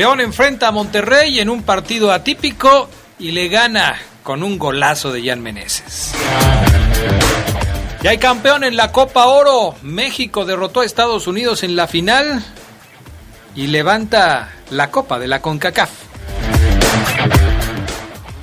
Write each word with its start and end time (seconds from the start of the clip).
León 0.00 0.22
enfrenta 0.22 0.68
a 0.68 0.72
Monterrey 0.72 1.40
en 1.40 1.50
un 1.50 1.62
partido 1.62 2.10
atípico 2.10 2.88
y 3.18 3.32
le 3.32 3.48
gana 3.48 4.00
con 4.22 4.42
un 4.42 4.58
golazo 4.58 5.12
de 5.12 5.22
Jan 5.22 5.42
Meneses. 5.42 6.14
Y 8.02 8.06
hay 8.06 8.16
campeón 8.16 8.64
en 8.64 8.76
la 8.76 8.92
Copa 8.92 9.26
Oro. 9.26 9.74
México 9.82 10.46
derrotó 10.46 10.80
a 10.80 10.86
Estados 10.86 11.26
Unidos 11.26 11.64
en 11.64 11.76
la 11.76 11.86
final 11.86 12.42
y 13.54 13.66
levanta 13.66 14.48
la 14.70 14.90
Copa 14.90 15.18
de 15.18 15.28
la 15.28 15.42
CONCACAF. 15.42 15.90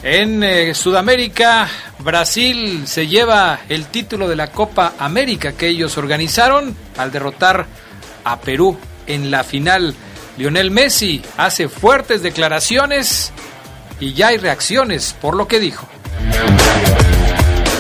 En 0.03 0.43
eh, 0.43 0.75
Sudamérica, 0.75 1.67
Brasil 1.97 2.83
se 2.85 3.07
lleva 3.07 3.61
el 3.67 3.87
título 3.87 4.27
de 4.27 4.35
la 4.35 4.51
Copa 4.51 4.93
América 4.99 5.53
que 5.53 5.69
ellos 5.69 5.97
organizaron 5.97 6.77
al 6.97 7.11
derrotar 7.11 7.65
a 8.25 8.39
Perú 8.41 8.77
en 9.07 9.31
la 9.31 9.43
final. 9.43 9.95
Lionel 10.37 10.69
Messi 10.71 11.21
hace 11.35 11.67
fuertes 11.67 12.21
declaraciones 12.21 13.31
y 13.99 14.13
ya 14.13 14.27
hay 14.27 14.37
reacciones 14.37 15.15
por 15.19 15.35
lo 15.35 15.47
que 15.47 15.59
dijo. 15.59 15.87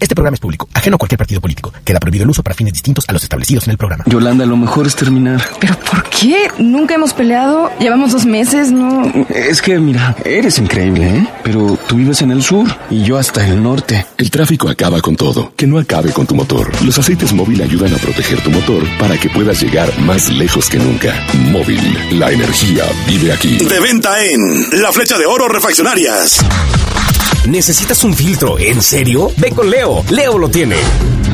Este 0.00 0.14
programa 0.14 0.34
es 0.34 0.40
público, 0.40 0.68
ajeno 0.74 0.96
a 0.96 0.98
cualquier 0.98 1.18
partido 1.18 1.40
político. 1.40 1.72
Queda 1.84 2.00
prohibido 2.00 2.24
el 2.24 2.30
uso 2.30 2.42
para 2.42 2.54
fines 2.54 2.72
distintos 2.72 3.04
a 3.08 3.12
los 3.12 3.22
establecidos 3.22 3.64
en 3.66 3.72
el 3.72 3.78
programa. 3.78 4.04
Yolanda, 4.06 4.44
lo 4.46 4.56
mejor 4.56 4.86
es 4.86 4.94
terminar. 4.96 5.42
¿Pero 5.60 5.78
por 5.80 6.02
qué? 6.10 6.48
Nunca 6.58 6.94
hemos 6.94 7.14
peleado. 7.14 7.70
Llevamos 7.78 8.12
dos 8.12 8.26
meses, 8.26 8.70
¿no? 8.70 9.02
Es 9.28 9.62
que, 9.62 9.78
mira, 9.78 10.16
eres 10.24 10.58
increíble, 10.58 11.18
¿eh? 11.18 11.28
Pero 11.42 11.78
tú 11.86 11.96
vives 11.96 12.22
en 12.22 12.30
el 12.30 12.42
sur 12.42 12.66
y 12.90 13.02
yo 13.04 13.18
hasta 13.18 13.46
el 13.46 13.62
norte. 13.62 14.06
El 14.18 14.30
tráfico 14.30 14.68
acaba 14.68 15.00
con 15.00 15.16
todo. 15.16 15.52
Que 15.56 15.66
no 15.66 15.78
acabe 15.78 16.12
con 16.12 16.26
tu 16.26 16.34
motor. 16.34 16.70
Los 16.84 16.98
aceites 16.98 17.32
móvil 17.32 17.62
ayudan 17.62 17.94
a 17.94 17.98
proteger 17.98 18.40
tu 18.40 18.50
motor 18.50 18.82
para 18.98 19.16
que 19.16 19.28
puedas 19.30 19.60
llegar 19.60 19.96
más 20.00 20.30
lejos 20.30 20.68
que 20.68 20.78
nunca. 20.78 21.14
Móvil, 21.50 21.80
la 22.18 22.30
energía 22.30 22.84
vive 23.06 23.32
aquí. 23.32 23.58
De 23.58 23.80
venta 23.80 24.24
en 24.24 24.82
La 24.82 24.92
Flecha 24.92 25.18
de 25.18 25.26
Oro 25.26 25.48
Refaccionarias. 25.48 26.40
¿Necesitas 27.46 28.02
un 28.04 28.14
filtro? 28.14 28.58
¿En 28.58 28.80
serio? 28.80 29.30
Ve 29.36 29.50
con 29.50 29.68
Leo. 29.68 29.83
Leo 29.84 30.38
lo 30.38 30.48
tiene. 30.48 30.76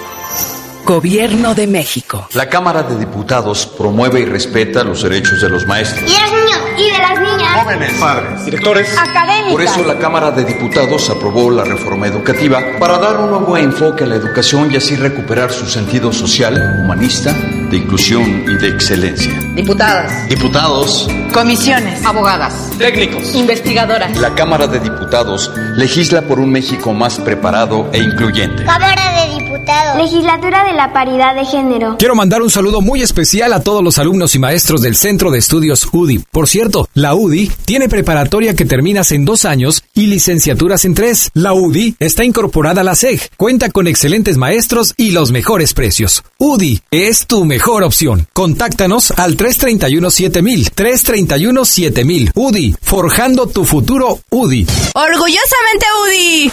Gobierno 0.84 1.54
de 1.54 1.66
México. 1.66 2.28
La 2.34 2.48
Cámara 2.48 2.82
de 2.82 2.98
Diputados 2.98 3.66
promueve 3.66 4.20
y 4.20 4.26
respeta 4.26 4.84
los 4.84 5.02
derechos 5.02 5.40
de 5.40 5.48
los 5.48 5.66
maestros. 5.66 6.10
Y 6.10 6.14
y 6.78 6.90
de 6.90 6.98
las 6.98 7.20
niñas. 7.20 7.62
Jóvenes, 7.62 7.92
padres, 8.00 8.44
directores. 8.44 8.98
Académicos. 8.98 9.52
Por 9.52 9.62
eso 9.62 9.84
la 9.84 9.98
Cámara 9.98 10.30
de 10.30 10.44
Diputados 10.44 11.10
aprobó 11.10 11.50
la 11.50 11.64
reforma 11.64 12.06
educativa 12.06 12.60
para 12.78 12.98
dar 12.98 13.18
un 13.18 13.30
nuevo 13.30 13.56
enfoque 13.56 14.04
a 14.04 14.06
la 14.06 14.16
educación 14.16 14.72
y 14.72 14.76
así 14.76 14.96
recuperar 14.96 15.52
su 15.52 15.66
sentido 15.66 16.12
social, 16.12 16.76
humanista, 16.78 17.32
de 17.32 17.76
inclusión 17.76 18.44
y 18.48 18.56
de 18.56 18.68
excelencia. 18.68 19.32
Diputadas. 19.54 20.28
Diputados. 20.28 21.08
Comisiones. 21.32 22.04
Abogadas. 22.04 22.70
Técnicos. 22.78 23.34
Investigadoras. 23.34 24.16
La 24.18 24.34
Cámara 24.34 24.66
de 24.66 24.80
Diputados 24.80 25.50
legisla 25.76 26.22
por 26.22 26.40
un 26.40 26.50
México 26.50 26.92
más 26.92 27.18
preparado 27.18 27.90
e 27.92 27.98
incluyente. 27.98 28.64
Cámara 28.64 29.26
de 29.26 29.33
Diputados. 29.54 30.02
Legislatura 30.02 30.64
de 30.64 30.72
la 30.72 30.92
paridad 30.92 31.34
de 31.34 31.44
género. 31.44 31.96
Quiero 31.98 32.14
mandar 32.14 32.42
un 32.42 32.50
saludo 32.50 32.80
muy 32.80 33.02
especial 33.02 33.52
a 33.52 33.60
todos 33.60 33.84
los 33.84 33.98
alumnos 33.98 34.34
y 34.34 34.38
maestros 34.38 34.82
del 34.82 34.96
Centro 34.96 35.30
de 35.30 35.38
Estudios 35.38 35.88
UDI. 35.92 36.24
Por 36.30 36.48
cierto, 36.48 36.88
la 36.94 37.14
UDI 37.14 37.50
tiene 37.64 37.88
preparatoria 37.88 38.54
que 38.54 38.64
terminas 38.64 39.12
en 39.12 39.24
dos 39.24 39.44
años 39.44 39.84
y 39.94 40.06
licenciaturas 40.06 40.84
en 40.84 40.94
tres. 40.94 41.30
La 41.34 41.52
UDI 41.52 41.96
está 42.00 42.24
incorporada 42.24 42.80
a 42.80 42.84
la 42.84 42.96
SEG, 42.96 43.30
cuenta 43.36 43.70
con 43.70 43.86
excelentes 43.86 44.36
maestros 44.36 44.94
y 44.96 45.12
los 45.12 45.30
mejores 45.30 45.72
precios. 45.72 46.24
UDI 46.38 46.82
es 46.90 47.26
tu 47.26 47.44
mejor 47.44 47.84
opción. 47.84 48.26
Contáctanos 48.32 49.12
al 49.12 49.36
331 49.36 50.10
7000, 50.10 50.70
331 50.72 51.64
7000. 51.64 52.32
UDI, 52.34 52.76
forjando 52.82 53.46
tu 53.46 53.64
futuro 53.64 54.18
UDI. 54.30 54.66
Orgullosamente 54.94 55.86
UDI. 56.02 56.52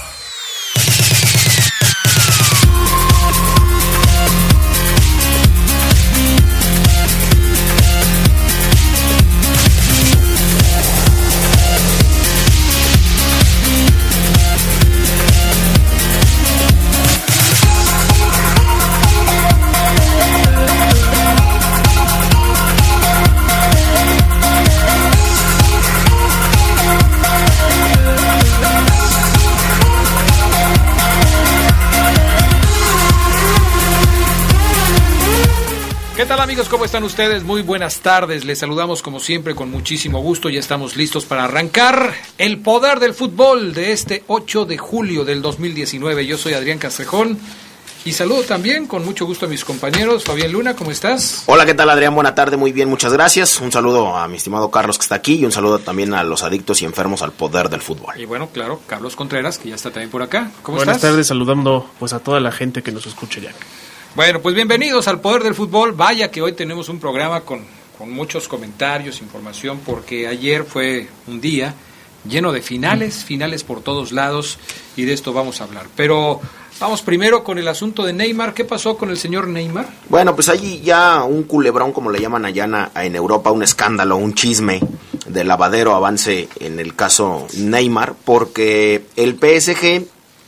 ¿Qué 36.41 36.45
tal 36.45 36.53
amigos? 36.55 36.69
¿Cómo 36.69 36.85
están 36.85 37.03
ustedes? 37.03 37.43
Muy 37.43 37.61
buenas 37.61 37.99
tardes. 37.99 38.45
Les 38.45 38.57
saludamos 38.57 39.03
como 39.03 39.19
siempre 39.19 39.53
con 39.53 39.69
muchísimo 39.69 40.21
gusto. 40.23 40.49
Ya 40.49 40.59
estamos 40.59 40.95
listos 40.95 41.23
para 41.23 41.43
arrancar 41.43 42.15
el 42.39 42.57
poder 42.61 42.99
del 42.99 43.13
fútbol 43.13 43.75
de 43.75 43.91
este 43.91 44.23
8 44.25 44.65
de 44.65 44.79
julio 44.79 45.23
del 45.23 45.43
2019. 45.43 46.25
Yo 46.25 46.39
soy 46.39 46.53
Adrián 46.53 46.79
Castrejón 46.79 47.37
y 48.05 48.13
saludo 48.13 48.41
también 48.41 48.87
con 48.87 49.05
mucho 49.05 49.27
gusto 49.27 49.45
a 49.45 49.49
mis 49.49 49.63
compañeros. 49.63 50.23
Fabián 50.23 50.51
Luna, 50.51 50.75
¿cómo 50.75 50.89
estás? 50.89 51.43
Hola, 51.45 51.63
¿qué 51.63 51.75
tal 51.75 51.91
Adrián? 51.91 52.15
Buena 52.15 52.33
tarde, 52.33 52.57
muy 52.57 52.71
bien, 52.71 52.89
muchas 52.89 53.13
gracias. 53.13 53.61
Un 53.61 53.71
saludo 53.71 54.17
a 54.17 54.27
mi 54.27 54.37
estimado 54.37 54.71
Carlos 54.71 54.97
que 54.97 55.03
está 55.03 55.13
aquí 55.13 55.35
y 55.35 55.45
un 55.45 55.51
saludo 55.51 55.77
también 55.77 56.15
a 56.15 56.23
los 56.23 56.41
adictos 56.41 56.81
y 56.81 56.85
enfermos 56.85 57.21
al 57.21 57.33
poder 57.33 57.69
del 57.69 57.83
fútbol. 57.83 58.19
Y 58.19 58.25
bueno, 58.25 58.49
claro, 58.51 58.81
Carlos 58.87 59.15
Contreras, 59.15 59.59
que 59.59 59.69
ya 59.69 59.75
está 59.75 59.91
también 59.91 60.09
por 60.09 60.23
acá. 60.23 60.49
¿Cómo 60.63 60.77
Buenas 60.77 60.95
estás? 60.95 61.11
tardes, 61.11 61.27
saludando 61.27 61.87
pues 61.99 62.13
a 62.13 62.19
toda 62.19 62.39
la 62.39 62.51
gente 62.51 62.81
que 62.81 62.91
nos 62.91 63.05
escucha 63.05 63.39
ya. 63.39 63.51
Bueno, 64.15 64.41
pues 64.41 64.55
bienvenidos 64.55 65.07
al 65.07 65.21
Poder 65.21 65.43
del 65.43 65.55
Fútbol. 65.55 65.93
Vaya 65.93 66.29
que 66.31 66.41
hoy 66.41 66.53
tenemos 66.53 66.89
un 66.89 66.99
programa 66.99 67.41
con, 67.41 67.61
con 67.97 68.11
muchos 68.11 68.47
comentarios, 68.47 69.21
información, 69.21 69.79
porque 69.85 70.27
ayer 70.27 70.63
fue 70.65 71.07
un 71.27 71.39
día 71.39 71.73
lleno 72.27 72.51
de 72.51 72.61
finales, 72.61 73.23
finales 73.23 73.63
por 73.63 73.81
todos 73.81 74.11
lados, 74.11 74.59
y 74.95 75.05
de 75.05 75.13
esto 75.13 75.33
vamos 75.33 75.61
a 75.61 75.63
hablar. 75.63 75.87
Pero 75.95 76.41
vamos 76.79 77.01
primero 77.01 77.43
con 77.43 77.57
el 77.57 77.67
asunto 77.69 78.03
de 78.03 78.11
Neymar. 78.13 78.53
¿Qué 78.53 78.65
pasó 78.65 78.97
con 78.97 79.09
el 79.09 79.17
señor 79.17 79.47
Neymar? 79.47 79.87
Bueno, 80.09 80.35
pues 80.35 80.49
hay 80.49 80.81
ya 80.81 81.23
un 81.23 81.43
culebrón, 81.43 81.93
como 81.93 82.11
le 82.11 82.19
llaman 82.19 82.45
allá 82.45 82.65
en- 82.65 83.01
en 83.05 83.15
Europa, 83.15 83.49
un 83.51 83.63
escándalo, 83.63 84.17
un 84.17 84.33
chisme 84.33 84.81
de 85.25 85.43
lavadero 85.45 85.95
avance 85.95 86.49
en 86.59 86.79
el 86.81 86.95
caso 86.95 87.47
Neymar, 87.57 88.13
porque 88.25 89.05
el 89.15 89.35
PSG 89.39 90.05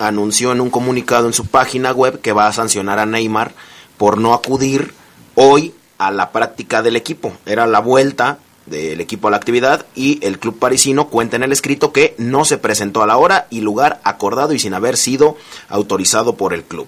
anunció 0.07 0.51
en 0.51 0.61
un 0.61 0.69
comunicado 0.69 1.27
en 1.27 1.33
su 1.33 1.45
página 1.45 1.91
web 1.91 2.21
que 2.21 2.33
va 2.33 2.47
a 2.47 2.53
sancionar 2.53 2.99
a 2.99 3.05
Neymar 3.05 3.53
por 3.97 4.17
no 4.17 4.33
acudir 4.33 4.93
hoy 5.35 5.73
a 5.97 6.11
la 6.11 6.31
práctica 6.31 6.81
del 6.81 6.95
equipo. 6.95 7.33
Era 7.45 7.67
la 7.67 7.79
vuelta 7.79 8.39
del 8.65 9.01
equipo 9.01 9.27
a 9.27 9.31
la 9.31 9.37
actividad 9.37 9.85
y 9.95 10.25
el 10.25 10.39
club 10.39 10.57
parisino 10.57 11.09
cuenta 11.09 11.35
en 11.35 11.43
el 11.43 11.51
escrito 11.51 11.91
que 11.91 12.15
no 12.17 12.45
se 12.45 12.57
presentó 12.57 13.03
a 13.03 13.07
la 13.07 13.17
hora 13.17 13.47
y 13.49 13.61
lugar 13.61 13.99
acordado 14.03 14.53
y 14.53 14.59
sin 14.59 14.73
haber 14.73 14.97
sido 14.97 15.37
autorizado 15.69 16.35
por 16.35 16.53
el 16.53 16.63
club. 16.63 16.87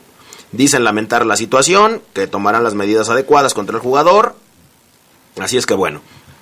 Dicen 0.52 0.84
lamentar 0.84 1.26
la 1.26 1.36
situación, 1.36 2.02
que 2.14 2.28
tomarán 2.28 2.64
las 2.64 2.76
medidas 2.76 3.10
adecuadas 3.10 3.54
contra 3.54 3.76
el 3.76 3.82
jugador. 3.82 4.36
Así 5.38 5.58
es 5.58 5.66
que 5.66 5.74
bueno, 5.74 6.02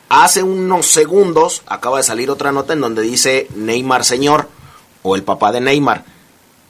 hace 0.10 0.44
unos 0.44 0.88
segundos 0.88 1.64
acaba 1.66 1.98
de 1.98 2.04
salir 2.04 2.30
otra 2.30 2.52
nota 2.52 2.74
en 2.74 2.82
donde 2.82 3.02
dice 3.02 3.48
Neymar 3.56 4.06
señor 4.06 4.50
o 5.02 5.16
el 5.16 5.24
papá 5.24 5.52
de 5.52 5.62
Neymar. 5.62 6.06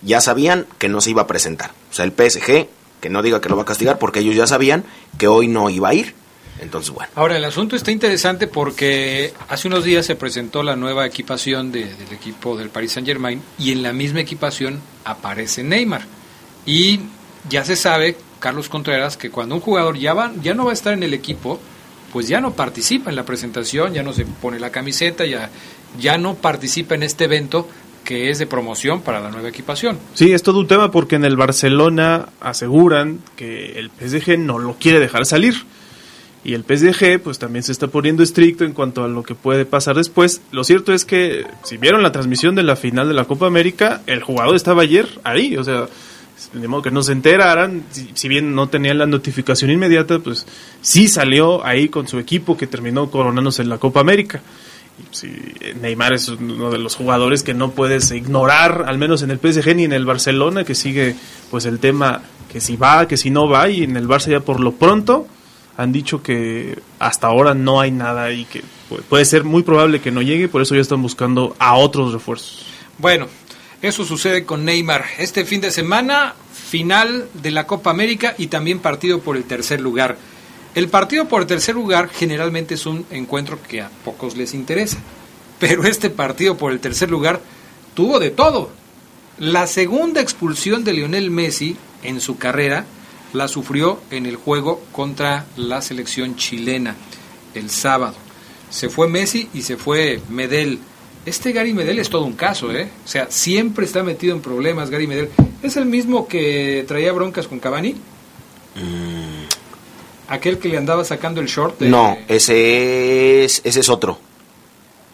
Ya 0.05 0.21
sabían 0.21 0.65
que 0.79 0.89
no 0.89 1.01
se 1.01 1.11
iba 1.11 1.23
a 1.23 1.27
presentar. 1.27 1.71
O 1.91 1.93
sea, 1.93 2.05
el 2.05 2.11
PSG, 2.11 2.67
que 3.01 3.09
no 3.09 3.21
diga 3.21 3.41
que 3.41 3.49
lo 3.49 3.55
va 3.55 3.63
a 3.63 3.65
castigar 3.65 3.99
porque 3.99 4.19
ellos 4.19 4.35
ya 4.35 4.47
sabían 4.47 4.83
que 5.17 5.27
hoy 5.27 5.47
no 5.47 5.69
iba 5.69 5.89
a 5.89 5.93
ir. 5.93 6.13
Entonces, 6.59 6.91
bueno. 6.91 7.09
Ahora, 7.15 7.35
el 7.35 7.43
asunto 7.45 7.75
está 7.75 7.91
interesante 7.91 8.47
porque 8.47 9.33
hace 9.49 9.67
unos 9.67 9.83
días 9.83 10.05
se 10.05 10.15
presentó 10.15 10.63
la 10.63 10.75
nueva 10.75 11.05
equipación 11.05 11.71
de- 11.71 11.85
del 11.95 12.11
equipo 12.13 12.55
del 12.55 12.69
Paris 12.69 12.93
Saint 12.93 13.07
Germain 13.07 13.41
y 13.57 13.71
en 13.71 13.81
la 13.83 13.91
misma 13.91 14.21
equipación 14.21 14.79
aparece 15.03 15.63
Neymar. 15.63 16.03
Y 16.65 17.01
ya 17.49 17.65
se 17.65 17.75
sabe, 17.75 18.17
Carlos 18.39 18.69
Contreras, 18.69 19.17
que 19.17 19.29
cuando 19.29 19.55
un 19.55 19.61
jugador 19.61 19.97
ya, 19.97 20.13
va, 20.13 20.31
ya 20.41 20.53
no 20.53 20.65
va 20.65 20.71
a 20.71 20.73
estar 20.73 20.93
en 20.93 21.03
el 21.03 21.13
equipo, 21.13 21.59
pues 22.13 22.27
ya 22.27 22.39
no 22.39 22.53
participa 22.53 23.09
en 23.09 23.15
la 23.15 23.25
presentación, 23.25 23.93
ya 23.93 24.03
no 24.03 24.13
se 24.13 24.25
pone 24.25 24.59
la 24.59 24.69
camiseta, 24.69 25.25
ya, 25.25 25.49
ya 25.99 26.17
no 26.17 26.35
participa 26.35 26.95
en 26.95 27.03
este 27.03 27.25
evento 27.25 27.67
que 28.03 28.29
es 28.29 28.39
de 28.39 28.47
promoción 28.47 29.01
para 29.01 29.19
la 29.19 29.31
nueva 29.31 29.49
equipación. 29.49 29.97
Sí, 30.13 30.33
es 30.33 30.43
todo 30.43 30.59
un 30.59 30.67
tema 30.67 30.91
porque 30.91 31.15
en 31.15 31.25
el 31.25 31.37
Barcelona 31.37 32.27
aseguran 32.41 33.19
que 33.35 33.79
el 33.79 33.89
PSG 33.89 34.37
no 34.37 34.59
lo 34.59 34.75
quiere 34.75 34.99
dejar 34.99 35.25
salir. 35.25 35.55
Y 36.45 36.55
el 36.55 36.63
PSG 36.63 37.21
pues 37.21 37.39
también 37.39 37.63
se 37.63 37.71
está 37.71 37.87
poniendo 37.87 38.21
estricto 38.21 38.65
en 38.65 38.73
cuanto 38.73 39.05
a 39.05 39.07
lo 39.07 39.23
que 39.23 39.33
puede 39.33 39.65
pasar 39.65 39.95
después. 39.95 40.41
Lo 40.51 40.65
cierto 40.65 40.93
es 40.93 41.05
que 41.05 41.45
si 41.63 41.77
vieron 41.77 42.03
la 42.03 42.11
transmisión 42.11 42.53
de 42.55 42.63
la 42.63 42.75
final 42.75 43.07
de 43.07 43.13
la 43.13 43.23
Copa 43.23 43.47
América, 43.47 44.01
el 44.07 44.21
jugador 44.21 44.55
estaba 44.55 44.81
ayer 44.81 45.07
ahí, 45.23 45.55
o 45.55 45.63
sea, 45.63 45.87
de 46.51 46.67
modo 46.67 46.81
que 46.81 46.91
no 46.91 47.01
se 47.01 47.13
enteraran, 47.13 47.83
si, 47.91 48.09
si 48.13 48.27
bien 48.27 48.55
no 48.55 48.67
tenían 48.67 48.97
la 48.97 49.05
notificación 49.05 49.71
inmediata, 49.71 50.19
pues 50.19 50.45
sí 50.81 51.07
salió 51.07 51.65
ahí 51.65 51.87
con 51.87 52.09
su 52.09 52.19
equipo 52.19 52.57
que 52.57 52.67
terminó 52.67 53.09
coronándose 53.09 53.61
en 53.61 53.69
la 53.69 53.77
Copa 53.77 54.01
América. 54.01 54.41
Sí, 55.11 55.31
Neymar 55.81 56.13
es 56.13 56.27
uno 56.29 56.71
de 56.71 56.77
los 56.79 56.95
jugadores 56.95 57.43
que 57.43 57.53
no 57.53 57.71
puedes 57.71 58.11
ignorar, 58.11 58.85
al 58.87 58.97
menos 58.97 59.21
en 59.21 59.31
el 59.31 59.39
PSG 59.39 59.75
ni 59.75 59.83
en 59.83 59.93
el 59.93 60.05
Barcelona, 60.05 60.63
que 60.63 60.75
sigue 60.75 61.15
pues 61.51 61.65
el 61.65 61.79
tema 61.79 62.21
que 62.51 62.61
si 62.61 62.75
va, 62.77 63.07
que 63.07 63.17
si 63.17 63.29
no 63.29 63.47
va, 63.47 63.69
y 63.69 63.83
en 63.83 63.97
el 63.97 64.07
Barça 64.07 64.29
ya 64.29 64.39
por 64.39 64.59
lo 64.59 64.73
pronto 64.73 65.27
han 65.77 65.91
dicho 65.91 66.21
que 66.21 66.77
hasta 66.99 67.27
ahora 67.27 67.53
no 67.55 67.81
hay 67.81 67.89
nada 67.91 68.31
y 68.31 68.45
que 68.45 68.61
pu- 68.61 69.01
puede 69.09 69.25
ser 69.25 69.43
muy 69.43 69.63
probable 69.63 69.99
que 70.01 70.11
no 70.11 70.21
llegue, 70.21 70.47
por 70.47 70.61
eso 70.61 70.75
ya 70.75 70.81
están 70.81 71.01
buscando 71.01 71.55
a 71.57 71.75
otros 71.75 72.13
refuerzos. 72.13 72.63
Bueno, 72.99 73.27
eso 73.81 74.05
sucede 74.05 74.45
con 74.45 74.63
Neymar. 74.65 75.03
Este 75.17 75.45
fin 75.45 75.61
de 75.61 75.71
semana, 75.71 76.35
final 76.53 77.27
de 77.33 77.49
la 77.51 77.65
Copa 77.65 77.89
América 77.89 78.35
y 78.37 78.47
también 78.47 78.79
partido 78.79 79.19
por 79.21 79.35
el 79.35 79.43
tercer 79.45 79.81
lugar. 79.81 80.15
El 80.75 80.89
partido 80.89 81.27
por 81.27 81.41
el 81.41 81.47
tercer 81.47 81.75
lugar 81.75 82.09
generalmente 82.09 82.73
es 82.73 82.85
un 82.87 83.05
encuentro 83.11 83.61
que 83.61 83.81
a 83.81 83.89
pocos 84.03 84.35
les 84.35 84.53
interesa. 84.53 84.97
Pero 85.59 85.83
este 85.85 86.09
partido 86.09 86.57
por 86.57 86.71
el 86.71 86.79
tercer 86.79 87.11
lugar 87.11 87.41
tuvo 87.93 88.19
de 88.19 88.31
todo. 88.31 88.71
La 89.37 89.67
segunda 89.67 90.19
expulsión 90.19 90.83
de 90.83 90.93
Lionel 90.93 91.29
Messi 91.29 91.77
en 92.01 92.21
su 92.21 92.37
carrera 92.37 92.85
la 93.33 93.47
sufrió 93.47 93.99
en 94.11 94.25
el 94.25 94.35
juego 94.35 94.83
contra 94.91 95.45
la 95.57 95.81
selección 95.81 96.35
chilena 96.35 96.95
el 97.53 97.69
sábado. 97.69 98.15
Se 98.69 98.89
fue 98.89 99.07
Messi 99.07 99.49
y 99.53 99.61
se 99.61 99.77
fue 99.77 100.21
Medel. 100.29 100.79
Este 101.25 101.51
Gary 101.51 101.73
Medel 101.73 101.99
es 101.99 102.09
todo 102.09 102.25
un 102.25 102.33
caso, 102.33 102.71
¿eh? 102.71 102.89
O 103.05 103.07
sea, 103.07 103.27
siempre 103.29 103.85
está 103.85 104.03
metido 104.03 104.35
en 104.35 104.41
problemas 104.41 104.89
Gary 104.89 105.07
Medel. 105.07 105.29
¿Es 105.61 105.77
el 105.77 105.85
mismo 105.85 106.27
que 106.27 106.83
traía 106.87 107.11
broncas 107.11 107.47
con 107.47 107.59
Cavani? 107.59 107.95
Aquel 110.33 110.57
que 110.57 110.67
le 110.69 110.77
andaba 110.77 111.03
sacando 111.03 111.41
el 111.41 111.47
short. 111.47 111.79
de- 111.79 111.89
No, 111.89 112.17
ese 112.27 113.43
es, 113.45 113.61
ese 113.63 113.79
es 113.81 113.89
otro. 113.89 114.17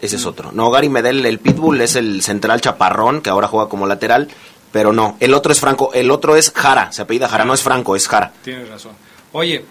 Ese 0.01 0.15
es 0.15 0.25
otro. 0.25 0.51
No, 0.53 0.71
Gary 0.71 0.87
Medel, 0.89 1.25
el 1.25 1.39
Pitbull, 1.39 1.81
es 1.81 1.95
el 1.95 2.21
central 2.21 2.61
chaparrón 2.61 3.21
que 3.21 3.29
ahora 3.29 3.47
juega 3.47 3.67
como 3.69 3.85
lateral. 3.85 4.29
Pero 4.71 4.93
no, 4.93 5.17
el 5.19 5.33
otro 5.33 5.51
es 5.51 5.59
Franco. 5.59 5.91
El 5.93 6.09
otro 6.11 6.35
es 6.35 6.51
Jara. 6.55 6.91
Se 6.91 7.01
apellida 7.01 7.27
Jara, 7.27 7.43
no 7.43 7.53
es 7.53 7.61
Franco, 7.63 7.95
es 7.95 8.07
Jara. 8.07 8.31
Tienes 8.43 8.69
razón. 8.69 8.91
Oye, 9.33 9.65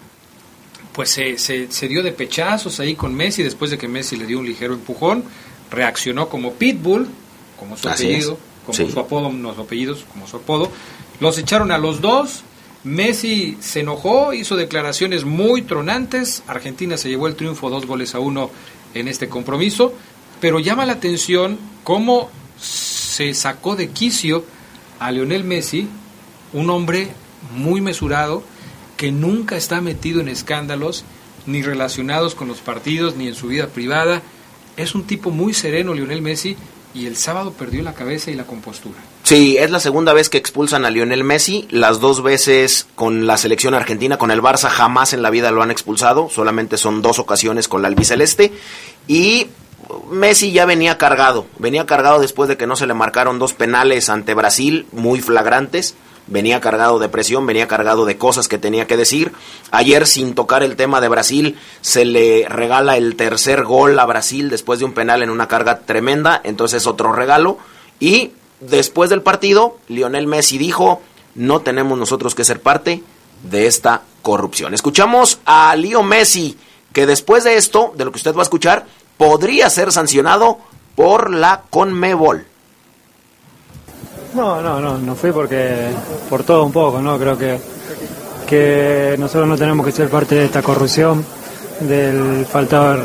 pues 0.92 1.10
se, 1.10 1.38
se, 1.38 1.70
se 1.70 1.88
dio 1.88 2.02
de 2.02 2.12
pechazos 2.12 2.78
ahí 2.80 2.94
con 2.96 3.14
Messi 3.14 3.42
después 3.42 3.70
de 3.70 3.78
que 3.78 3.86
Messi 3.88 4.16
le 4.16 4.26
dio 4.26 4.38
un 4.40 4.46
ligero 4.46 4.74
empujón. 4.74 5.24
Reaccionó 5.70 6.28
como 6.28 6.52
Pitbull, 6.54 7.08
como 7.58 7.76
su 7.76 7.88
Así 7.88 8.06
apellido, 8.06 8.32
es. 8.32 8.38
como 8.66 8.76
Sí. 8.76 8.90
su 8.92 9.00
apodo, 9.00 9.30
no 9.30 9.54
su 9.54 9.60
apellidos, 9.62 10.04
como 10.12 10.26
su 10.26 10.36
apodo. 10.36 10.70
Los 11.20 11.38
echaron 11.38 11.70
a 11.72 11.78
los 11.78 12.00
dos. 12.00 12.42
Messi 12.85 13.56
se 13.61 13.80
enojó, 13.80 14.32
hizo 14.32 14.56
declaraciones 14.56 15.25
muy 15.25 15.62
tronantes. 15.62 16.42
Argentina 16.47 16.97
se 16.97 17.08
llevó 17.08 17.26
el 17.26 17.35
triunfo 17.35 17.70
dos 17.70 17.87
goles 17.87 18.14
a 18.14 18.20
uno 18.20 18.50
en 18.94 19.08
este 19.08 19.28
compromiso. 19.28 19.92
Pero 20.40 20.61
llama 20.61 20.87
la 20.87 20.94
atención 20.94 21.58
cómo 21.82 22.30
se 22.61 23.35
sacó 23.35 23.75
de 23.75 23.88
quicio 23.88 24.44
a 25.00 25.11
Lionel 25.11 25.44
Messi, 25.44 25.88
un 26.52 26.70
hombre 26.70 27.08
muy 27.56 27.80
mesurado, 27.80 28.42
que 28.97 29.11
nunca 29.11 29.56
está 29.56 29.80
metido 29.80 30.20
en 30.20 30.28
escándalos, 30.28 31.04
ni 31.47 31.62
relacionados 31.62 32.35
con 32.35 32.49
los 32.49 32.58
partidos, 32.58 33.16
ni 33.16 33.28
en 33.28 33.35
su 33.35 33.49
vida 33.49 33.68
privada. 33.68 34.23
Es 34.76 34.94
un 34.94 35.04
tipo 35.04 35.30
muy 35.30 35.54
sereno, 35.54 35.94
Lionel 35.94 36.23
Messi, 36.23 36.56
y 36.94 37.06
el 37.06 37.16
sábado 37.16 37.52
perdió 37.52 37.82
la 37.82 37.94
cabeza 37.94 38.30
y 38.30 38.35
la 38.35 38.44
compostura. 38.44 38.99
Sí, 39.28 39.58
es 39.58 39.70
la 39.70 39.78
segunda 39.78 40.14
vez 40.14 40.30
que 40.30 40.38
expulsan 40.38 40.87
a 40.87 40.90
Lionel 40.90 41.23
Messi, 41.23 41.68
las 41.70 42.00
dos 42.00 42.23
veces 42.23 42.87
con 42.94 43.26
la 43.26 43.37
selección 43.37 43.75
argentina, 43.75 44.16
con 44.16 44.30
el 44.30 44.40
Barça 44.40 44.70
jamás 44.70 45.12
en 45.12 45.20
la 45.20 45.28
vida 45.28 45.50
lo 45.50 45.62
han 45.62 45.70
expulsado, 45.70 46.30
solamente 46.30 46.78
son 46.78 47.02
dos 47.02 47.18
ocasiones 47.18 47.68
con 47.68 47.82
la 47.82 47.88
albiceleste. 47.88 48.54
Y 49.06 49.49
Messi 50.11 50.52
ya 50.52 50.64
venía 50.64 50.97
cargado, 50.97 51.44
venía 51.58 51.85
cargado 51.85 52.20
después 52.20 52.49
de 52.49 52.56
que 52.56 52.66
no 52.66 52.75
se 52.75 52.87
le 52.87 52.94
marcaron 52.94 53.38
dos 53.38 53.52
penales 53.52 54.08
ante 54.08 54.32
Brasil 54.32 54.87
muy 54.92 55.20
flagrantes, 55.20 55.94
venía 56.26 56.62
cargado 56.62 56.99
de 56.99 57.11
presión, 57.11 57.44
venía 57.44 57.68
cargado 57.68 58.06
de 58.06 58.16
cosas 58.16 58.49
que 58.49 58.56
tenía 58.56 58.87
que 58.87 58.97
decir. 58.97 59.32
Ayer, 59.70 60.06
sin 60.06 60.35
tocar 60.35 60.62
el 60.62 60.75
tema 60.75 61.02
de 61.02 61.08
Brasil, 61.08 61.58
se 61.82 62.06
le 62.06 62.47
regala 62.49 62.97
el 62.97 63.14
tercer 63.14 63.64
gol 63.64 63.99
a 63.99 64.06
Brasil 64.06 64.49
después 64.49 64.78
de 64.78 64.87
un 64.87 64.94
penal 64.94 65.23
en 65.23 65.28
una 65.28 65.49
carga 65.49 65.80
tremenda, 65.80 66.40
entonces 66.44 66.87
otro 66.87 67.12
regalo. 67.12 67.58
Y 68.00 68.30
después 68.60 69.10
del 69.10 69.22
partido, 69.22 69.78
Lionel 69.88 70.26
Messi 70.26 70.58
dijo, 70.58 71.00
no 71.34 71.60
tenemos 71.60 71.98
nosotros 71.98 72.34
que 72.34 72.44
ser 72.44 72.60
parte 72.60 73.02
de 73.42 73.66
esta 73.66 74.02
corrupción. 74.22 74.74
Escuchamos 74.74 75.40
a 75.44 75.74
Leo 75.76 76.02
Messi, 76.02 76.58
que 76.92 77.06
después 77.06 77.44
de 77.44 77.56
esto, 77.56 77.92
de 77.96 78.04
lo 78.04 78.12
que 78.12 78.18
usted 78.18 78.34
va 78.34 78.40
a 78.40 78.42
escuchar, 78.42 78.86
podría 79.16 79.70
ser 79.70 79.92
sancionado 79.92 80.58
por 80.94 81.30
la 81.32 81.62
Conmebol. 81.70 82.44
No, 84.34 84.60
no, 84.60 84.80
no, 84.80 84.98
no 84.98 85.14
fui 85.14 85.32
porque 85.32 85.88
por 86.28 86.42
todo 86.44 86.64
un 86.64 86.72
poco, 86.72 87.00
¿no? 87.00 87.18
Creo 87.18 87.38
que, 87.38 87.58
que 88.46 89.16
nosotros 89.18 89.48
no 89.48 89.56
tenemos 89.56 89.86
que 89.86 89.92
ser 89.92 90.08
parte 90.08 90.34
de 90.34 90.44
esta 90.44 90.62
corrupción, 90.62 91.24
del 91.80 92.44
falta, 92.44 92.96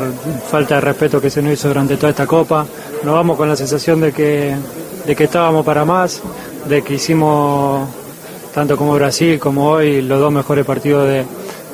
falta 0.50 0.76
de 0.76 0.80
respeto 0.80 1.20
que 1.20 1.30
se 1.30 1.40
nos 1.40 1.52
hizo 1.52 1.68
durante 1.68 1.96
toda 1.96 2.10
esta 2.10 2.26
copa. 2.26 2.66
Nos 3.02 3.14
vamos 3.14 3.36
con 3.36 3.48
la 3.48 3.56
sensación 3.56 4.00
de 4.00 4.12
que, 4.12 4.54
de 5.06 5.16
que 5.16 5.24
estábamos 5.24 5.64
para 5.64 5.84
más, 5.84 6.22
de 6.68 6.82
que 6.82 6.94
hicimos, 6.94 7.88
tanto 8.54 8.76
como 8.76 8.94
Brasil 8.94 9.38
como 9.38 9.68
hoy, 9.68 10.00
los 10.02 10.20
dos 10.20 10.32
mejores 10.32 10.64
partidos 10.64 11.06
de, 11.06 11.24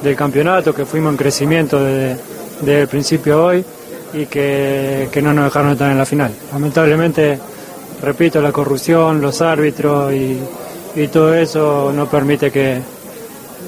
del 0.02 0.16
campeonato, 0.16 0.75
que 0.75 0.84
fuimos 0.84 1.12
en 1.12 1.16
crecimiento 1.16 1.82
desde, 1.82 2.80
el 2.82 2.88
principio 2.88 3.44
hoy 3.44 3.64
y 4.12 4.26
que, 4.26 5.08
que 5.12 5.22
no 5.22 5.32
nos 5.32 5.44
dejaron 5.44 5.72
estar 5.72 5.90
en 5.90 5.99
la 5.99 6.06
final. 6.06 6.34
Lamentablemente 6.52 7.38
repito, 8.00 8.40
la 8.40 8.52
corrupción, 8.52 9.20
los 9.20 9.40
árbitros 9.40 10.12
y, 10.12 10.40
y 10.96 11.08
todo 11.08 11.34
eso 11.34 11.92
no 11.94 12.08
permite 12.08 12.50
que, 12.50 12.80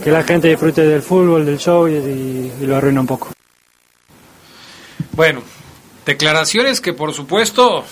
que, 0.02 0.10
la 0.10 0.22
gente 0.24 0.48
disfrute 0.48 0.82
del 0.82 1.02
fútbol, 1.02 1.44
del 1.44 1.58
show 1.58 1.86
y, 1.86 1.92
y, 1.92 2.52
y, 2.60 2.66
lo 2.66 2.76
arruina 2.76 3.00
un 3.00 3.06
poco. 3.06 3.28
Bueno, 5.12 5.42
declaraciones 6.06 6.80
que 6.80 6.92
por 6.92 7.12
supuesto 7.12 7.84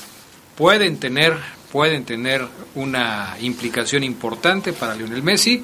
pueden 0.56 0.98
tener, 0.98 1.36
pueden 1.72 2.04
tener 2.04 2.46
una 2.74 3.36
implicación 3.40 4.02
importante 4.04 4.72
para 4.72 4.94
Lionel 4.94 5.22
Messi, 5.22 5.62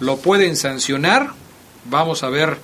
lo 0.00 0.16
pueden 0.16 0.56
sancionar, 0.56 1.30
vamos 1.84 2.22
a 2.22 2.28
ver 2.28 2.56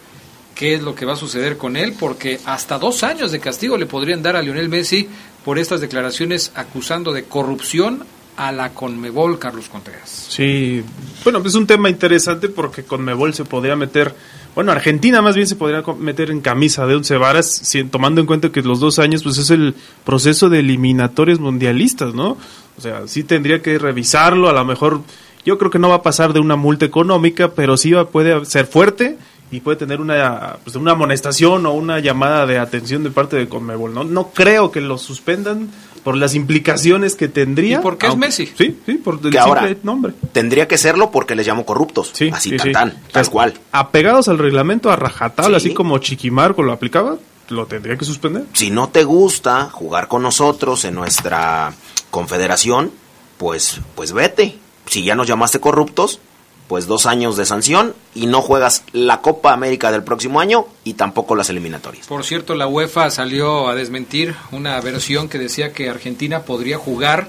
qué 0.54 0.75
es 0.75 0.83
lo 0.83 0.95
que 0.95 1.07
va 1.07 1.12
a 1.12 1.16
suceder 1.16 1.57
con 1.57 1.76
él, 1.76 1.95
porque 1.99 2.40
hasta 2.45 2.78
dos 2.78 3.04
años 3.04 3.30
de 3.30 3.40
castigo 3.40 3.76
le 3.76 3.87
podrían 3.87 4.23
dar 4.23 4.37
a 4.37 4.42
Lionel 4.42 4.68
Messi 4.68 5.09
por 5.45 5.59
estas 5.59 5.80
declaraciones 5.80 6.50
acusando 6.54 7.12
de 7.12 7.25
corrupción 7.25 8.04
a 8.37 8.52
la 8.52 8.71
Conmebol, 8.71 9.38
Carlos 9.38 9.68
Contreras. 9.68 10.26
Sí, 10.28 10.83
bueno, 11.25 11.42
es 11.45 11.54
un 11.54 11.66
tema 11.66 11.90
interesante 11.90 12.49
porque 12.49 12.85
Conmebol 12.85 13.35
se 13.35 13.45
podría 13.45 13.76
meter, 13.76 14.14
bueno, 14.55 14.73
Argentina 14.73 15.23
más 15.23 15.35
bien 15.35 15.47
se 15.47 15.57
podría 15.57 15.83
meter 15.99 16.31
en 16.31 16.40
camisa 16.40 16.87
de 16.87 16.97
once 16.97 17.17
varas, 17.17 17.62
tomando 17.90 18.21
en 18.21 18.26
cuenta 18.26 18.50
que 18.50 18.62
los 18.62 18.81
dos 18.81 18.99
años 18.99 19.23
pues 19.23 19.38
es 19.38 19.50
el 19.50 19.75
proceso 20.05 20.49
de 20.49 20.61
eliminatorios 20.61 21.40
mundialistas, 21.40 22.14
¿no? 22.14 22.37
O 22.76 22.81
sea, 22.81 23.07
sí 23.07 23.25
tendría 23.25 23.62
que 23.62 23.78
revisarlo, 23.78 24.49
a 24.49 24.52
lo 24.52 24.64
mejor 24.64 25.02
yo 25.45 25.59
creo 25.59 25.71
que 25.71 25.78
no 25.78 25.88
va 25.88 25.97
a 25.97 26.02
pasar 26.02 26.33
de 26.33 26.40
una 26.40 26.57
multa 26.57 26.85
económica, 26.85 27.52
pero 27.52 27.76
sí 27.76 27.93
va, 27.93 28.09
puede 28.09 28.45
ser 28.45 28.67
fuerte 28.67 29.17
y 29.50 29.61
puede 29.61 29.78
tener 29.78 30.00
una, 30.00 30.57
pues, 30.62 30.76
una 30.76 30.93
amonestación 30.93 31.64
o 31.67 31.73
una 31.73 32.00
llamada 32.00 32.47
de 32.47 32.59
atención 32.59 33.02
de 33.02 33.11
parte 33.11 33.37
de 33.37 33.49
Conmebol. 33.49 33.95
No, 33.95 34.05
no 34.05 34.31
creo 34.31 34.71
que 34.71 34.81
lo 34.81 34.99
suspendan 34.99 35.71
por 35.99 36.17
las 36.17 36.35
implicaciones 36.35 37.14
que 37.14 37.28
tendría. 37.28 37.78
¿Y 37.78 37.83
porque 37.83 38.07
aunque, 38.07 38.26
es 38.28 38.38
Messi? 38.38 38.52
Sí, 38.57 38.76
sí, 38.87 38.95
por 38.95 39.21
el 39.23 39.31
que 39.31 39.38
ahora, 39.38 39.69
nombre. 39.83 40.12
Tendría 40.33 40.69
que 40.69 40.78
serlo 40.78 41.11
porque 41.11 41.35
les 41.35 41.47
llamo 41.47 41.64
corruptos. 41.67 42.11
Sí, 42.12 42.31
así 42.33 42.50
sí, 42.50 42.57
tan, 42.57 42.67
sí. 42.67 42.73
tan, 42.73 43.02
tal 43.12 43.31
cual. 43.31 43.55
Apegados 43.73 44.28
al 44.28 44.38
reglamento 44.38 44.90
a 44.90 44.97
rajatabla, 44.97 45.59
Sí. 45.61 45.69
así 45.69 45.75
como 45.75 45.99
Chiquimarco 45.99 46.62
lo 46.62 46.73
aplicaba, 46.73 47.17
lo 47.49 47.67
tendría 47.67 47.97
que 47.97 48.05
suspender. 48.05 48.45
Si 48.52 48.71
no 48.71 48.88
te 48.88 49.05
gusta 49.05 49.71
jugar 49.71 50.09
con 50.09 50.23
nosotros 50.23 50.85
en 50.85 50.95
nuestra 50.95 51.73
confederación, 52.11 52.90
pues, 53.38 53.81
pues 53.95 54.12
vete. 54.12 54.57
Si 54.87 55.05
ya 55.05 55.14
nos 55.14 55.26
llamaste 55.26 55.61
corruptos, 55.61 56.21
pues 56.69 56.87
dos 56.87 57.07
años 57.07 57.37
de 57.37 57.47
sanción 57.47 57.95
y 58.15 58.27
no 58.27 58.43
juegas 58.43 58.85
la 58.93 59.23
Copa 59.23 59.53
América 59.53 59.91
del 59.91 60.05
próximo 60.05 60.39
año 60.39 60.67
y 60.85 60.95
tampoco 60.95 61.35
las 61.35 61.49
eliminatorias. 61.49 62.07
Por 62.07 62.25
cierto, 62.25 62.55
la 62.55 62.67
UEFA 62.67 63.11
salió 63.11 63.69
a 63.69 63.75
desmentir 63.75 64.35
una 64.53 64.79
versión 64.81 65.29
que 65.29 65.39
decía 65.39 65.73
que 65.73 65.89
Argentina 65.89 66.43
podría 66.43 66.77
jugar 66.77 67.29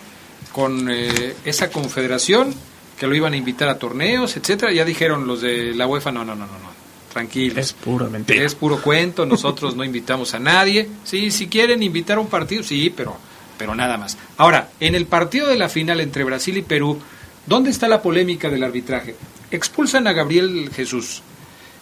con 0.51 0.89
eh, 0.91 1.35
esa 1.45 1.71
confederación, 1.71 2.53
que 2.97 3.07
lo 3.07 3.15
iban 3.15 3.33
a 3.33 3.37
invitar 3.37 3.69
a 3.69 3.79
torneos, 3.79 4.35
etcétera. 4.35 4.73
Ya 4.73 4.83
dijeron 4.83 5.25
los 5.25 5.41
de 5.41 5.73
la 5.73 5.87
UEFA, 5.87 6.11
no, 6.11 6.25
no, 6.25 6.35
no, 6.35 6.45
no, 6.45 6.53
no. 6.53 6.69
Tranquilos. 7.13 7.57
Es 7.57 7.73
pura 7.73 8.07
mentira. 8.07 8.43
Es 8.43 8.55
puro 8.55 8.81
cuento, 8.81 9.25
nosotros 9.25 9.75
no 9.75 9.83
invitamos 9.83 10.33
a 10.33 10.39
nadie. 10.39 10.87
Sí, 11.05 11.31
si 11.31 11.47
quieren 11.47 11.81
invitar 11.81 12.17
a 12.17 12.21
un 12.21 12.27
partido, 12.27 12.61
sí, 12.61 12.93
pero, 12.95 13.17
pero 13.57 13.73
nada 13.73 13.97
más. 13.97 14.17
Ahora, 14.37 14.69
en 14.79 14.95
el 14.95 15.05
partido 15.05 15.47
de 15.47 15.57
la 15.57 15.69
final 15.69 16.01
entre 16.01 16.23
Brasil 16.23 16.57
y 16.57 16.61
Perú, 16.61 16.99
¿dónde 17.45 17.69
está 17.69 17.87
la 17.87 18.01
polémica 18.01 18.49
del 18.49 18.63
arbitraje? 18.63 19.15
Expulsan 19.51 20.07
a 20.07 20.13
Gabriel 20.13 20.69
Jesús 20.73 21.21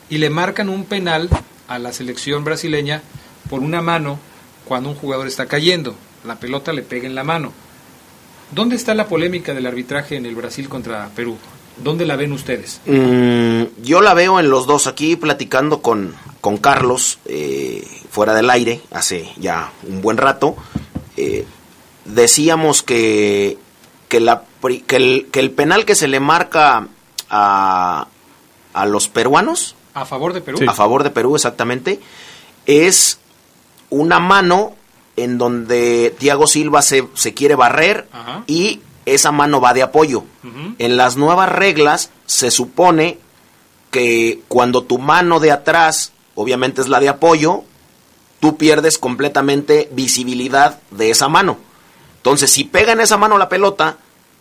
y 0.09 0.17
le 0.17 0.29
marcan 0.29 0.69
un 0.69 0.85
penal 0.85 1.29
a 1.67 1.79
la 1.79 1.93
selección 1.93 2.43
brasileña 2.43 3.01
por 3.49 3.61
una 3.61 3.81
mano 3.81 4.19
cuando 4.65 4.89
un 4.89 4.95
jugador 4.95 5.27
está 5.27 5.45
cayendo. 5.47 5.95
La 6.25 6.39
pelota 6.39 6.73
le 6.73 6.81
pega 6.81 7.07
en 7.07 7.15
la 7.15 7.23
mano. 7.23 7.51
¿Dónde 8.51 8.75
está 8.75 8.93
la 8.93 9.07
polémica 9.07 9.53
del 9.53 9.65
arbitraje 9.65 10.15
en 10.15 10.25
el 10.25 10.35
Brasil 10.35 10.69
contra 10.69 11.09
Perú? 11.15 11.37
¿Dónde 11.83 12.05
la 12.05 12.15
ven 12.15 12.31
ustedes? 12.31 12.81
Mm, 12.85 13.83
yo 13.83 14.01
la 14.01 14.13
veo 14.13 14.39
en 14.39 14.49
los 14.49 14.65
dos 14.65 14.87
aquí 14.87 15.15
platicando 15.15 15.81
con, 15.81 16.15
con 16.41 16.57
Carlos 16.57 17.19
eh, 17.25 17.85
fuera 18.09 18.33
del 18.33 18.49
aire 18.49 18.81
hace 18.91 19.29
ya 19.37 19.71
un 19.87 20.01
buen 20.01 20.17
rato. 20.17 20.55
Eh, 21.17 21.45
decíamos 22.05 22.83
que, 22.83 23.57
que, 24.07 24.19
la, 24.19 24.43
que, 24.87 24.95
el, 24.95 25.27
que 25.31 25.39
el 25.39 25.51
penal 25.51 25.85
que 25.85 25.95
se 25.95 26.07
le 26.07 26.19
marca 26.19 26.87
a, 27.29 28.07
a 28.73 28.85
los 28.85 29.07
peruanos, 29.07 29.75
A 29.93 30.05
favor 30.05 30.33
de 30.33 30.41
Perú. 30.41 30.59
a 30.67 30.73
favor 30.73 31.03
de 31.03 31.09
Perú 31.09 31.35
exactamente, 31.35 31.99
es 32.65 33.19
una 33.89 34.19
mano 34.19 34.75
en 35.15 35.37
donde 35.37 36.15
Thiago 36.19 36.47
Silva 36.47 36.81
se, 36.81 37.07
se 37.15 37.33
quiere 37.33 37.55
barrer 37.55 38.07
Ajá. 38.11 38.43
y 38.47 38.81
esa 39.05 39.31
mano 39.31 39.61
va 39.61 39.73
de 39.73 39.83
apoyo. 39.83 40.25
En 40.79 40.97
las 40.97 41.15
nuevas 41.17 41.49
reglas 41.49 42.11
se 42.25 42.51
supone 42.51 43.17
que 43.89 44.41
cuando 44.49 44.83
tu 44.83 44.97
mano 44.99 45.39
de 45.39 45.51
atrás, 45.51 46.11
obviamente 46.35 46.81
es 46.81 46.89
la 46.89 46.99
de 46.99 47.07
apoyo, 47.09 47.63
tú 48.41 48.57
pierdes 48.57 48.97
completamente 48.97 49.87
visibilidad 49.93 50.79
de 50.91 51.09
esa 51.09 51.29
mano. 51.29 51.57
Entonces, 52.17 52.51
si 52.51 52.65
pega 52.65 52.91
en 52.91 52.99
esa 52.99 53.15
mano 53.17 53.37
la 53.37 53.47
pelota, 53.49 53.97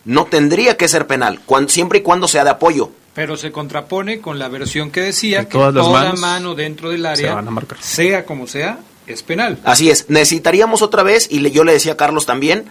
no 0.07 0.25
tendría 0.25 0.75
que 0.77 0.87
ser 0.87 1.05
penal, 1.05 1.39
cuan- 1.45 1.69
siempre 1.69 1.99
y 1.99 2.01
cuando 2.01 2.27
sea 2.27 2.43
de 2.43 2.49
apoyo. 2.49 2.89
Pero 3.13 3.37
se 3.37 3.51
contrapone 3.51 4.19
con 4.21 4.39
la 4.39 4.47
versión 4.47 4.89
que 4.91 5.01
decía 5.01 5.41
Que 5.41 5.45
que, 5.49 5.51
todas 5.59 5.73
las 5.73 5.85
toda 5.85 6.03
manos 6.03 6.19
mano 6.19 6.55
dentro 6.55 6.89
del 6.89 7.01
se 7.03 7.07
área, 7.07 7.35
van 7.35 7.47
a 7.47 7.51
marcar. 7.51 7.77
sea 7.81 8.25
como 8.25 8.47
sea, 8.47 8.79
es 9.05 9.21
penal. 9.23 9.59
Así 9.63 9.89
es, 9.91 10.09
necesitaríamos 10.09 10.81
otra 10.81 11.03
vez, 11.03 11.27
y 11.31 11.39
le- 11.39 11.51
yo 11.51 11.63
le 11.63 11.73
decía 11.73 11.93
a 11.93 11.97
Carlos 11.97 12.25
también, 12.25 12.65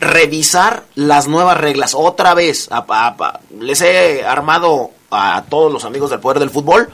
revisar 0.00 0.84
las 0.94 1.28
nuevas 1.28 1.58
reglas 1.58 1.94
otra 1.94 2.34
vez. 2.34 2.68
A- 2.70 2.84
a- 2.88 3.16
a- 3.18 3.40
les 3.60 3.80
he 3.82 4.24
armado 4.24 4.90
a 5.10 5.44
todos 5.48 5.72
los 5.72 5.84
amigos 5.84 6.10
del 6.10 6.20
Poder 6.20 6.38
del 6.38 6.50
Fútbol 6.50 6.88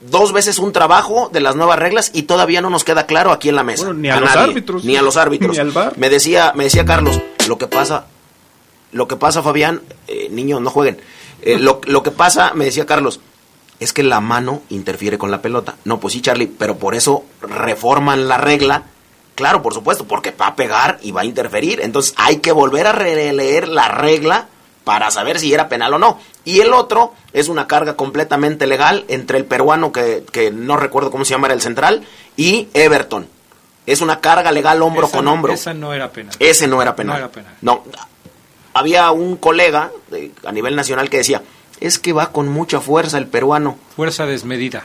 dos 0.00 0.32
veces 0.32 0.58
un 0.58 0.70
trabajo 0.72 1.30
de 1.32 1.40
las 1.40 1.56
nuevas 1.56 1.78
reglas 1.78 2.10
y 2.12 2.22
todavía 2.24 2.60
no 2.60 2.68
nos 2.68 2.84
queda 2.84 3.06
claro 3.06 3.32
aquí 3.32 3.48
en 3.48 3.56
la 3.56 3.62
mesa. 3.64 3.86
Bueno, 3.86 4.00
ni 4.00 4.10
a 4.10 4.20
los 4.20 4.36
árbitros. 4.36 4.84
Ni 4.84 4.96
a 4.96 5.02
los 5.02 5.16
árbitros. 5.16 5.52
Ni 5.52 5.58
al 5.60 5.70
VAR. 5.70 5.94
Me 5.98 6.10
decía, 6.10 6.52
me 6.54 6.64
decía 6.64 6.84
Carlos, 6.84 7.20
lo 7.48 7.56
que 7.58 7.66
pasa, 7.66 8.06
lo 8.94 9.06
que 9.06 9.16
pasa, 9.16 9.42
Fabián, 9.42 9.82
eh, 10.08 10.28
niños, 10.30 10.62
no 10.62 10.70
jueguen. 10.70 10.98
Eh, 11.42 11.58
lo, 11.58 11.80
lo 11.84 12.02
que 12.02 12.10
pasa, 12.10 12.52
me 12.54 12.64
decía 12.64 12.86
Carlos, 12.86 13.20
es 13.80 13.92
que 13.92 14.02
la 14.02 14.20
mano 14.20 14.62
interfiere 14.70 15.18
con 15.18 15.30
la 15.30 15.42
pelota. 15.42 15.74
No, 15.84 16.00
pues 16.00 16.14
sí, 16.14 16.22
Charlie, 16.22 16.46
pero 16.46 16.78
por 16.78 16.94
eso 16.94 17.24
reforman 17.42 18.28
la 18.28 18.38
regla 18.38 18.84
Claro, 19.34 19.62
por 19.62 19.74
supuesto, 19.74 20.04
porque 20.04 20.30
va 20.30 20.48
a 20.48 20.56
pegar 20.56 20.98
y 21.02 21.10
va 21.10 21.22
a 21.22 21.24
interferir. 21.24 21.80
Entonces 21.80 22.14
hay 22.16 22.36
que 22.36 22.52
volver 22.52 22.86
a 22.86 22.92
releer 22.92 23.68
la 23.68 23.88
regla 23.88 24.46
para 24.84 25.10
saber 25.10 25.40
si 25.40 25.52
era 25.52 25.68
penal 25.68 25.94
o 25.94 25.98
no. 25.98 26.20
Y 26.44 26.60
el 26.60 26.72
otro 26.72 27.14
es 27.32 27.48
una 27.48 27.66
carga 27.66 27.96
completamente 27.96 28.66
legal 28.66 29.04
entre 29.08 29.38
el 29.38 29.44
peruano, 29.44 29.92
que, 29.92 30.24
que 30.30 30.50
no 30.50 30.76
recuerdo 30.76 31.10
cómo 31.10 31.24
se 31.24 31.30
llama, 31.30 31.48
era 31.48 31.54
el 31.54 31.62
central, 31.62 32.04
y 32.36 32.68
Everton. 32.74 33.26
Es 33.86 34.00
una 34.00 34.20
carga 34.20 34.52
legal 34.52 34.80
hombro 34.82 35.06
Esa 35.06 35.16
con 35.16 35.28
hombro. 35.28 35.52
Esa 35.52 35.74
no 35.74 35.92
era 35.92 36.10
penal. 36.10 36.34
Ese 36.38 36.66
no 36.68 36.80
era 36.80 36.94
penal. 36.94 37.16
No 37.16 37.18
era 37.18 37.32
penal. 37.32 37.54
No, 37.60 37.82
había 38.74 39.10
un 39.12 39.36
colega 39.36 39.90
de- 40.10 40.32
a 40.44 40.52
nivel 40.52 40.76
nacional 40.76 41.08
que 41.08 41.18
decía, 41.18 41.42
es 41.80 41.98
que 41.98 42.12
va 42.12 42.32
con 42.32 42.48
mucha 42.48 42.80
fuerza 42.80 43.18
el 43.18 43.26
peruano. 43.26 43.78
Fuerza 43.96 44.26
desmedida. 44.26 44.84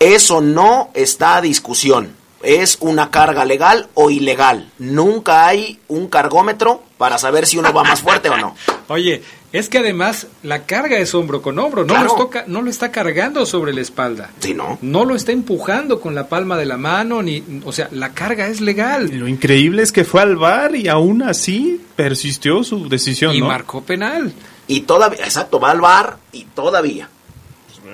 Eso 0.00 0.40
no 0.40 0.90
está 0.94 1.36
a 1.36 1.40
discusión. 1.40 2.14
Es 2.42 2.76
una 2.80 3.10
carga 3.10 3.44
legal 3.46 3.88
o 3.94 4.10
ilegal. 4.10 4.70
Nunca 4.78 5.46
hay 5.46 5.78
un 5.88 6.08
cargómetro 6.08 6.82
para 6.98 7.16
saber 7.16 7.46
si 7.46 7.56
uno 7.56 7.72
va 7.72 7.84
más 7.84 8.02
fuerte 8.02 8.28
o 8.28 8.36
no. 8.36 8.54
Oye, 8.88 9.22
es 9.50 9.70
que 9.70 9.78
además 9.78 10.26
la 10.42 10.64
carga 10.66 10.98
es 10.98 11.14
hombro 11.14 11.40
con 11.40 11.58
hombro, 11.58 11.82
no, 11.84 11.94
Claro. 11.94 12.08
lo, 12.08 12.14
toca- 12.16 12.44
no 12.46 12.60
lo 12.60 12.68
está 12.68 12.90
cargando 12.92 13.46
sobre 13.46 13.72
la 13.72 13.80
espalda. 13.80 14.30
Sí, 14.40 14.52
¿no? 14.52 14.78
No 14.82 15.06
lo 15.06 15.14
está 15.14 15.32
empujando 15.32 16.00
con 16.02 16.14
la 16.14 16.28
palma 16.28 16.58
de 16.58 16.66
la 16.66 16.76
mano, 16.76 17.22
ni, 17.22 17.42
o 17.64 17.72
sea, 17.72 17.88
la 17.92 18.12
carga 18.12 18.48
es 18.48 18.60
legal. 18.60 19.08
Lo 19.14 19.26
increíble 19.26 19.82
es 19.82 19.90
que 19.92 20.04
fue 20.04 20.20
al 20.20 20.36
bar 20.36 20.76
y 20.76 20.88
aún 20.88 21.22
así 21.22 21.80
persistió 21.96 22.62
su 22.64 22.88
decisión, 22.88 23.34
Y 23.34 23.40
¿no? 23.40 23.46
marcó 23.46 23.82
penal. 23.82 24.32
Y 24.66 24.80
todavía, 24.80 25.24
exacto, 25.24 25.60
va 25.60 25.70
al 25.70 25.80
bar 25.80 26.18
y 26.32 26.44
todavía. 26.44 27.08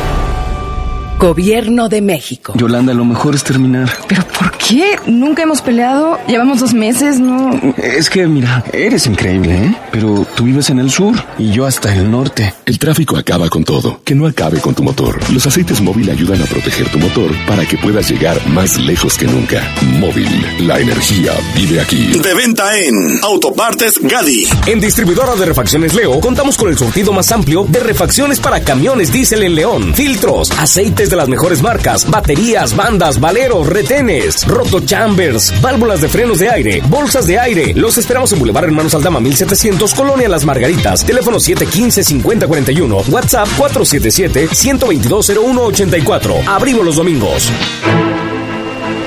Gobierno 1.21 1.87
de 1.87 2.01
México. 2.01 2.53
Yolanda, 2.55 2.95
lo 2.95 3.05
mejor 3.05 3.35
es 3.35 3.43
terminar. 3.43 3.87
¿Pero 4.07 4.23
por 4.25 4.57
qué? 4.57 4.95
Nunca 5.05 5.43
hemos 5.43 5.61
peleado. 5.61 6.17
Llevamos 6.27 6.61
dos 6.61 6.73
meses, 6.73 7.19
¿no? 7.19 7.51
Es 7.77 8.09
que, 8.09 8.25
mira, 8.25 8.63
eres 8.73 9.05
increíble, 9.05 9.55
¿eh? 9.55 9.75
Pero 9.91 10.25
tú 10.35 10.45
vives 10.45 10.71
en 10.71 10.79
el 10.79 10.89
sur 10.89 11.13
y 11.37 11.51
yo 11.51 11.67
hasta 11.67 11.93
el 11.93 12.09
norte. 12.09 12.55
El 12.65 12.79
tráfico 12.79 13.17
acaba 13.17 13.49
con 13.49 13.63
todo. 13.63 14.01
Que 14.03 14.15
no 14.15 14.25
acabe 14.25 14.59
con 14.61 14.73
tu 14.73 14.81
motor. 14.81 15.19
Los 15.31 15.45
aceites 15.45 15.79
móvil 15.79 16.09
ayudan 16.09 16.41
a 16.41 16.45
proteger 16.45 16.89
tu 16.89 16.97
motor 16.97 17.29
para 17.45 17.67
que 17.67 17.77
puedas 17.77 18.09
llegar 18.09 18.41
más 18.47 18.79
lejos 18.79 19.15
que 19.15 19.27
nunca. 19.27 19.61
Móvil, 19.99 20.27
la 20.65 20.79
energía 20.79 21.33
vive 21.55 21.81
aquí. 21.81 22.13
De 22.19 22.33
venta 22.33 22.75
en 22.79 23.19
Autopartes 23.21 23.99
Gadi. 24.01 24.47
En 24.65 24.79
distribuidora 24.79 25.35
de 25.35 25.45
refacciones 25.45 25.93
Leo 25.93 26.19
contamos 26.19 26.57
con 26.57 26.69
el 26.69 26.79
surtido 26.79 27.13
más 27.13 27.31
amplio 27.31 27.63
de 27.69 27.79
refacciones 27.79 28.39
para 28.39 28.61
camiones 28.61 29.13
diésel 29.13 29.43
en 29.43 29.53
León, 29.53 29.93
filtros, 29.93 30.49
aceites 30.57 31.10
de 31.11 31.17
las 31.17 31.29
mejores 31.29 31.61
marcas, 31.61 32.09
baterías, 32.09 32.75
bandas, 32.75 33.19
valeros, 33.19 33.67
retenes, 33.67 34.47
roto 34.47 34.79
chambers, 34.79 35.53
válvulas 35.61 36.01
de 36.01 36.09
frenos 36.09 36.39
de 36.39 36.49
aire, 36.49 36.81
bolsas 36.87 37.27
de 37.27 37.37
aire. 37.37 37.75
Los 37.75 37.99
esperamos 37.99 38.33
en 38.33 38.39
Boulevard 38.39 38.65
Hermanos 38.65 38.95
Aldama 38.95 39.19
1700, 39.19 39.93
Colonia 39.93 40.27
Las 40.27 40.45
Margaritas. 40.45 41.05
Teléfono 41.05 41.37
715-5041, 41.37 43.09
WhatsApp 43.09 43.47
477-122-0184. 43.59 46.47
Abrimos 46.47 46.85
los 46.85 46.95
domingos. 46.95 47.51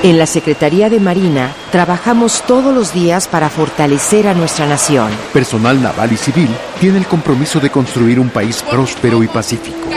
En 0.03 0.19
la 0.19 0.27
Secretaría 0.27 0.91
de 0.91 0.99
Marina 0.99 1.55
trabajamos 1.71 2.43
todos 2.45 2.75
los 2.75 2.93
días 2.93 3.27
para 3.27 3.49
fortalecer 3.49 4.27
a 4.27 4.35
nuestra 4.35 4.67
nación. 4.67 5.09
Personal 5.33 5.81
naval 5.81 6.13
y 6.13 6.17
civil 6.17 6.49
tiene 6.79 6.99
el 6.99 7.07
compromiso 7.07 7.59
de 7.59 7.71
construir 7.71 8.19
un 8.19 8.29
país 8.29 8.63
próspero 8.69 9.23
y 9.23 9.27
pacífico. 9.27 9.89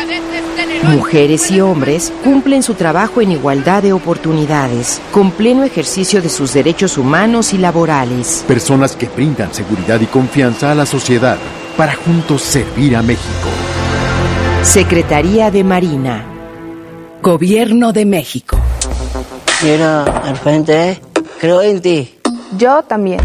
Mujeres 0.84 1.50
y 1.50 1.60
hombres 1.60 2.12
cumplen 2.24 2.62
su 2.62 2.74
trabajo 2.74 3.20
en 3.20 3.32
igualdad 3.32 3.82
de 3.82 3.92
oportunidades, 3.92 5.00
con 5.12 5.32
pleno 5.32 5.64
ejercicio 5.64 6.22
de 6.22 6.28
sus 6.28 6.54
derechos 6.54 6.96
humanos 6.96 7.52
y 7.52 7.58
laborales. 7.58 8.44
Personas 8.46 8.94
que 8.94 9.06
brindan 9.06 9.52
seguridad 9.52 10.00
y 10.00 10.06
confianza 10.06 10.70
a 10.70 10.74
la 10.74 10.86
sociedad 10.86 11.36
para 11.76 11.94
juntos 11.94 12.42
servir 12.42 12.96
a 12.96 13.02
México. 13.02 13.48
Secretaría 14.62 15.50
de 15.50 15.64
Marina. 15.64 16.24
Gobierno 17.22 17.92
de 17.92 18.06
México. 18.06 18.58
Mira, 19.62 20.04
al 20.04 20.36
frente, 20.36 21.00
creo 21.40 21.60
en 21.60 21.80
ti. 21.80 22.14
Yo 22.56 22.82
también. 22.82 23.20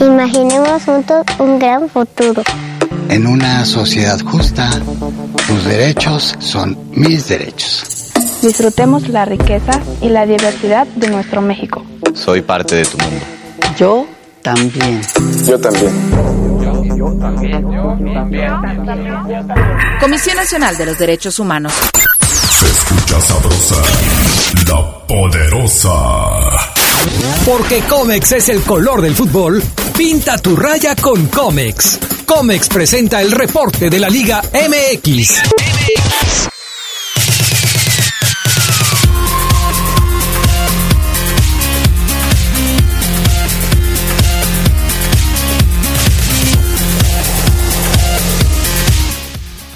Imaginemos 0.00 0.82
juntos 0.84 1.24
un 1.38 1.58
gran 1.58 1.88
futuro. 1.88 2.42
En 3.08 3.26
una 3.26 3.64
sociedad 3.64 4.20
justa, 4.20 4.70
tus 5.46 5.64
derechos 5.64 6.34
son 6.40 6.78
mis 6.92 7.26
derechos. 7.28 8.12
Disfrutemos 8.42 9.08
la 9.08 9.24
riqueza 9.24 9.80
y 10.02 10.10
la 10.10 10.26
diversidad 10.26 10.86
de 10.86 11.08
nuestro 11.08 11.40
México. 11.40 11.84
Soy 12.14 12.42
parte 12.42 12.76
de 12.76 12.84
tu 12.84 12.98
mundo. 12.98 13.24
Yo 13.78 14.06
también. 14.42 15.00
Yo 15.46 15.58
también. 15.58 15.92
Yo 16.96 17.16
también. 17.18 17.62
Yo 17.62 17.96
también. 18.12 18.52
Comisión 20.00 20.36
Nacional 20.36 20.76
de 20.76 20.86
los 20.86 20.98
Derechos 20.98 21.38
Humanos. 21.38 21.72
Se 22.22 22.66
escucha 22.66 23.20
sabrosa, 23.20 23.82
la 24.66 25.06
poderosa. 25.06 26.77
Porque 27.44 27.80
Comex 27.88 28.32
es 28.32 28.48
el 28.48 28.62
color 28.62 29.00
del 29.00 29.14
fútbol, 29.14 29.62
pinta 29.96 30.36
tu 30.38 30.56
raya 30.56 30.94
con 30.94 31.26
Comex. 31.26 31.98
Comex 32.26 32.68
presenta 32.68 33.22
el 33.22 33.32
reporte 33.32 33.88
de 33.88 33.98
la 33.98 34.08
Liga 34.10 34.42
MX. 34.52 35.42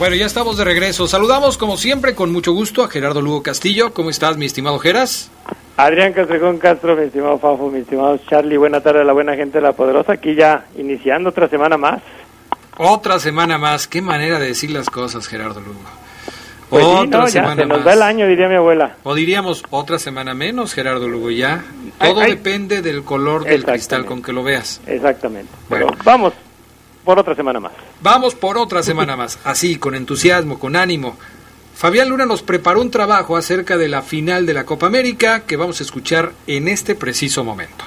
Bueno, 0.03 0.17
ya 0.17 0.27
estamos 0.27 0.57
de 0.57 0.65
regreso. 0.65 1.07
Saludamos 1.07 1.57
como 1.57 1.77
siempre 1.77 2.17
con 2.17 2.33
mucho 2.33 2.53
gusto 2.53 2.83
a 2.83 2.89
Gerardo 2.89 3.23
Lugo 3.23 3.45
Castillo. 3.45 3.95
¿Cómo 3.95 4.11
estás, 4.11 4.37
mi 4.37 4.47
estimado 4.47 4.81
Geras? 4.81 5.31
Adrián 5.77 6.13
Castrejón 6.13 6.59
Castro, 6.59 6.97
mi 6.97 7.05
estimado 7.05 7.39
Fafo, 7.39 7.71
mi 7.71 7.81
estimado 7.81 8.19
Charlie, 8.29 8.57
buena 8.57 8.81
tarde 8.81 9.01
a 9.01 9.05
la 9.05 9.13
buena 9.13 9.35
gente 9.35 9.59
de 9.59 9.63
La 9.63 9.73
Poderosa, 9.73 10.13
aquí 10.13 10.35
ya 10.35 10.67
iniciando 10.77 11.31
otra 11.31 11.49
semana 11.49 11.77
más. 11.79 12.03
Otra 12.77 13.19
semana 13.19 13.59
más. 13.59 13.87
Qué 13.87 14.01
manera 14.03 14.39
de 14.39 14.49
decir 14.49 14.71
las 14.71 14.89
cosas, 14.91 15.27
Gerardo 15.29 15.61
Lugo. 15.61 15.81
Pues 16.71 16.85
sí, 16.85 16.91
otra 16.91 17.25
ya 17.27 17.29
semana 17.29 17.63
se 17.63 17.67
nos 17.67 17.79
más. 17.79 17.87
va 17.87 17.93
el 17.93 18.03
año, 18.03 18.27
diría 18.27 18.49
mi 18.49 18.55
abuela. 18.55 18.97
O 19.03 19.15
diríamos 19.15 19.63
otra 19.71 19.99
semana 19.99 20.33
menos, 20.35 20.73
Gerardo 20.73 21.07
Lugo, 21.09 21.31
ya. 21.31 21.65
Todo 21.99 22.21
Ay, 22.21 22.31
ay. 22.31 22.31
depende 22.37 22.81
del 22.81 23.03
color 23.05 23.45
del 23.45 23.65
cristal 23.65 24.05
con 24.07 24.23
que 24.23 24.33
lo 24.33 24.43
veas. 24.43 24.81
Exactamente. 24.87 25.53
Bueno. 25.69 25.87
Pero 25.89 25.99
vamos 26.05 26.33
por 27.05 27.19
otra 27.19 27.35
semana 27.35 27.61
más. 27.61 27.73
Vamos 28.01 28.35
por 28.35 28.57
otra 28.57 28.83
semana 28.83 29.17
más, 29.17 29.39
así, 29.45 29.77
con 29.77 29.95
entusiasmo, 29.95 30.59
con 30.59 30.77
ánimo. 30.77 31.17
Fabián 31.83 32.11
Luna 32.11 32.27
nos 32.27 32.45
preparó 32.45 32.81
un 32.81 32.93
trabajo 32.93 33.37
acerca 33.37 33.77
de 33.77 33.89
la 33.89 34.03
final 34.03 34.47
de 34.47 34.55
la 34.55 34.65
Copa 34.65 34.87
América 34.87 35.41
que 35.41 35.57
vamos 35.57 35.81
a 35.81 35.83
escuchar 35.83 36.33
en 36.47 36.69
este 36.69 36.95
preciso 36.95 37.43
momento. 37.43 37.85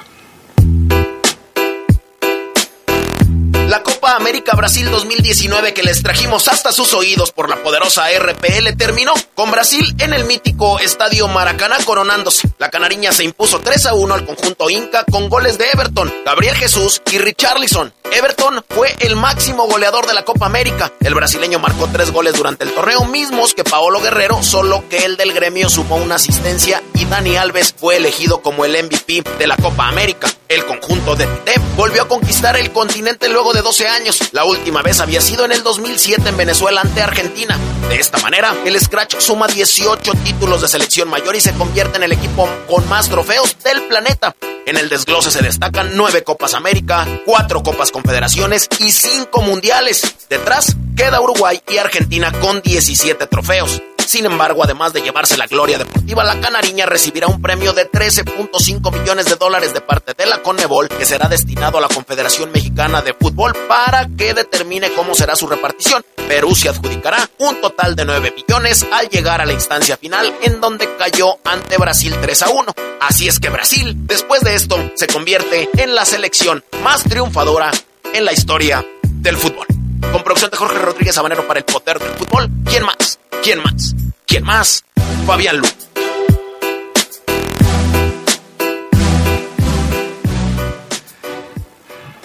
América 4.16 4.56
Brasil 4.56 4.90
2019 4.90 5.74
que 5.74 5.82
les 5.82 6.02
trajimos 6.02 6.48
hasta 6.48 6.72
sus 6.72 6.94
oídos 6.94 7.32
por 7.32 7.50
la 7.50 7.62
poderosa 7.62 8.06
RPL 8.10 8.76
terminó 8.76 9.12
con 9.34 9.50
Brasil 9.50 9.94
en 9.98 10.14
el 10.14 10.24
mítico 10.24 10.78
Estadio 10.78 11.28
Maracaná 11.28 11.76
coronándose. 11.84 12.48
La 12.58 12.70
canariña 12.70 13.12
se 13.12 13.24
impuso 13.24 13.60
3 13.60 13.86
a 13.86 13.94
1 13.94 14.14
al 14.14 14.24
conjunto 14.24 14.70
Inca 14.70 15.04
con 15.04 15.28
goles 15.28 15.58
de 15.58 15.66
Everton, 15.70 16.12
Gabriel 16.24 16.56
Jesús 16.56 17.02
y 17.12 17.18
Richarlison. 17.18 17.92
Everton 18.12 18.64
fue 18.68 18.94
el 19.00 19.16
máximo 19.16 19.66
goleador 19.66 20.06
de 20.06 20.14
la 20.14 20.24
Copa 20.24 20.46
América. 20.46 20.92
El 21.00 21.14
brasileño 21.14 21.58
marcó 21.58 21.88
tres 21.92 22.10
goles 22.10 22.34
durante 22.34 22.64
el 22.64 22.72
torneo, 22.72 23.04
mismos 23.04 23.52
que 23.52 23.64
Paolo 23.64 24.00
Guerrero, 24.00 24.42
solo 24.42 24.84
que 24.88 25.04
el 25.04 25.16
del 25.16 25.32
gremio 25.32 25.68
sumó 25.68 25.96
una 25.96 26.14
asistencia 26.14 26.82
y 26.94 27.04
Dani 27.04 27.36
Alves 27.36 27.74
fue 27.76 27.96
elegido 27.96 28.40
como 28.40 28.64
el 28.64 28.82
MVP 28.82 29.22
de 29.38 29.46
la 29.46 29.56
Copa 29.56 29.88
América. 29.88 30.28
El 30.48 30.64
conjunto 30.64 31.16
de 31.16 31.26
Tite 31.26 31.60
volvió 31.76 32.02
a 32.02 32.08
conquistar 32.08 32.56
el 32.56 32.70
continente 32.70 33.28
luego 33.28 33.52
de 33.52 33.62
12 33.62 33.88
años. 33.88 34.20
La 34.32 34.44
última 34.44 34.80
vez 34.80 35.00
había 35.00 35.20
sido 35.20 35.44
en 35.44 35.50
el 35.50 35.64
2007 35.64 36.28
en 36.28 36.36
Venezuela 36.36 36.82
ante 36.82 37.02
Argentina. 37.02 37.58
De 37.88 37.96
esta 37.96 38.18
manera, 38.18 38.54
el 38.64 38.78
Scratch 38.78 39.18
suma 39.18 39.48
18 39.48 40.12
títulos 40.24 40.62
de 40.62 40.68
selección 40.68 41.08
mayor 41.08 41.34
y 41.34 41.40
se 41.40 41.52
convierte 41.54 41.96
en 41.96 42.04
el 42.04 42.12
equipo 42.12 42.48
con 42.68 42.88
más 42.88 43.08
trofeos 43.08 43.56
del 43.64 43.82
planeta. 43.88 44.36
En 44.66 44.76
el 44.76 44.88
desglose 44.88 45.32
se 45.32 45.42
destacan 45.42 45.96
9 45.96 46.22
Copas 46.22 46.54
América, 46.54 47.06
4 47.24 47.62
Copas 47.64 47.90
Confederaciones 47.90 48.68
y 48.78 48.92
5 48.92 49.42
Mundiales. 49.42 50.02
Detrás 50.28 50.76
queda 50.96 51.20
Uruguay 51.20 51.60
y 51.68 51.78
Argentina 51.78 52.30
con 52.40 52.62
17 52.62 53.26
trofeos. 53.26 53.82
Sin 54.06 54.24
embargo, 54.24 54.62
además 54.62 54.92
de 54.92 55.02
llevarse 55.02 55.36
la 55.36 55.48
gloria 55.48 55.78
deportiva, 55.78 56.22
la 56.22 56.40
canariña 56.40 56.86
recibirá 56.86 57.26
un 57.26 57.42
premio 57.42 57.72
de 57.72 57.90
13.5 57.90 58.96
millones 58.96 59.26
de 59.26 59.34
dólares 59.34 59.74
de 59.74 59.80
parte 59.80 60.14
de 60.16 60.26
la 60.26 60.42
Conmebol, 60.42 60.88
que 60.88 61.04
será 61.04 61.28
destinado 61.28 61.78
a 61.78 61.80
la 61.80 61.88
Confederación 61.88 62.52
Mexicana 62.52 63.02
de 63.02 63.14
Fútbol 63.14 63.52
para 63.66 64.06
que 64.16 64.32
determine 64.32 64.92
cómo 64.92 65.16
será 65.16 65.34
su 65.34 65.48
repartición. 65.48 66.04
Perú 66.28 66.54
se 66.54 66.68
adjudicará 66.68 67.28
un 67.38 67.60
total 67.60 67.96
de 67.96 68.04
9 68.04 68.32
millones 68.36 68.86
al 68.92 69.08
llegar 69.08 69.40
a 69.40 69.44
la 69.44 69.52
instancia 69.52 69.96
final, 69.96 70.32
en 70.42 70.60
donde 70.60 70.88
cayó 70.96 71.38
ante 71.44 71.76
Brasil 71.76 72.14
3 72.20 72.42
a 72.42 72.50
1. 72.50 72.74
Así 73.00 73.26
es 73.26 73.40
que 73.40 73.48
Brasil, 73.48 73.92
después 74.06 74.40
de 74.42 74.54
esto, 74.54 74.78
se 74.94 75.08
convierte 75.08 75.68
en 75.78 75.96
la 75.96 76.04
selección 76.04 76.64
más 76.84 77.02
triunfadora 77.02 77.72
en 78.14 78.24
la 78.24 78.32
historia 78.32 78.86
del 79.02 79.36
fútbol. 79.36 79.66
Con 80.12 80.22
producción 80.22 80.52
de 80.52 80.56
Jorge 80.56 80.78
Rodríguez 80.78 81.18
Habanero 81.18 81.46
para 81.48 81.58
el 81.58 81.64
poder 81.64 81.98
del 81.98 82.12
fútbol. 82.12 82.48
¿Quién 82.64 82.84
más? 82.84 83.18
¿Quién 83.46 83.62
más? 83.62 83.94
¿Quién 84.26 84.42
más? 84.42 84.84
Fabián 85.24 85.58
Lu. 85.58 85.68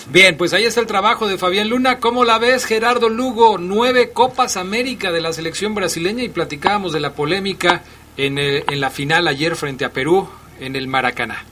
Bien, 0.09 0.35
pues 0.35 0.53
ahí 0.53 0.63
está 0.63 0.79
el 0.79 0.87
trabajo 0.87 1.27
de 1.27 1.37
Fabián 1.37 1.69
Luna. 1.69 1.99
¿Cómo 1.99 2.25
la 2.25 2.39
ves, 2.39 2.65
Gerardo 2.65 3.07
Lugo? 3.07 3.59
Nueve 3.59 4.09
Copas 4.13 4.57
América 4.57 5.11
de 5.11 5.21
la 5.21 5.31
selección 5.31 5.75
brasileña 5.75 6.23
y 6.23 6.29
platicábamos 6.29 6.91
de 6.91 7.01
la 7.01 7.13
polémica 7.13 7.83
en, 8.17 8.39
en 8.39 8.81
la 8.81 8.89
final 8.89 9.27
ayer 9.27 9.55
frente 9.55 9.85
a 9.85 9.93
Perú 9.93 10.27
en 10.59 10.75
el 10.75 10.87
Maracaná. 10.87 11.45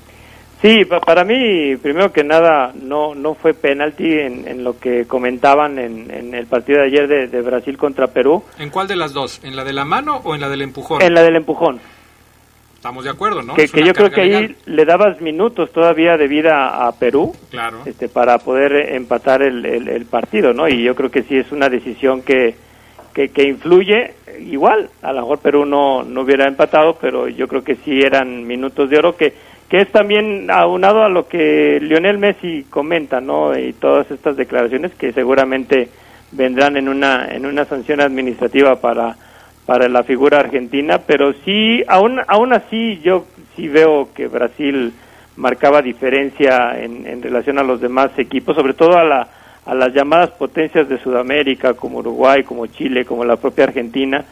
Sí, 0.61 0.83
pa- 0.83 0.99
para 0.99 1.23
mí, 1.23 1.77
primero 1.77 2.11
que 2.11 2.23
nada, 2.23 2.73
no 2.73 3.15
no 3.15 3.33
fue 3.33 3.53
penalti 3.53 4.11
en, 4.11 4.45
en 4.47 4.63
lo 4.63 4.77
que 4.77 5.05
comentaban 5.05 5.79
en, 5.79 6.11
en 6.11 6.33
el 6.35 6.47
partido 6.47 6.79
de 6.81 6.87
ayer 6.87 7.07
de, 7.07 7.27
de 7.27 7.41
Brasil 7.41 7.77
contra 7.77 8.07
Perú, 8.07 8.43
¿En 8.57 8.69
cuál 8.69 8.87
de 8.87 8.97
las 8.97 9.13
dos? 9.13 9.39
¿En 9.43 9.55
la 9.55 9.63
de 9.63 9.71
la 9.71 9.85
mano 9.85 10.17
o 10.23 10.35
en 10.35 10.41
la 10.41 10.49
del 10.49 10.61
empujón? 10.61 11.01
en 11.01 11.13
la 11.13 11.23
del 11.23 11.37
empujón. 11.37 11.79
Estamos 12.75 13.03
de 13.03 13.09
acuerdo, 13.09 13.41
¿no? 13.41 13.55
que 13.55 13.67
yo 13.83 13.93
creo 13.93 14.09
que 14.09 14.21
ahí 14.21 14.55
le 14.65 14.85
dabas 14.85 15.19
minutos 15.19 15.71
todavía 15.73 16.15
de 16.15 16.27
vida 16.27 16.87
a 16.87 16.91
Perú 16.93 17.33
Claro. 17.51 17.79
este, 17.85 18.07
para 18.07 18.37
poder 18.39 18.93
empatar 18.95 19.41
el, 19.41 19.65
el- 19.65 19.87
el 19.89 20.05
partido, 20.05 20.53
¿no? 20.53 20.67
Y 20.67 20.83
yo 20.83 20.95
creo 20.95 21.11
que 21.11 21.23
sí 21.23 21.35
es 21.37 21.51
una 21.51 21.67
decisión 21.67 22.21
que, 22.21 22.55
que, 23.13 23.29
que 23.29 23.43
influye. 23.43 24.13
Igual, 24.39 24.89
a 25.01 25.11
lo 25.11 25.21
mejor 25.21 25.39
Perú 25.39 25.65
no, 25.65 26.03
no 26.03 26.21
hubiera 26.21 26.47
empatado, 26.47 26.97
pero 27.01 27.27
yo 27.27 27.49
creo 27.49 27.63
que 27.65 27.75
sí 27.75 27.99
eran 28.01 28.47
minutos 28.47 28.89
de 28.89 28.97
oro 28.97 29.17
que, 29.17 29.33
que 29.69 29.81
es 29.81 29.91
también 29.91 30.49
aunado 30.51 31.03
a 31.03 31.09
lo 31.09 31.27
que 31.27 31.79
Lionel 31.81 32.17
Messi 32.17 32.65
comenta, 32.69 33.21
¿no? 33.21 33.57
Y 33.57 33.73
todas 33.73 34.09
estas 34.11 34.35
declaraciones 34.35 34.93
que 34.95 35.13
seguramente 35.13 35.89
vendrán 36.31 36.75
en 36.77 36.89
una, 36.89 37.27
en 37.33 37.45
una 37.45 37.65
sanción 37.65 38.01
administrativa 38.01 38.75
para 38.81 39.15
para 39.69 39.87
la 39.87 40.01
figura 40.01 40.39
argentina, 40.39 40.97
pero 41.05 41.31
sí, 41.45 41.83
aún, 41.87 42.19
aún 42.27 42.53
así 42.53 42.99
yo 43.03 43.25
sí 43.55 43.67
veo 43.67 44.09
que 44.15 44.25
Brasil 44.25 44.91
marcaba 45.35 45.83
diferencia 45.83 46.71
en, 46.75 47.05
en 47.05 47.21
relación 47.21 47.59
a 47.59 47.63
los 47.63 47.79
demás 47.79 48.09
equipos, 48.17 48.55
sobre 48.55 48.73
todo 48.73 48.97
a, 48.97 49.03
la, 49.03 49.27
a 49.67 49.75
las 49.75 49.93
llamadas 49.93 50.31
potencias 50.31 50.89
de 50.89 50.97
Sudamérica, 50.97 51.75
como 51.75 51.99
Uruguay, 51.99 52.41
como 52.41 52.65
Chile, 52.65 53.05
como 53.05 53.23
la 53.23 53.35
propia 53.35 53.65
Argentina, 53.65 54.25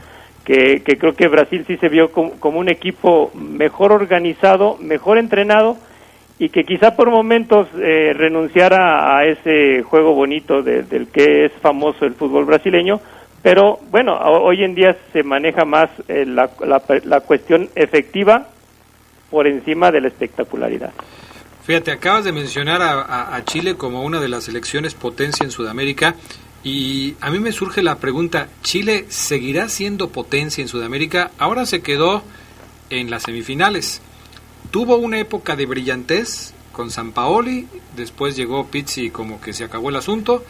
que, 0.48 0.82
creo 0.98 1.14
que 1.14 1.28
Brasil 1.28 1.66
sí 1.68 1.76
se 1.76 1.90
vio 1.90 2.10
como, 2.14 2.32
un 2.58 2.70
equipo 2.70 3.32
mejor 3.36 3.92
organizado, 3.92 4.78
mejor 4.80 5.18
entrenado, 5.18 5.76
y 6.40 6.48
que 6.50 6.64
quizá 6.64 6.96
por 6.96 7.10
momentos 7.12 7.68
eh, 7.78 8.14
renunciara 8.16 9.18
a 9.18 9.26
ese 9.26 9.84
juego 9.84 10.14
bonito 10.14 10.62
de- 10.62 10.84
del 10.84 11.08
que 11.08 11.46
es 11.46 11.52
famoso 11.62 12.06
el 12.06 12.14
fútbol 12.14 12.46
brasileño, 12.46 13.02
pero 13.44 13.80
bueno, 13.92 14.14
ho- 14.16 14.44
hoy 14.44 14.64
en 14.64 14.74
día 14.74 14.96
se 15.12 15.24
maneja 15.24 15.66
más 15.66 15.90
eh, 16.08 16.26
la, 16.26 16.50
la, 16.66 16.82
la 17.04 17.20
cuestión 17.22 17.68
efectiva 17.76 18.48
por 19.30 19.48
encima 19.48 19.92
de 19.92 20.00
la 20.02 20.08
espectacularidad. 20.08 20.92
Fíjate, 21.64 21.92
acabas 21.92 22.24
de 22.24 22.32
mencionar 22.32 22.82
a, 22.82 23.02
a- 23.02 23.36
a 23.36 23.44
Chile 23.44 23.76
como 23.76 24.04
una 24.04 24.22
de 24.22 24.30
las 24.30 24.46
selecciones 24.46 24.94
potencia 24.96 25.44
en 25.44 25.52
Sudamérica 25.52 26.16
y 26.68 27.16
a 27.22 27.32
mí 27.32 27.40
me 27.40 27.54
surge 27.54 27.82
la 27.82 27.98
pregunta, 27.98 28.50
¿Chile 28.62 29.06
seguirá 29.08 29.70
siendo 29.70 30.10
potencia 30.10 30.62
en 30.62 30.68
Sudamérica? 30.68 31.32
Ahora 31.38 31.66
se 31.66 31.82
quedó 31.82 32.24
en 32.90 33.10
las 33.10 33.24
semifinales. 33.24 34.02
Tuvo 34.70 34.98
una 34.98 35.18
época 35.18 35.56
de 35.56 35.66
brillantez 35.66 36.54
con 36.74 36.92
San 36.92 37.14
Paoli, 37.14 37.70
después 37.96 38.36
llegó 38.36 38.68
Pizzi 38.68 39.06
y 39.06 39.10
como 39.12 39.40
que 39.40 39.54
se 39.54 39.64
acabó 39.64 39.92
el 39.92 39.96
asunto 39.96 40.44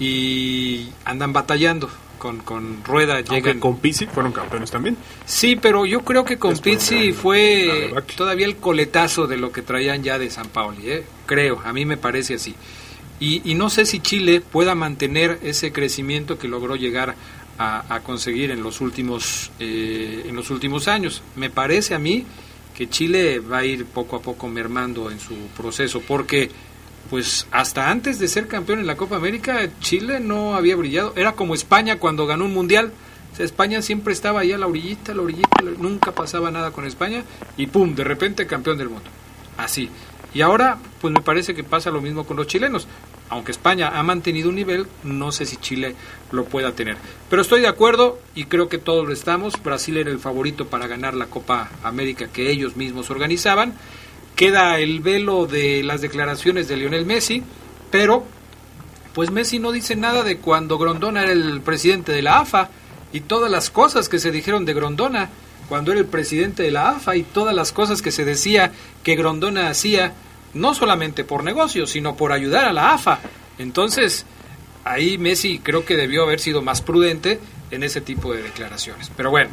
y 0.00 0.88
andan 1.04 1.32
batallando. 1.32 1.88
Con, 2.18 2.40
con 2.40 2.84
Rueda 2.84 3.14
Aunque 3.14 3.34
llegan 3.36 3.60
con 3.60 3.78
Pizzi 3.78 4.06
fueron 4.06 4.32
campeones 4.32 4.72
también. 4.72 4.96
Sí, 5.24 5.54
pero 5.56 5.86
yo 5.86 6.00
creo 6.00 6.24
que 6.24 6.36
con 6.36 6.50
Después 6.50 6.78
Pizzi 6.78 7.12
fue 7.12 7.94
todavía 8.16 8.44
el 8.44 8.56
coletazo 8.56 9.26
de 9.28 9.36
lo 9.38 9.52
que 9.52 9.62
traían 9.62 10.02
ya 10.02 10.18
de 10.18 10.30
San 10.30 10.48
Paoli, 10.48 10.90
¿eh? 10.90 11.04
creo, 11.26 11.62
a 11.64 11.72
mí 11.72 11.86
me 11.86 11.96
parece 11.96 12.34
así. 12.34 12.56
Y, 13.20 13.42
y 13.44 13.54
no 13.54 13.70
sé 13.70 13.84
si 13.84 14.00
Chile 14.00 14.40
pueda 14.40 14.74
mantener 14.74 15.38
ese 15.42 15.72
crecimiento 15.72 16.38
que 16.38 16.48
logró 16.48 16.74
llegar 16.74 17.14
a, 17.62 18.00
conseguir 18.02 18.50
en 18.50 18.62
los 18.62 18.80
últimos 18.80 19.50
eh, 19.58 20.24
en 20.26 20.34
los 20.34 20.50
últimos 20.50 20.88
años. 20.88 21.22
Me 21.36 21.50
parece 21.50 21.94
a 21.94 21.98
mí 21.98 22.24
que 22.74 22.88
Chile 22.88 23.38
va 23.40 23.58
a 23.58 23.64
ir 23.64 23.84
poco 23.84 24.16
a 24.16 24.22
poco 24.22 24.48
mermando 24.48 25.10
en 25.10 25.20
su 25.20 25.34
proceso, 25.56 26.00
porque 26.00 26.50
pues 27.10 27.46
hasta 27.50 27.90
antes 27.90 28.18
de 28.18 28.28
ser 28.28 28.46
campeón 28.46 28.78
en 28.78 28.86
la 28.86 28.96
Copa 28.96 29.16
América, 29.16 29.68
Chile 29.80 30.20
no 30.20 30.54
había 30.54 30.76
brillado. 30.76 31.12
Era 31.16 31.32
como 31.32 31.54
España 31.54 31.98
cuando 31.98 32.26
ganó 32.26 32.46
un 32.46 32.54
mundial. 32.54 32.92
O 33.32 33.36
sea, 33.36 33.44
España 33.44 33.82
siempre 33.82 34.14
estaba 34.14 34.40
ahí 34.40 34.52
a 34.52 34.58
la 34.58 34.66
orillita, 34.66 35.12
a 35.12 35.14
la 35.14 35.22
orillita, 35.22 35.62
nunca 35.78 36.12
pasaba 36.12 36.50
nada 36.50 36.72
con 36.72 36.86
España 36.86 37.24
y 37.56 37.66
pum, 37.66 37.94
de 37.94 38.04
repente 38.04 38.46
campeón 38.46 38.78
del 38.78 38.88
mundo. 38.88 39.08
Así. 39.58 39.90
Y 40.32 40.42
ahora, 40.42 40.78
pues 41.00 41.12
me 41.12 41.20
parece 41.20 41.54
que 41.54 41.64
pasa 41.64 41.90
lo 41.90 42.00
mismo 42.00 42.24
con 42.24 42.36
los 42.36 42.46
chilenos. 42.46 42.86
Aunque 43.28 43.52
España 43.52 43.92
ha 43.94 44.02
mantenido 44.02 44.48
un 44.48 44.56
nivel, 44.56 44.86
no 45.04 45.32
sé 45.32 45.46
si 45.46 45.56
Chile 45.56 45.94
lo 46.32 46.44
pueda 46.44 46.72
tener. 46.72 46.96
Pero 47.28 47.42
estoy 47.42 47.60
de 47.60 47.68
acuerdo 47.68 48.18
y 48.34 48.44
creo 48.44 48.68
que 48.68 48.78
todos 48.78 49.06
lo 49.06 49.12
estamos. 49.12 49.60
Brasil 49.62 49.96
era 49.96 50.10
el 50.10 50.18
favorito 50.18 50.66
para 50.66 50.86
ganar 50.86 51.14
la 51.14 51.26
Copa 51.26 51.70
América 51.82 52.28
que 52.28 52.50
ellos 52.50 52.76
mismos 52.76 53.10
organizaban. 53.10 53.74
Queda 54.36 54.78
el 54.78 55.00
velo 55.00 55.46
de 55.46 55.82
las 55.82 56.00
declaraciones 56.00 56.66
de 56.66 56.76
Lionel 56.76 57.06
Messi, 57.06 57.42
pero 57.90 58.24
pues 59.12 59.30
Messi 59.30 59.58
no 59.58 59.72
dice 59.72 59.96
nada 59.96 60.22
de 60.22 60.38
cuando 60.38 60.78
Grondona 60.78 61.22
era 61.22 61.32
el 61.32 61.60
presidente 61.60 62.12
de 62.12 62.22
la 62.22 62.40
AFA 62.40 62.70
y 63.12 63.20
todas 63.20 63.50
las 63.50 63.70
cosas 63.70 64.08
que 64.08 64.18
se 64.18 64.30
dijeron 64.30 64.64
de 64.64 64.74
Grondona 64.74 65.30
cuando 65.70 65.92
era 65.92 66.00
el 66.00 66.06
presidente 66.06 66.64
de 66.64 66.72
la 66.72 66.90
AFA 66.90 67.14
y 67.14 67.22
todas 67.22 67.54
las 67.54 67.70
cosas 67.70 68.02
que 68.02 68.10
se 68.10 68.24
decía 68.24 68.72
que 69.04 69.14
Grondona 69.14 69.68
hacía 69.68 70.14
no 70.52 70.74
solamente 70.74 71.22
por 71.22 71.44
negocios, 71.44 71.90
sino 71.90 72.16
por 72.16 72.32
ayudar 72.32 72.64
a 72.64 72.72
la 72.72 72.92
AFA. 72.92 73.20
Entonces, 73.56 74.26
ahí 74.82 75.16
Messi 75.16 75.60
creo 75.60 75.84
que 75.84 75.96
debió 75.96 76.24
haber 76.24 76.40
sido 76.40 76.60
más 76.60 76.82
prudente 76.82 77.38
en 77.70 77.84
ese 77.84 78.00
tipo 78.00 78.32
de 78.32 78.42
declaraciones. 78.42 79.12
Pero 79.16 79.30
bueno, 79.30 79.50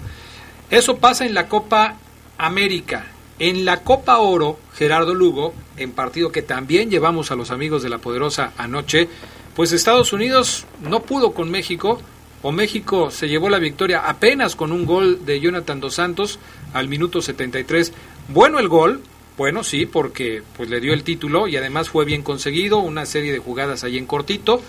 eso 0.72 0.98
pasa 0.98 1.24
en 1.24 1.36
la 1.36 1.48
Copa 1.48 1.98
América. 2.40 3.06
En 3.38 3.64
la 3.64 3.82
Copa 3.84 4.18
Oro, 4.18 4.60
Gerardo 4.74 5.14
Lugo, 5.14 5.54
en 5.78 5.92
partido 5.92 6.32
que 6.32 6.42
también 6.42 6.90
llevamos 6.90 7.30
a 7.30 7.36
los 7.36 7.52
amigos 7.52 7.84
de 7.84 7.90
la 7.90 8.00
Poderosa 8.00 8.54
anoche, 8.58 9.08
pues 9.56 9.72
Estados 9.72 10.14
Unidos 10.14 10.66
no 10.82 11.04
pudo 11.04 11.34
con 11.34 11.52
México, 11.52 12.02
o 12.42 12.52
México 12.52 13.12
se 13.12 13.28
llevó 13.28 13.50
la 13.50 13.60
victoria 13.60 14.08
apenas 14.08 14.56
con 14.56 14.72
un 14.72 14.86
gol 14.86 15.26
de 15.26 15.40
Jonathan 15.40 15.80
Dos 15.80 15.96
Santos 15.96 16.40
al 16.74 16.88
minuto 16.88 17.22
73. 17.22 17.94
Bueno 18.30 18.60
el 18.60 18.68
gol, 18.68 19.02
bueno 19.38 19.64
sí, 19.64 19.86
porque 19.86 20.44
pues 20.56 20.70
le 20.70 20.80
dio 20.80 20.94
el 20.94 21.04
título 21.04 21.48
y 21.48 21.58
además 21.58 21.90
fue 21.90 22.06
bien 22.06 22.24
conseguido, 22.24 22.80
una 22.80 23.06
serie 23.06 23.32
de 23.32 23.40
jugadas 23.40 23.84
ahí 23.84 23.98
en 23.98 24.06
cortito, 24.06 24.62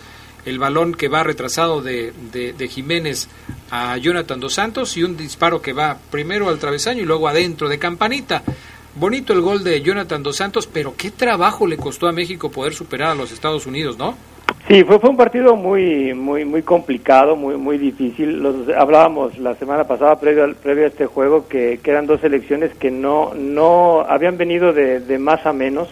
el 0.44 0.59
balón 0.59 0.94
que 0.94 1.09
va 1.09 1.22
retrasado 1.22 1.83
de, 1.83 2.12
de, 2.33 2.52
de 2.52 2.68
Jiménez 2.68 3.28
a 3.70 3.96
Jonathan 3.98 4.40
Dos 4.40 4.54
Santos 4.54 4.96
y 4.96 5.02
un 5.02 5.16
disparo 5.16 5.61
que 5.61 5.72
va 5.72 5.98
primero 6.11 6.48
al 6.48 6.59
travesaño 6.59 7.02
y 7.02 7.07
luego 7.07 7.28
adentro 7.28 7.68
de 7.68 7.78
Campanita. 7.78 8.42
Bonito 8.94 9.33
el 9.33 9.42
gol 9.42 9.62
de 9.62 9.81
Jonathan 9.83 10.22
Dos 10.22 10.37
Santos, 10.37 10.66
pero 10.66 10.96
qué 10.96 11.11
trabajo 11.11 11.66
le 11.66 11.76
costó 11.76 12.09
a 12.09 12.12
México 12.12 12.50
poder 12.50 12.74
superar 12.74 13.11
a 13.11 13.14
los 13.14 13.31
Estados 13.31 13.66
Unidos, 13.66 13.96
¿no? 13.98 14.16
Sí, 14.68 14.85
fue, 14.85 14.98
fue 14.98 15.09
un 15.09 15.16
partido 15.16 15.57
muy 15.57 16.12
muy 16.12 16.44
muy 16.44 16.62
complicado, 16.62 17.37
muy 17.37 17.57
muy 17.57 17.78
difícil. 17.78 18.42
Los 18.42 18.68
hablábamos 18.76 19.38
la 19.38 19.54
semana 19.54 19.85
pasada 19.85 20.20
previo, 20.20 20.44
al- 20.44 20.57
previo 20.57 20.85
a 20.85 20.88
este 20.88 21.07
juego 21.07 21.48
que, 21.48 21.81
que 21.83 21.90
eran 21.90 22.07
dos 22.07 22.20
selecciones 22.20 22.74
que 22.74 22.90
no 22.90 23.33
no 23.35 24.00
habían 24.07 24.37
venido 24.37 24.74
de, 24.74 25.00
de 25.00 25.18
más 25.18 25.46
a 25.46 25.54
menos 25.54 25.88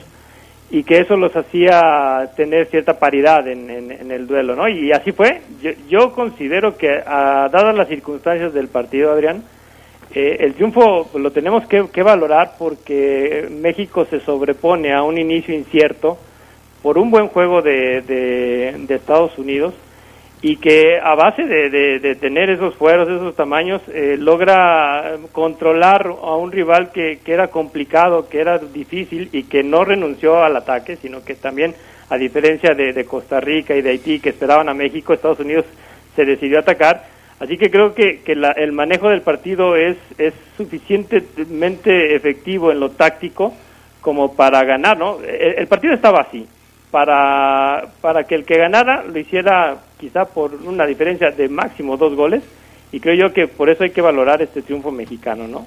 y 0.70 0.82
que 0.82 0.98
eso 0.98 1.16
los 1.16 1.34
hacía 1.34 2.30
tener 2.36 2.66
cierta 2.66 2.98
paridad 2.98 3.46
en, 3.48 3.70
el 4.10 4.26
duelo, 4.26 4.54
¿no? 4.56 4.68
Y 4.68 4.92
así 4.92 5.12
fue. 5.12 5.40
Yo, 5.62 5.70
yo 5.88 6.12
considero 6.12 6.76
que 6.76 7.00
ah, 7.06 7.48
dadas 7.50 7.74
las 7.74 7.88
circunstancias 7.88 8.52
del 8.52 8.68
partido, 8.68 9.10
Adrián, 9.12 9.42
eh, 10.14 10.36
el 10.40 10.52
triunfo 10.54 11.08
lo 11.14 11.30
tenemos 11.30 11.66
que 11.66 12.02
valorar 12.02 12.54
porque 12.58 13.48
México 13.50 14.04
se 14.04 14.20
sobrepone 14.20 14.92
a 14.92 15.02
un 15.02 15.16
inicio 15.18 15.54
incierto 15.54 16.18
por 16.82 16.98
un 16.98 17.10
buen 17.10 17.28
juego 17.28 17.62
de, 17.62 18.02
de, 18.02 18.94
Estados 18.94 19.36
Unidos 19.38 19.74
y 20.42 20.56
que 20.56 20.98
a 21.02 21.14
base 21.14 21.44
de, 21.44 21.70
de- 21.98 22.14
tener 22.16 22.50
esos 22.50 22.74
fueros, 22.76 23.08
esos 23.08 23.34
tamaños, 23.34 23.80
eh, 23.88 24.16
logra 24.18 25.16
controlar 25.32 26.06
a 26.06 26.36
un 26.36 26.52
rival 26.52 26.92
que, 26.92 27.18
que 27.24 27.32
era 27.32 27.48
complicado, 27.48 28.28
que 28.28 28.40
era 28.40 28.58
difícil 28.58 29.28
y 29.32 29.44
que 29.44 29.62
no 29.62 29.84
renunció 29.84 30.42
al 30.44 30.56
ataque, 30.56 30.96
sino 30.96 31.24
que 31.24 31.34
también, 31.34 31.74
a 32.10 32.16
diferencia 32.18 32.74
de, 32.74 32.92
de 32.92 33.04
Costa 33.04 33.40
Rica 33.40 33.74
y 33.74 33.82
de 33.82 33.90
Haití, 33.90 34.20
que 34.20 34.28
esperaban 34.30 34.68
a 34.68 34.74
México, 34.74 35.12
Estados 35.14 35.40
Unidos 35.40 35.64
se 36.14 36.24
decidió 36.24 36.58
a 36.58 36.60
atacar. 36.60 37.04
Así 37.40 37.56
que 37.58 37.70
creo 37.70 37.94
que, 37.94 38.20
que 38.20 38.34
la- 38.36 38.52
el 38.52 38.72
manejo 38.72 39.08
del 39.08 39.22
partido 39.22 39.74
es, 39.76 39.96
es 40.18 40.32
suficientemente 40.56 42.14
efectivo 42.14 42.70
en 42.72 42.80
lo 42.80 42.90
táctico 42.90 43.54
como 44.00 44.34
para 44.34 44.62
ganar, 44.64 44.96
¿no? 44.98 45.18
El 45.22 45.66
partido 45.66 45.94
estaba 45.94 46.20
así. 46.20 46.46
Para, 46.96 47.92
para 48.00 48.24
que 48.24 48.34
el 48.36 48.46
que 48.46 48.56
ganara 48.56 49.04
lo 49.04 49.18
hiciera 49.18 49.82
quizá 50.00 50.24
por 50.24 50.54
una 50.54 50.86
diferencia 50.86 51.30
de 51.30 51.46
máximo 51.46 51.98
dos 51.98 52.16
goles 52.16 52.42
y 52.90 53.00
creo 53.00 53.28
yo 53.28 53.34
que 53.34 53.48
por 53.48 53.68
eso 53.68 53.84
hay 53.84 53.90
que 53.90 54.00
valorar 54.00 54.40
este 54.40 54.62
triunfo 54.62 54.90
mexicano, 54.90 55.46
¿no? 55.46 55.66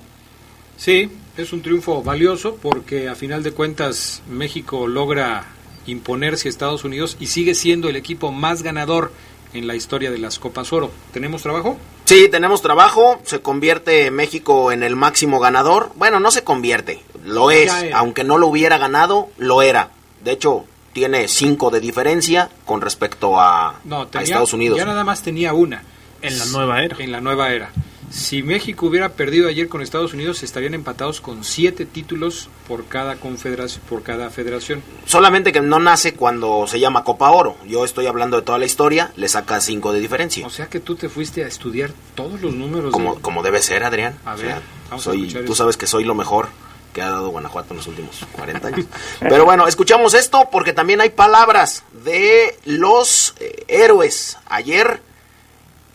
Sí, 0.75 1.07
es 1.37 1.53
un 1.53 1.61
triunfo 1.61 2.01
valioso 2.01 2.57
porque 2.59 3.09
a 3.09 3.13
final 3.13 3.43
de 3.43 3.51
cuentas 3.51 4.23
México 4.27 4.87
logra 4.87 5.43
imponerse 5.85 6.47
a 6.47 6.49
Estados 6.49 6.83
Unidos 6.83 7.15
y 7.19 7.27
sigue 7.27 7.53
siendo 7.53 7.89
el 7.89 7.95
equipo 7.95 8.31
más 8.31 8.63
ganador 8.63 9.11
en 9.53 9.67
la 9.67 9.75
historia 9.75 10.09
de 10.09 10.17
las 10.17 10.39
Copas 10.39 10.73
Oro. 10.73 10.89
¿Tenemos 11.13 11.43
trabajo? 11.43 11.77
Sí, 12.05 12.27
tenemos 12.31 12.63
trabajo, 12.63 13.21
se 13.23 13.39
convierte 13.39 14.09
México 14.09 14.71
en 14.71 14.81
el 14.81 14.95
máximo 14.95 15.39
ganador. 15.39 15.91
Bueno, 15.95 16.19
no 16.19 16.31
se 16.31 16.43
convierte, 16.43 17.03
lo 17.23 17.51
es, 17.51 17.71
aunque 17.93 18.23
no 18.23 18.39
lo 18.39 18.47
hubiera 18.47 18.79
ganado, 18.79 19.29
lo 19.37 19.61
era. 19.61 19.91
De 20.23 20.31
hecho, 20.31 20.65
tiene 20.99 21.27
cinco 21.29 21.69
de 21.69 21.79
diferencia 21.79 22.49
con 22.65 22.81
respecto 22.81 23.39
a, 23.39 23.75
No, 23.85 24.01
a 24.01 24.05
tenía, 24.07 24.23
Estados 24.25 24.51
Unidos. 24.53 24.77
ya 24.77 24.85
nada 24.85 25.03
más 25.05 25.21
tenía 25.21 25.53
una. 25.53 25.81
En 26.21 26.37
la 26.37 26.45
nueva 26.47 26.83
era. 26.83 26.97
En 26.99 27.11
la 27.13 27.21
nueva 27.21 27.53
era. 27.53 27.71
Si 28.09 28.41
México 28.43 28.87
hubiera 28.87 29.09
perdido 29.09 29.47
ayer 29.47 29.69
con 29.69 29.81
Estados 29.83 30.13
Unidos, 30.13 30.41
estarían 30.43 30.73
empatados 30.73 31.21
con 31.21 31.43
siete 31.43 31.85
títulos 31.85 32.49
por 32.67 32.85
cada 32.85 33.15
confederación, 33.17 33.81
por 33.87 34.01
cada 34.03 34.29
federación. 34.31 34.81
Solamente 35.05 35.51
que 35.53 35.61
no 35.61 35.79
nace 35.79 36.15
cuando 36.15 36.65
se 36.67 36.79
llama 36.79 37.03
Copa 37.03 37.29
Oro. 37.29 37.55
Yo 37.67 37.85
estoy 37.85 38.07
hablando 38.07 38.35
de 38.37 38.43
toda 38.43 38.57
la 38.57 38.65
historia, 38.65 39.11
le 39.15 39.29
saca 39.29 39.61
cinco 39.61 39.93
de 39.93 39.99
diferencia. 40.01 40.45
O 40.45 40.49
sea 40.49 40.65
que 40.67 40.79
tú 40.79 40.95
te 40.95 41.07
fuiste 41.07 41.43
a 41.43 41.47
estudiar 41.47 41.91
todos 42.15 42.41
los 42.41 42.53
números. 42.55 42.91
Como, 42.91 43.15
de- 43.15 43.21
como 43.21 43.41
debe 43.43 43.61
ser, 43.61 43.83
Adrián. 43.83 44.17
A 44.25 44.33
O 44.33 44.37
ver, 44.37 44.45
sea, 44.47 44.61
vamos 44.89 45.01
a 45.07 45.11
soy, 45.11 45.19
escuchar 45.21 45.41
tú 45.45 45.53
eso. 45.53 45.55
sabes 45.63 45.77
que 45.77 45.85
soy 45.87 46.03
lo 46.03 46.15
mejor 46.15 46.49
que 46.93 47.01
ha 47.01 47.09
dado 47.09 47.29
Guanajuato 47.29 47.73
en 47.73 47.77
los 47.77 47.87
últimos 47.87 48.25
40 48.33 48.67
años. 48.67 48.85
Pero 49.19 49.45
bueno, 49.45 49.67
escuchamos 49.67 50.13
esto 50.13 50.49
porque 50.51 50.73
también 50.73 51.01
hay 51.01 51.09
palabras 51.09 51.83
de 52.03 52.57
los 52.65 53.35
eh, 53.39 53.63
héroes. 53.67 54.37
Ayer, 54.47 55.01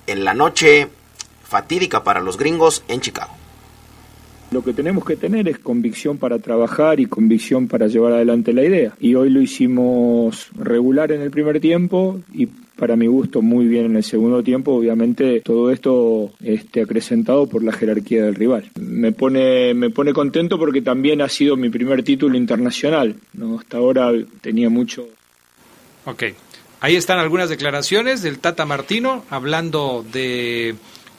en 0.06 0.24
la 0.24 0.34
noche 0.34 0.88
fatídica 1.42 2.02
para 2.02 2.20
los 2.20 2.36
gringos 2.36 2.82
en 2.88 3.00
Chicago. 3.00 3.32
Lo 4.50 4.62
que 4.62 4.72
tenemos 4.72 5.04
que 5.04 5.16
tener 5.16 5.48
es 5.48 5.58
convicción 5.58 6.18
para 6.18 6.38
trabajar 6.38 7.00
y 7.00 7.06
convicción 7.06 7.66
para 7.66 7.88
llevar 7.88 8.12
adelante 8.12 8.52
la 8.52 8.62
idea. 8.62 8.92
Y 9.00 9.14
hoy 9.14 9.30
lo 9.30 9.40
hicimos 9.40 10.48
regular 10.56 11.10
en 11.10 11.22
el 11.22 11.30
primer 11.30 11.60
tiempo 11.60 12.20
y 12.32 12.48
para 12.76 12.96
mi 12.96 13.06
gusto 13.06 13.42
muy 13.42 13.66
bien 13.66 13.86
en 13.86 13.96
el 13.96 14.04
segundo 14.04 14.42
tiempo. 14.42 14.72
Obviamente 14.72 15.40
todo 15.40 15.70
esto 15.70 16.32
este, 16.42 16.82
acrecentado 16.82 17.46
por 17.46 17.62
la 17.62 17.72
jerarquía 17.72 18.24
del 18.24 18.34
rival. 18.34 18.70
Me 18.80 19.12
pone, 19.12 19.74
me 19.74 19.90
pone 19.90 20.12
contento 20.12 20.58
porque 20.58 20.82
también 20.82 21.22
ha 21.22 21.28
sido 21.28 21.56
mi 21.56 21.70
primer 21.70 22.02
título 22.02 22.36
internacional. 22.36 23.16
¿no? 23.32 23.58
Hasta 23.58 23.78
ahora 23.78 24.12
tenía 24.40 24.70
mucho 24.70 25.06
Ok. 26.06 26.24
Ahí 26.80 26.96
están 26.96 27.18
algunas 27.18 27.48
declaraciones 27.48 28.20
del 28.22 28.38
Tata 28.38 28.66
Martino 28.66 29.24
hablando 29.30 30.04
de 30.12 30.74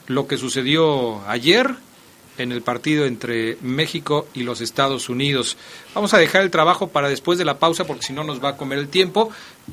lo 0.06 0.28
que 0.28 0.36
sucedió 0.36 1.26
ayer 1.28 1.74
en 2.38 2.52
el 2.52 2.62
partido 2.62 3.06
entre 3.06 3.56
México 3.62 4.28
y 4.32 4.44
los 4.44 4.60
Estados 4.60 5.08
Unidos. 5.08 5.56
Vamos 5.94 6.14
a 6.14 6.18
dejar 6.18 6.42
el 6.42 6.50
trabajo 6.50 6.88
para 6.88 7.08
después 7.08 7.38
de 7.38 7.44
la 7.44 7.58
pausa 7.58 7.84
porque 7.84 8.04
si 8.04 8.12
no 8.12 8.22
nos 8.22 8.42
va 8.42 8.50
a 8.50 8.56
comer 8.56 8.78
el 8.78 8.88
tiempo. 8.88 9.30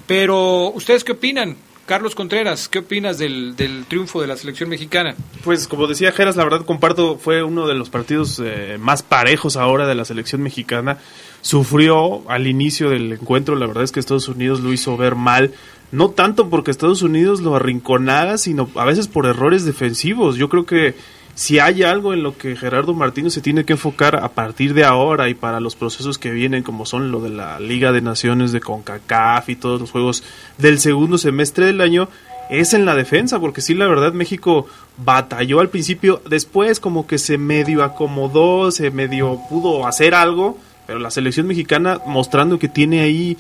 Pero, 0.08 0.72
¿ustedes 0.72 1.04
qué 1.04 1.12
opinan? 1.12 1.58
Carlos 1.86 2.16
Contreras, 2.16 2.70
¿qué 2.70 2.80
opinas 2.80 3.18
del, 3.18 3.58
del 3.58 3.86
triunfo 3.86 4.22
de 4.22 4.28
la 4.28 4.38
selección 4.38 4.70
mexicana? 4.70 5.16
Pues 5.44 5.68
como 5.68 5.86
decía 5.86 6.14
Geras, 6.14 6.38
la 6.38 6.46
verdad 6.46 6.66
comparto, 6.66 7.18
fue 7.18 7.44
uno 7.44 7.68
de 7.68 7.74
los 7.74 7.90
partidos 7.90 8.42
eh, 8.44 8.78
más 8.80 9.04
parejos 9.04 9.58
ahora 9.58 9.86
de 9.86 9.94
la 9.94 10.06
selección 10.06 10.42
mexicana. 10.42 11.00
Sufrió 11.42 12.30
al 12.30 12.48
inicio 12.48 12.90
del 12.90 13.12
encuentro, 13.12 13.56
la 13.56 13.68
verdad 13.68 13.84
es 13.84 13.92
que 13.92 14.00
Estados 14.00 14.30
Unidos 14.30 14.62
lo 14.62 14.72
hizo 14.72 14.96
ver 14.96 15.16
mal, 15.16 15.52
no 15.92 16.10
tanto 16.10 16.50
porque 16.50 16.72
Estados 16.72 17.02
Unidos 17.02 17.42
lo 17.42 17.54
arrinconara, 17.56 18.38
sino 18.38 18.70
a 18.76 18.86
veces 18.86 19.10
por 19.10 19.26
errores 19.26 19.66
defensivos. 19.66 20.38
Yo 20.38 20.48
creo 20.48 20.66
que 20.66 20.96
si 21.36 21.60
hay 21.60 21.84
algo 21.84 22.14
en 22.14 22.22
lo 22.22 22.38
que 22.38 22.56
Gerardo 22.56 22.94
Martínez 22.94 23.34
se 23.34 23.42
tiene 23.42 23.66
que 23.66 23.74
enfocar 23.74 24.18
a 24.18 24.30
partir 24.30 24.74
de 24.74 24.84
ahora 24.84 25.30
y 25.30 25.34
para 25.34 25.60
los 25.60 25.76
procesos 25.76 26.18
que 26.18 26.32
vienen, 26.32 26.64
como 26.64 26.86
son 26.86 27.12
lo 27.12 27.22
de 27.22 27.30
la 27.30 27.60
Liga 27.60 27.92
de 27.92 28.02
Naciones 28.02 28.52
de 28.52 28.60
CONCACAF 28.60 29.50
y 29.50 29.56
todos 29.56 29.82
los 29.82 29.92
juegos 29.92 30.24
del 30.60 30.80
segundo 30.80 31.18
semestre 31.18 31.66
del 31.66 31.82
año, 31.82 32.08
es 32.50 32.74
en 32.74 32.86
la 32.86 32.96
defensa, 32.96 33.40
porque 33.40 33.62
sí, 33.62 33.74
la 33.74 33.88
verdad, 33.88 34.14
México 34.14 34.68
batalló 34.98 35.60
al 35.60 35.70
principio, 35.70 36.22
después 36.30 36.80
como 36.80 37.08
que 37.08 37.18
se 37.18 37.38
medio 37.38 37.84
acomodó, 37.84 38.70
se 38.70 38.92
medio 38.92 39.40
pudo 39.50 39.88
hacer 39.88 40.14
algo, 40.14 40.60
pero 40.86 41.00
la 41.00 41.10
selección 41.10 41.48
mexicana 41.48 42.00
mostrando 42.06 42.60
que 42.60 42.68
tiene 42.68 43.02
ahí, 43.02 43.38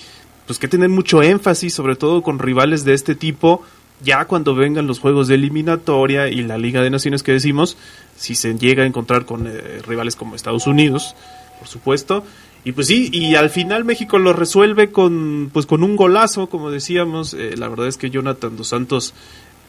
pues 0.48 0.58
que 0.58 0.68
tener 0.68 0.90
mucho 0.90 1.22
énfasis, 1.22 1.74
sobre 1.74 1.96
todo 1.96 2.24
con 2.24 2.40
rivales 2.40 2.86
de 2.86 2.94
este 2.94 3.14
tipo, 3.14 3.62
ya 4.02 4.26
cuando 4.26 4.56
vengan 4.56 4.88
los 4.88 5.00
juegos 5.00 5.28
de 5.28 5.36
eliminatoria 5.36 6.28
y 6.28 6.42
la 6.42 6.58
Liga 6.58 6.82
de 6.82 6.90
Naciones 6.90 7.24
que 7.24 7.32
decimos, 7.32 7.78
si 8.16 8.36
se 8.36 8.54
llega 8.58 8.84
a 8.84 8.86
encontrar 8.88 9.26
con 9.26 9.48
eh, 9.48 9.82
rivales 9.86 10.16
como 10.16 10.36
Estados 10.36 10.68
Unidos, 10.68 11.16
por 11.60 11.68
supuesto, 11.68 12.24
y 12.66 12.72
pues 12.72 12.88
sí, 12.88 13.10
y 13.12 13.36
al 13.36 13.50
final 13.50 13.84
México 13.84 14.18
lo 14.20 14.32
resuelve 14.32 14.92
con 14.92 15.50
pues 15.52 15.66
con 15.66 15.84
un 15.84 15.96
golazo, 15.96 16.48
como 16.48 16.72
decíamos, 16.72 17.34
eh, 17.34 17.56
la 17.58 17.68
verdad 17.68 17.88
es 17.88 17.98
que 17.98 18.10
Jonathan 18.10 18.56
dos 18.56 18.70
Santos 18.70 19.14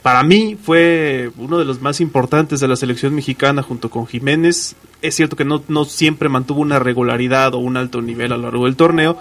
para 0.02 0.22
mí 0.22 0.56
fue 0.62 1.30
uno 1.38 1.58
de 1.58 1.64
los 1.64 1.80
más 1.80 2.00
importantes 2.00 2.60
de 2.60 2.68
la 2.68 2.76
selección 2.76 3.14
mexicana 3.14 3.62
junto 3.62 3.88
con 3.88 4.06
Jiménez. 4.06 4.76
Es 5.00 5.14
cierto 5.14 5.34
que 5.34 5.46
no, 5.46 5.62
no 5.68 5.86
siempre 5.86 6.28
mantuvo 6.28 6.60
una 6.60 6.78
regularidad 6.78 7.54
o 7.54 7.58
un 7.58 7.78
alto 7.78 8.02
nivel 8.02 8.30
a 8.32 8.36
lo 8.36 8.42
largo 8.42 8.66
del 8.66 8.76
torneo, 8.76 9.16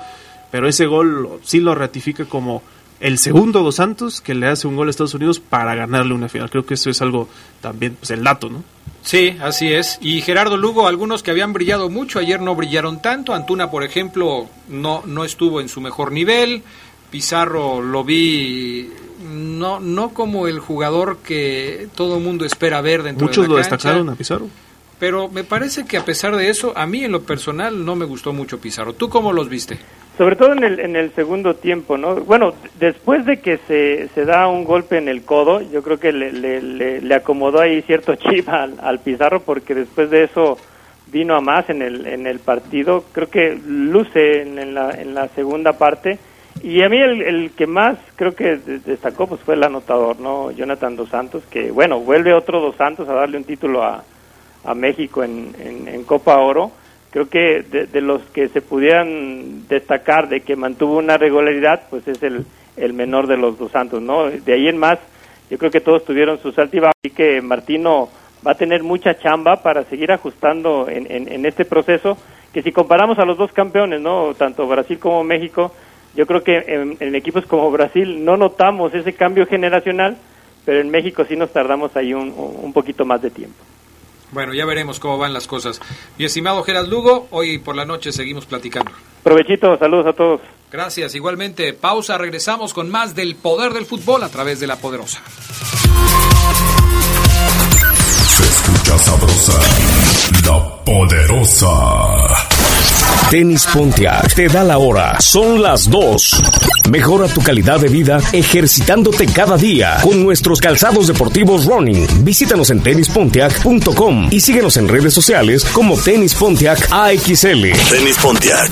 pero 0.52 0.68
ese 0.68 0.86
gol 0.86 1.40
sí 1.42 1.62
lo 1.62 1.74
ratifica 1.74 2.26
como 2.26 2.62
el 3.04 3.18
segundo 3.18 3.64
dos 3.64 3.76
Santos 3.76 4.22
que 4.22 4.34
le 4.34 4.48
hace 4.48 4.66
un 4.66 4.78
gol 4.78 4.88
a 4.88 4.92
Estados 4.92 5.14
Unidos 5.14 5.42
para 5.42 5.76
ganarle 5.76 6.14
una 6.14 6.30
final. 6.30 6.50
Creo 6.50 6.66
que 6.66 6.76
eso 6.76 6.90
es 6.90 7.02
algo 7.02 7.28
también, 7.60 7.98
pues 8.00 8.12
el 8.12 8.24
dato, 8.24 8.50
¿no? 8.50 8.64
Sí, 9.02 9.36
así 9.42 9.74
es. 9.74 10.00
Y 10.02 10.22
Gerardo 10.22 10.56
Lugo, 10.56 10.88
algunos 10.88 11.22
que 11.22 11.30
habían 11.30 11.52
brillado 11.52 11.90
mucho, 11.90 12.20
ayer 12.20 12.40
no 12.40 12.56
brillaron 12.56 13.02
tanto. 13.02 13.34
Antuna, 13.34 13.70
por 13.70 13.84
ejemplo, 13.84 14.48
no, 14.70 15.04
no 15.06 15.26
estuvo 15.26 15.60
en 15.60 15.68
su 15.68 15.82
mejor 15.82 16.14
nivel. 16.14 16.64
Pizarro 17.12 17.82
lo 17.82 18.06
vi 18.06 18.90
no 19.30 19.80
no 19.82 20.10
como 20.10 20.48
el 20.48 20.60
jugador 20.60 21.18
que 21.18 21.90
todo 21.96 22.18
el 22.18 22.24
mundo 22.24 22.46
espera 22.46 22.82
ver 22.82 23.04
dentro 23.04 23.28
Muchos 23.28 23.44
de 23.44 23.50
lo 23.50 23.58
la 23.58 23.62
cancha, 23.64 23.76
destacaron 23.76 24.10
a 24.10 24.16
Pizarro. 24.16 24.48
Pero 24.98 25.28
me 25.28 25.44
parece 25.44 25.86
que 25.86 25.98
a 25.98 26.06
pesar 26.06 26.38
de 26.38 26.50
eso, 26.50 26.72
a 26.74 26.86
mí 26.86 27.04
en 27.04 27.12
lo 27.12 27.24
personal 27.24 27.84
no 27.84 27.98
me 27.98 28.06
gustó 28.06 28.32
mucho 28.32 28.60
Pizarro. 28.60 28.94
¿Tú 28.94 29.10
cómo 29.10 29.34
los 29.34 29.50
viste? 29.50 29.78
Sobre 30.18 30.36
todo 30.36 30.54
en 30.54 30.64
el, 30.64 30.80
en 30.80 30.96
el 30.96 31.12
segundo 31.16 31.56
tiempo, 31.56 31.98
¿no? 31.98 32.16
Bueno, 32.18 32.54
después 32.80 33.26
de 33.26 33.38
que 33.42 33.58
se, 33.68 34.10
se 34.10 34.26
da 34.26 34.48
un 34.48 34.64
golpe 34.64 34.98
en 34.98 35.10
el 35.10 35.24
codo, 35.26 35.62
yo 35.62 35.82
creo 35.82 36.00
que 36.00 36.14
le, 36.14 36.32
le, 36.32 36.62
le- 36.62 37.02
le 37.02 37.16
acomodó 37.16 37.60
ahí 37.62 37.82
cierto 37.82 38.14
chip 38.18 38.48
al, 38.50 39.00
Pizarro 39.00 39.42
porque 39.42 39.74
después 39.74 40.12
de 40.12 40.26
eso 40.26 40.60
vino 41.08 41.36
a 41.36 41.42
más 41.42 41.68
en 41.70 41.82
el, 41.82 42.06
en 42.06 42.28
el 42.28 42.40
partido. 42.40 43.06
Creo 43.12 43.28
que 43.30 43.58
luce 43.66 44.42
en, 44.44 44.60
en 44.60 44.76
la, 44.76 44.92
en 44.92 45.16
la 45.16 45.30
segunda 45.30 45.74
parte. 45.80 46.20
Y 46.62 46.84
a 46.84 46.90
mí 46.90 46.98
el, 47.00 47.22
el 47.24 47.52
que 47.58 47.66
más 47.66 47.98
creo 48.16 48.36
que 48.36 48.58
de- 48.58 48.80
destacó 48.80 49.26
pues 49.26 49.42
fue 49.42 49.56
el 49.56 49.64
anotador, 49.64 50.20
¿no? 50.20 50.52
Jonathan 50.52 50.96
Dos 50.96 51.10
Santos, 51.10 51.44
que 51.50 51.72
bueno, 51.72 52.00
vuelve 52.02 52.34
otro 52.36 52.62
Dos 52.62 52.76
Santos 52.76 53.10
a 53.10 53.14
darle 53.14 53.38
un 53.38 53.46
título 53.46 53.82
a, 53.84 54.04
a 54.64 54.76
México 54.76 55.24
en, 55.24 55.56
en 55.88 56.04
Copa 56.04 56.38
Oro. 56.38 56.72
Creo 57.14 57.30
que 57.30 57.62
de, 57.62 58.02
los 58.02 58.24
que 58.32 58.48
se 58.48 58.60
pudieran 58.60 59.68
destacar 59.68 60.30
de 60.30 60.42
que 60.42 60.56
mantuvo 60.56 60.98
una 60.98 61.16
regularidad, 61.16 61.84
pues 61.92 62.08
es 62.08 62.24
el, 62.24 62.44
el 62.76 62.94
menor 62.94 63.28
de 63.28 63.38
los 63.38 63.60
dos 63.60 63.72
santos, 63.72 64.02
¿no? 64.02 64.32
De 64.32 64.52
ahí 64.52 64.68
en 64.68 64.80
más, 64.80 64.98
yo 65.52 65.60
creo 65.60 65.70
que 65.70 65.80
todos 65.80 66.04
tuvieron 66.06 66.40
sus 66.40 66.58
altibajos 66.58 66.98
y 67.04 67.12
que 67.12 67.40
Martino 67.44 68.10
va 68.46 68.54
a 68.54 68.56
tener 68.56 68.82
mucha 68.82 69.16
chamba 69.20 69.62
para 69.62 69.84
seguir 69.84 70.12
ajustando 70.12 70.90
en, 70.90 71.06
en, 71.08 71.32
en 71.32 71.46
este 71.46 71.66
proceso, 71.66 72.18
que 72.52 72.64
si 72.64 72.72
comparamos 72.72 73.20
a 73.20 73.26
los 73.26 73.38
dos 73.38 73.52
campeones, 73.54 74.02
¿no? 74.02 74.34
Tanto 74.34 74.66
Brasil 74.66 74.98
como 74.98 75.24
México, 75.24 75.72
yo 76.16 76.26
creo 76.26 76.44
que 76.44 76.64
en, 76.66 76.98
en 77.00 77.14
equipos 77.14 77.46
como 77.46 77.70
Brasil 77.70 78.26
no 78.26 78.38
notamos 78.38 78.92
ese 78.96 79.14
cambio 79.14 79.46
generacional, 79.46 80.18
pero 80.66 80.80
en 80.80 80.90
México 80.90 81.26
sí 81.30 81.36
nos 81.36 81.54
tardamos 81.54 81.96
ahí 81.96 82.12
un, 82.12 82.34
un 82.36 82.74
poquito 82.74 83.06
más 83.06 83.22
de 83.22 83.30
tiempo. 83.30 83.64
Bueno, 84.34 84.54
ya 84.54 84.66
veremos 84.66 85.00
cómo 85.00 85.18
van 85.18 85.34
las 85.34 85.48
cosas. 85.48 85.80
Mi 86.18 86.26
estimado 86.26 86.64
Geras 86.64 86.88
Lugo, 86.88 87.28
hoy 87.32 87.60
por 87.60 87.76
la 87.76 87.86
noche 87.86 88.12
seguimos 88.12 88.46
platicando. 88.46 88.92
Provechito, 89.24 89.78
saludos 89.78 90.08
a 90.08 90.14
todos. 90.14 90.42
Gracias, 90.72 91.14
igualmente. 91.14 91.74
Pausa, 91.74 92.18
regresamos 92.18 92.74
con 92.74 92.90
más 92.90 93.14
del 93.14 93.36
poder 93.36 93.74
del 93.74 93.86
fútbol 93.86 94.24
a 94.24 94.30
través 94.30 94.60
de 94.60 94.68
la 94.68 94.78
poderosa. 94.78 95.22
Se 98.28 98.44
escucha 98.44 98.98
sabrosa, 98.98 99.60
la 100.48 100.84
poderosa. 100.84 102.53
Tenis 103.30 103.66
Pontiac 103.74 104.34
te 104.36 104.48
da 104.48 104.64
la 104.64 104.78
hora. 104.78 105.20
Son 105.20 105.62
las 105.62 105.90
2. 105.90 106.42
Mejora 106.90 107.28
tu 107.28 107.42
calidad 107.42 107.80
de 107.80 107.90
vida 107.90 108.20
ejercitándote 108.32 109.26
cada 109.26 109.58
día 109.58 109.98
con 110.02 110.24
nuestros 110.24 110.62
calzados 110.62 111.08
deportivos 111.08 111.66
running. 111.66 112.08
Visítanos 112.24 112.70
en 112.70 112.82
tenispontiac.com 112.82 114.28
y 114.32 114.40
síguenos 114.40 114.78
en 114.78 114.88
redes 114.88 115.14
sociales 115.14 115.66
como 115.66 115.98
Tenis 115.98 116.36
Pontiac 116.36 116.88
AXL. 116.92 117.72
Tenis 117.90 118.18
Pontiac. 118.22 118.70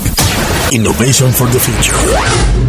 Innovation 0.70 1.32
for 1.32 1.50
the 1.50 1.58
future. 1.58 1.96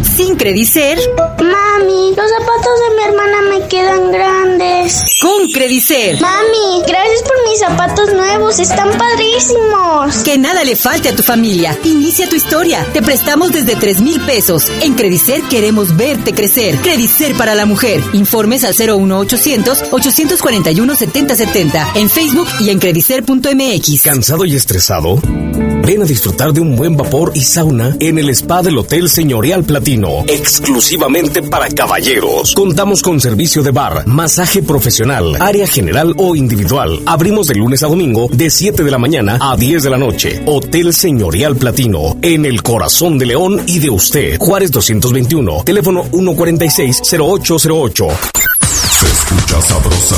Sin 0.02 0.36
Credicer. 0.36 0.98
Mami, 1.38 2.14
los 2.14 2.30
zapatos 2.30 2.74
de 2.80 2.96
mi 2.96 3.02
hermana 3.08 3.36
me 3.50 3.68
quedan 3.68 4.12
grandes. 4.12 4.83
Con 5.20 5.50
Credicer. 5.50 6.20
Mami, 6.20 6.82
gracias 6.86 7.22
por 7.22 7.48
mis 7.48 7.58
zapatos 7.58 8.12
nuevos, 8.12 8.58
están 8.58 8.90
padrísimos. 8.98 10.16
Que 10.24 10.36
nada 10.36 10.62
le 10.62 10.76
falte 10.76 11.08
a 11.08 11.16
tu 11.16 11.22
familia. 11.22 11.78
Inicia 11.84 12.28
tu 12.28 12.36
historia. 12.36 12.86
Te 12.92 13.00
prestamos 13.00 13.52
desde 13.52 13.76
3 13.76 14.02
mil 14.02 14.20
pesos. 14.20 14.66
En 14.82 14.94
Credicer 14.94 15.40
queremos 15.44 15.96
verte 15.96 16.34
crecer. 16.34 16.76
Credicer 16.76 17.34
para 17.34 17.54
la 17.54 17.64
mujer. 17.64 18.02
Informes 18.12 18.62
al 18.64 18.74
01800 18.74 19.84
841 19.90 20.96
7070. 20.96 21.92
En 21.94 22.10
Facebook 22.10 22.48
y 22.60 22.68
en 22.68 22.78
credicer.mx. 22.78 24.02
¿Cansado 24.02 24.44
y 24.44 24.54
estresado? 24.54 25.18
Ven 25.86 26.00
a 26.00 26.06
disfrutar 26.06 26.54
de 26.54 26.62
un 26.62 26.76
buen 26.76 26.96
vapor 26.96 27.32
y 27.34 27.42
sauna 27.42 27.94
en 28.00 28.18
el 28.18 28.30
spa 28.30 28.62
del 28.62 28.78
Hotel 28.78 29.10
Señorial 29.10 29.64
Platino, 29.64 30.24
exclusivamente 30.26 31.42
para 31.42 31.68
caballeros. 31.68 32.54
Contamos 32.54 33.02
con 33.02 33.20
servicio 33.20 33.62
de 33.62 33.70
bar, 33.70 34.06
masaje 34.06 34.62
profesional, 34.74 35.40
área 35.40 35.68
general 35.68 36.14
o 36.16 36.34
individual. 36.34 37.00
Abrimos 37.06 37.46
de 37.46 37.54
lunes 37.54 37.84
a 37.84 37.86
domingo 37.86 38.26
de 38.32 38.50
7 38.50 38.82
de 38.82 38.90
la 38.90 38.98
mañana 38.98 39.38
a 39.40 39.56
10 39.56 39.84
de 39.84 39.90
la 39.90 39.96
noche. 39.96 40.42
Hotel 40.46 40.92
Señorial 40.92 41.54
Platino, 41.54 42.16
en 42.20 42.44
el 42.44 42.60
corazón 42.60 43.16
de 43.16 43.26
León 43.26 43.62
y 43.68 43.78
de 43.78 43.90
usted. 43.90 44.36
Juárez 44.40 44.72
221, 44.72 45.62
teléfono 45.62 46.02
146-0808. 46.06 48.08
Se 48.90 49.06
escucha 49.06 49.62
sabrosa, 49.62 50.16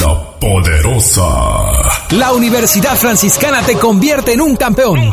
la 0.00 0.38
poderosa. 0.38 1.24
La 2.10 2.32
Universidad 2.34 2.96
Franciscana 2.96 3.62
te 3.62 3.74
convierte 3.74 4.34
en 4.34 4.42
un 4.42 4.54
campeón. 4.54 5.12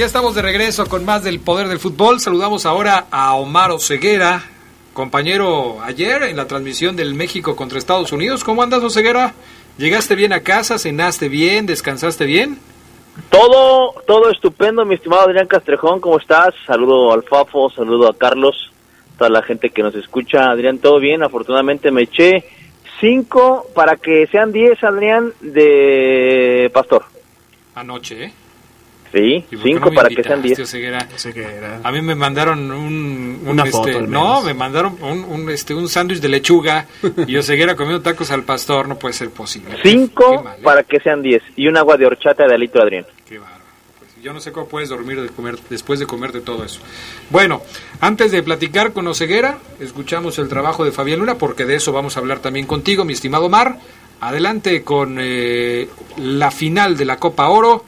ya 0.00 0.06
estamos 0.06 0.34
de 0.34 0.40
regreso 0.40 0.86
con 0.86 1.04
más 1.04 1.24
del 1.24 1.40
poder 1.40 1.68
del 1.68 1.78
fútbol. 1.78 2.20
Saludamos 2.20 2.64
ahora 2.64 3.08
a 3.10 3.34
Omar 3.34 3.70
Oseguera, 3.70 4.42
compañero 4.94 5.82
ayer 5.82 6.22
en 6.22 6.38
la 6.38 6.46
transmisión 6.46 6.96
del 6.96 7.12
México 7.12 7.54
contra 7.54 7.76
Estados 7.76 8.10
Unidos. 8.10 8.42
¿Cómo 8.42 8.62
andas, 8.62 8.82
Oseguera? 8.82 9.34
¿Llegaste 9.76 10.14
bien 10.14 10.32
a 10.32 10.40
casa? 10.40 10.78
¿Cenaste 10.78 11.28
bien? 11.28 11.66
¿Descansaste 11.66 12.24
bien? 12.24 12.58
Todo, 13.28 13.92
todo 14.06 14.30
estupendo, 14.30 14.86
mi 14.86 14.94
estimado 14.94 15.20
Adrián 15.20 15.46
Castrejón, 15.46 16.00
¿cómo 16.00 16.16
estás? 16.16 16.54
Saludo 16.66 17.12
al 17.12 17.22
Fafo, 17.22 17.68
saludo 17.68 18.08
a 18.08 18.16
Carlos, 18.16 18.72
toda 19.18 19.28
la 19.28 19.42
gente 19.42 19.68
que 19.68 19.82
nos 19.82 19.94
escucha. 19.94 20.50
Adrián, 20.50 20.78
todo 20.78 20.98
bien, 20.98 21.22
afortunadamente 21.22 21.90
me 21.90 22.04
eché 22.04 22.46
cinco 23.00 23.66
para 23.74 23.96
que 23.96 24.26
sean 24.28 24.50
diez, 24.50 24.82
Adrián, 24.82 25.34
de 25.42 26.70
Pastor. 26.72 27.04
Anoche, 27.74 28.24
¿eh? 28.24 28.32
Sí, 29.12 29.18
¿Y 29.18 29.40
por 29.40 29.48
qué 29.50 29.58
cinco 29.62 29.90
no 29.90 29.94
para 29.94 30.08
que 30.08 30.22
sean 30.22 30.40
diez. 30.40 30.58
Oseguera? 30.60 31.08
A 31.82 31.90
mí 31.90 32.00
me 32.00 32.14
mandaron 32.14 32.70
un, 32.70 33.40
un, 33.42 33.48
Una 33.48 33.64
este, 33.64 33.76
foto, 33.76 34.06
no, 34.06 34.40
me 34.42 34.54
mandaron 34.54 34.96
un, 35.02 35.24
un, 35.24 35.50
este 35.50 35.74
un 35.74 35.88
sándwich 35.88 36.20
de 36.20 36.28
lechuga 36.28 36.86
y 37.26 37.36
Oseguera 37.36 37.74
comiendo 37.74 38.02
tacos 38.02 38.30
al 38.30 38.44
pastor, 38.44 38.86
no 38.86 38.98
puede 38.98 39.14
ser 39.14 39.30
posible. 39.30 39.76
Cinco 39.82 40.44
para 40.62 40.84
que 40.84 41.00
sean 41.00 41.22
diez 41.22 41.42
y 41.56 41.66
un 41.66 41.76
agua 41.76 41.96
de 41.96 42.06
horchata 42.06 42.46
de 42.46 42.58
litro, 42.58 42.82
Adrián. 42.82 43.04
Yo 44.22 44.34
no 44.34 44.40
sé 44.40 44.52
cómo 44.52 44.68
puedes 44.68 44.90
dormir 44.90 45.18
de 45.18 45.30
comer, 45.30 45.56
después 45.70 45.98
de 45.98 46.06
comerte 46.06 46.42
todo 46.42 46.62
eso. 46.62 46.80
Bueno, 47.30 47.62
antes 48.00 48.30
de 48.30 48.42
platicar 48.42 48.92
con 48.92 49.06
Oseguera, 49.06 49.58
escuchamos 49.80 50.38
el 50.38 50.46
trabajo 50.48 50.84
de 50.84 50.92
Fabián 50.92 51.20
Luna, 51.20 51.36
porque 51.36 51.64
de 51.64 51.76
eso 51.76 51.90
vamos 51.90 52.16
a 52.16 52.20
hablar 52.20 52.40
también 52.40 52.66
contigo, 52.66 53.06
mi 53.06 53.14
estimado 53.14 53.48
Mar. 53.48 53.78
Adelante 54.20 54.84
con 54.84 55.16
eh, 55.18 55.88
la 56.18 56.50
final 56.50 56.98
de 56.98 57.06
la 57.06 57.16
Copa 57.16 57.48
Oro 57.48 57.86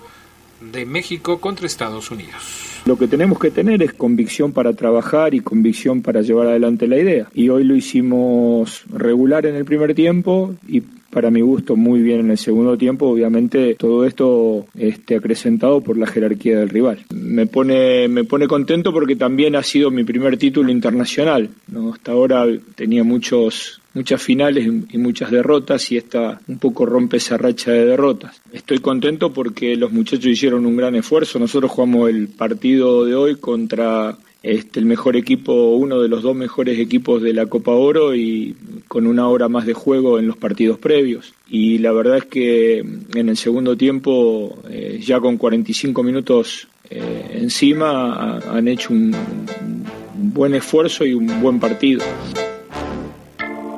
de 0.71 0.87
México 0.87 1.41
contra 1.41 1.67
Estados 1.67 2.11
Unidos. 2.11 2.73
Lo 2.85 2.99
que 2.99 3.07
tenemos 3.07 3.39
que 3.39 3.51
tener 3.51 3.83
es 3.83 3.93
convicción 3.93 4.53
para 4.53 4.73
trabajar 4.73 5.35
y 5.35 5.41
convicción 5.41 6.03
para 6.03 6.21
llevar 6.23 6.49
adelante 6.49 6.89
la 6.89 6.99
idea. 6.99 7.29
Y 7.33 7.49
hoy 7.49 7.65
lo 7.65 7.77
hicimos 7.77 8.85
regular 8.93 9.47
en 9.47 9.55
el 9.55 9.65
primer 9.65 9.95
tiempo 9.95 10.55
y 10.67 10.83
para 11.13 11.31
mi 11.31 11.43
gusto 11.43 11.77
muy 11.77 12.01
bien 12.01 12.21
en 12.21 12.31
el 12.31 12.39
segundo 12.39 12.77
tiempo. 12.79 13.07
Obviamente 13.07 13.75
todo 13.75 14.05
esto 14.05 14.67
este, 14.75 15.17
acrecentado 15.17 15.81
por 15.81 15.97
la 15.99 16.07
jerarquía 16.07 16.59
del 16.59 16.71
rival. 16.71 17.05
Me 17.15 17.47
pone, 17.47 18.09
me 18.09 18.25
pone 18.25 18.49
contento 18.49 18.93
porque 18.93 19.15
también 19.15 19.55
ha 19.55 19.63
sido 19.63 19.91
mi 19.91 20.05
primer 20.05 20.37
título 20.39 20.71
internacional. 20.71 21.51
Hasta 21.93 22.13
ahora 22.13 22.47
tenía 22.75 23.05
muchos 23.05 23.82
muchas 23.95 24.23
finales 24.23 24.67
y 24.91 24.99
muchas 24.99 25.31
derrotas 25.31 25.91
y 25.93 25.97
esta 25.97 26.41
un 26.49 26.59
poco 26.59 26.87
rompe 26.87 27.19
esa 27.19 27.37
racha 27.37 27.73
de 27.73 27.87
derrotas. 27.87 28.41
Estoy 28.53 28.79
contento 28.79 29.33
porque 29.33 29.77
los 29.77 29.93
muchachos 29.93 30.27
hicieron 30.27 30.67
un 30.67 30.77
gran 30.77 30.95
esfuerzo. 30.95 31.39
Nosotros 31.39 31.71
jugamos 31.71 32.11
el 32.11 32.29
partido 32.29 33.05
de 33.05 33.15
hoy 33.15 33.37
contra 33.37 34.17
este, 34.43 34.81
el 34.81 34.87
mejor 34.87 35.17
equipo, 35.17 35.77
uno 35.77 36.01
de 36.01 36.09
los 36.09 36.23
dos 36.23 36.35
mejores 36.35 36.79
equipos 36.79 37.23
de 37.23 37.33
la 37.33 37.47
Copa 37.47 37.73
Oro 37.73 38.15
y 38.15 38.57
con 38.89 39.07
una 39.07 39.29
hora 39.29 39.49
más 39.49 39.67
de 39.67 39.73
juego 39.73 40.19
en 40.19 40.27
los 40.27 40.37
partidos 40.37 40.79
previos. 40.79 41.33
Y 41.49 41.79
la 41.79 41.93
verdad 41.93 42.19
es 42.19 42.25
que 42.25 42.79
en 42.79 43.29
el 43.29 43.37
segundo 43.37 43.77
tiempo, 43.77 44.59
eh, 44.69 45.01
ya 45.01 45.21
con 45.21 45.37
45 45.37 46.03
minutos 46.03 46.67
eh, 46.91 47.39
encima 47.41 48.39
han 48.39 48.67
hecho 48.67 48.93
un 48.93 49.15
buen 50.15 50.55
esfuerzo 50.55 51.07
y 51.07 51.15
un 51.15 51.41
buen 51.41 51.61
partido. 51.61 52.03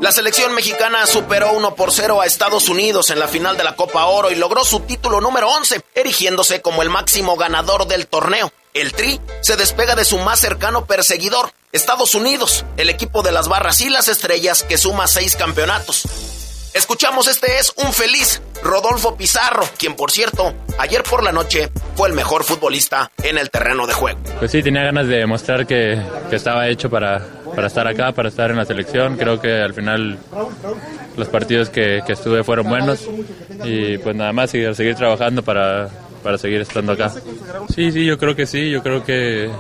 La 0.05 0.13
selección 0.13 0.53
mexicana 0.53 1.07
superó 1.07 1.55
1 1.55 1.77
por 1.77 1.91
0 1.91 2.21
a 2.21 2.27
Estados 2.27 2.69
Unidos 2.69 3.09
en 3.09 3.19
la 3.19 3.27
final 3.27 3.57
de 3.57 3.65
la 3.65 3.75
Copa 3.75 4.05
Oro 4.05 4.31
y 4.31 4.35
logró 4.35 4.63
su 4.63 4.81
título 4.81 5.23
número 5.23 5.49
11, 5.49 5.81
erigiéndose 5.95 6.61
como 6.61 6.83
el 6.83 6.91
máximo 6.91 7.39
ganador 7.39 7.87
del 7.87 8.07
torneo. 8.07 8.53
El 8.75 8.93
Tri 8.93 9.19
se 9.41 9.57
despega 9.57 9.97
de 9.97 10.05
su 10.05 10.19
más 10.19 10.41
cercano 10.41 10.85
perseguidor, 10.85 11.53
Estados 11.73 12.15
Unidos, 12.15 12.67
el 12.77 12.91
equipo 12.91 13.23
de 13.23 13.33
las 13.33 13.49
barras 13.49 13.81
y 13.81 13.89
las 13.89 14.09
estrellas 14.09 14.63
que 14.63 14.77
suma 14.77 15.07
seis 15.07 15.37
campeonatos. 15.37 16.03
Escuchamos 16.75 17.27
este 17.27 17.59
es 17.59 17.73
un 17.77 17.95
feliz 17.95 18.43
Rodolfo 18.63 19.17
Pizarro, 19.17 19.67
quien 19.79 19.97
por 19.97 20.11
cierto, 20.11 20.53
ayer 20.77 21.03
por 21.03 21.23
la 21.23 21.33
noche 21.33 21.71
fue 21.97 22.09
el 22.09 22.15
mejor 22.15 22.45
futbolista 22.45 23.11
en 23.23 23.39
el 23.39 23.49
terreno 23.49 23.87
de 23.87 23.95
juego. 23.95 24.19
Pues 24.39 24.51
sí, 24.51 24.63
tenía 24.63 24.83
ganas 24.83 25.09
de 25.09 25.17
demostrar 25.17 25.67
que, 25.67 25.99
que 26.29 26.37
estaba 26.37 26.69
hecho 26.69 26.91
para, 26.91 27.23
para 27.55 27.67
estar 27.69 27.87
acá, 27.87 28.13
para 28.13 28.29
estar 28.29 28.51
en 28.51 28.57
la 28.57 28.65
selección. 28.65 29.17
Creo 29.17 29.41
que 29.41 29.61
al 29.61 29.75
final 29.75 30.19
los 31.17 31.29
partidos 31.29 31.71
que, 31.71 32.01
que 32.07 32.13
estuve 32.13 32.45
fueron 32.45 32.69
buenos 32.69 33.09
y 33.65 33.99
pues 33.99 34.17
nada 34.17 34.33
más 34.33 34.51
seguir, 34.51 34.75
seguir 34.75 34.95
trabajando 34.95 35.43
para, 35.43 35.89
para 36.23 36.39
seguir 36.39 36.61
estando 36.61 36.93
acá. 36.93 37.11
Sí, 37.75 37.93
sí, 37.93 38.05
yo 38.05 38.19
creo 38.19 38.35
que 38.35 38.47
sí, 38.47 38.71
yo 38.71 38.83
creo 38.83 39.05
que, 39.05 39.51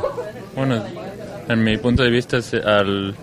bueno, 0.55 0.83
en 1.49 1.63
mi 1.63 1.77
punto 1.77 2.03
de 2.03 2.11
vista 2.11 2.39
al, 2.65 3.15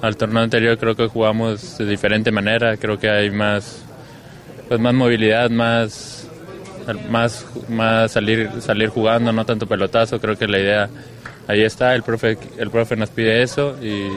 al 0.00 0.16
torneo 0.16 0.42
anterior 0.42 0.78
creo 0.78 0.94
que 0.94 1.06
jugamos 1.06 1.78
de 1.78 1.86
diferente 1.86 2.30
manera, 2.30 2.76
creo 2.76 2.98
que 2.98 3.10
hay 3.10 3.30
más, 3.30 3.84
pues 4.68 4.80
más 4.80 4.94
movilidad, 4.94 5.50
más, 5.50 6.28
más, 7.10 7.46
más 7.68 8.12
salir, 8.12 8.50
salir 8.60 8.88
jugando, 8.88 9.32
no 9.32 9.44
tanto 9.44 9.66
pelotazo, 9.66 10.20
creo 10.20 10.36
que 10.36 10.46
la 10.46 10.58
idea 10.58 10.88
ahí 11.48 11.64
está, 11.64 11.94
el 11.94 12.02
profe, 12.02 12.38
el 12.58 12.70
profe 12.70 12.94
nos 12.94 13.10
pide 13.10 13.42
eso 13.42 13.76
y 13.82 14.08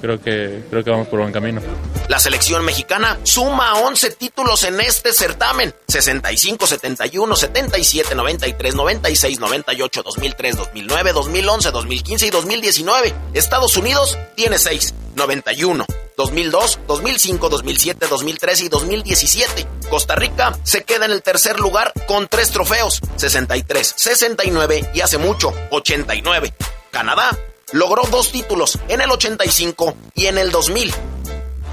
creo 0.00 0.20
que, 0.20 0.62
creo 0.70 0.84
que 0.84 0.90
vamos 0.90 1.08
por 1.08 1.20
buen 1.20 1.32
camino. 1.32 1.60
La 2.08 2.18
selección 2.18 2.64
mexicana 2.64 3.18
suma 3.24 3.74
11 3.80 4.10
títulos 4.12 4.62
en 4.64 4.80
este 4.80 5.12
certamen. 5.12 5.74
65, 5.88 6.66
71, 6.66 7.36
77, 7.36 8.14
93, 8.14 8.74
96, 8.74 9.40
98, 9.40 10.02
2003, 10.02 10.56
2009, 10.56 11.12
2011, 11.12 11.70
2015 11.72 12.26
y 12.26 12.30
2019. 12.30 13.14
Estados 13.34 13.76
Unidos 13.76 14.16
tiene 14.36 14.58
6, 14.58 14.94
91. 15.16 15.84
2002, 16.16 16.78
2005, 16.86 17.48
2007, 17.48 18.06
2013 18.08 18.64
y 18.64 18.68
2017. 18.68 19.66
Costa 19.90 20.14
Rica 20.14 20.58
se 20.62 20.84
queda 20.84 21.04
en 21.04 21.10
el 21.10 21.22
tercer 21.22 21.60
lugar 21.60 21.92
con 22.06 22.26
tres 22.28 22.50
trofeos, 22.50 23.00
63, 23.16 23.94
69 23.96 24.90
y 24.94 25.00
hace 25.00 25.18
mucho, 25.18 25.52
89. 25.70 26.54
Canadá 26.96 27.38
logró 27.72 28.04
dos 28.10 28.32
títulos 28.32 28.78
en 28.88 29.02
el 29.02 29.10
85 29.10 29.94
y 30.14 30.28
en 30.28 30.38
el 30.38 30.50
2000. 30.50 30.94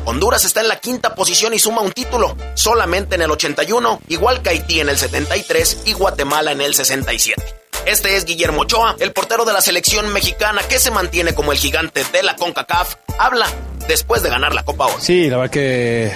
Honduras 0.03 0.43
está 0.43 0.59
en 0.59 0.67
la 0.67 0.81
quinta 0.81 1.15
posición 1.15 1.53
y 1.53 1.59
suma 1.59 1.79
un 1.79 1.93
título, 1.93 2.35
solamente 2.55 3.15
en 3.15 3.21
el 3.21 3.31
81, 3.31 4.01
igual 4.09 4.41
que 4.41 4.49
Haití 4.49 4.81
en 4.81 4.89
el 4.89 4.97
73 4.97 5.83
y 5.85 5.93
Guatemala 5.93 6.51
en 6.51 6.59
el 6.59 6.75
67. 6.75 7.41
Este 7.85 8.17
es 8.17 8.25
Guillermo 8.25 8.63
Ochoa, 8.63 8.97
el 8.99 9.13
portero 9.13 9.45
de 9.45 9.53
la 9.53 9.61
selección 9.61 10.11
mexicana 10.11 10.61
que 10.67 10.77
se 10.77 10.91
mantiene 10.91 11.33
como 11.33 11.53
el 11.53 11.57
gigante 11.57 12.03
de 12.11 12.21
la 12.21 12.35
CONCACAF. 12.35 12.95
Habla 13.17 13.47
después 13.87 14.23
de 14.23 14.29
ganar 14.29 14.53
la 14.53 14.65
Copa 14.65 14.87
Oro. 14.87 14.99
Sí, 14.99 15.29
la 15.29 15.37
verdad 15.37 15.53
que 15.53 16.11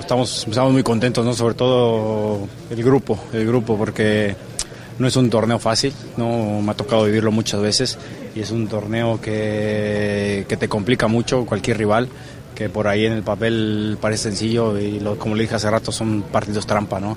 estamos, 0.00 0.46
estamos 0.48 0.72
muy 0.72 0.82
contentos, 0.82 1.22
¿no? 1.22 1.34
Sobre 1.34 1.54
todo 1.54 2.48
el 2.70 2.82
grupo, 2.82 3.22
el 3.34 3.46
grupo, 3.46 3.76
porque 3.76 4.34
no 4.98 5.06
es 5.06 5.16
un 5.16 5.30
torneo 5.30 5.58
fácil, 5.58 5.92
no 6.16 6.60
me 6.62 6.70
ha 6.70 6.74
tocado 6.74 7.04
vivirlo 7.04 7.32
muchas 7.32 7.60
veces 7.60 7.98
y 8.34 8.40
es 8.40 8.50
un 8.50 8.68
torneo 8.68 9.20
que, 9.20 10.46
que 10.48 10.56
te 10.56 10.68
complica 10.68 11.06
mucho 11.06 11.44
cualquier 11.46 11.78
rival 11.78 12.08
que 12.56 12.68
por 12.68 12.88
ahí 12.88 13.06
en 13.06 13.12
el 13.12 13.22
papel 13.22 13.98
parece 14.00 14.24
sencillo 14.24 14.76
y 14.78 14.98
lo, 14.98 15.16
como 15.16 15.36
le 15.36 15.42
dije 15.42 15.54
hace 15.54 15.70
rato 15.70 15.92
son 15.92 16.22
partidos 16.22 16.66
trampa, 16.66 16.98
¿no? 16.98 17.16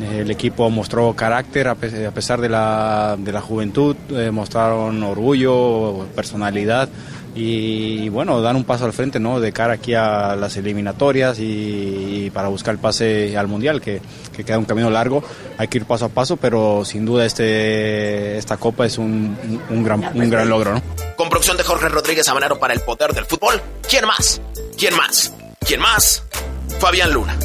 El 0.00 0.30
equipo 0.30 0.70
mostró 0.70 1.12
carácter 1.14 1.66
a 1.68 1.74
pesar 1.74 2.40
de 2.40 2.48
la, 2.48 3.16
de 3.18 3.32
la 3.32 3.40
juventud, 3.40 3.96
eh, 4.10 4.30
mostraron 4.30 5.02
orgullo, 5.02 6.06
personalidad 6.14 6.88
y, 7.34 8.08
bueno, 8.08 8.40
dan 8.40 8.56
un 8.56 8.64
paso 8.64 8.84
al 8.84 8.92
frente 8.92 9.20
¿no? 9.20 9.40
de 9.40 9.52
cara 9.52 9.74
aquí 9.74 9.94
a 9.94 10.34
las 10.36 10.56
eliminatorias 10.56 11.38
y, 11.38 12.30
para 12.32 12.48
buscar 12.48 12.74
el 12.74 12.80
pase 12.80 13.36
al 13.36 13.48
Mundial, 13.48 13.80
que, 13.80 14.00
que, 14.34 14.44
queda 14.44 14.58
un 14.58 14.64
camino 14.64 14.90
largo. 14.90 15.22
Hay 15.56 15.68
que 15.68 15.78
ir 15.78 15.84
paso 15.84 16.06
a 16.06 16.08
paso, 16.08 16.36
pero 16.36 16.84
sin 16.84 17.04
duda 17.04 17.24
este, 17.24 18.38
esta 18.38 18.56
copa 18.56 18.86
es 18.86 18.98
un, 18.98 19.36
un, 19.70 19.84
gran, 19.84 20.10
un 20.14 20.30
gran 20.30 20.48
logro. 20.48 20.74
¿no? 20.74 20.82
Con 21.16 21.28
producción 21.28 21.56
de 21.56 21.64
Jorge 21.64 21.88
Rodríguez 21.88 22.28
Amanero 22.28 22.58
para 22.58 22.74
el 22.74 22.80
Poder 22.80 23.12
del 23.12 23.24
Fútbol. 23.24 23.60
¿Quién 23.88 24.06
más? 24.06 24.40
¿Quién 24.76 24.96
más? 24.96 25.32
¿Quién 25.60 25.80
más? 25.80 26.22
Fabián 26.80 27.12
Luna. 27.12 27.36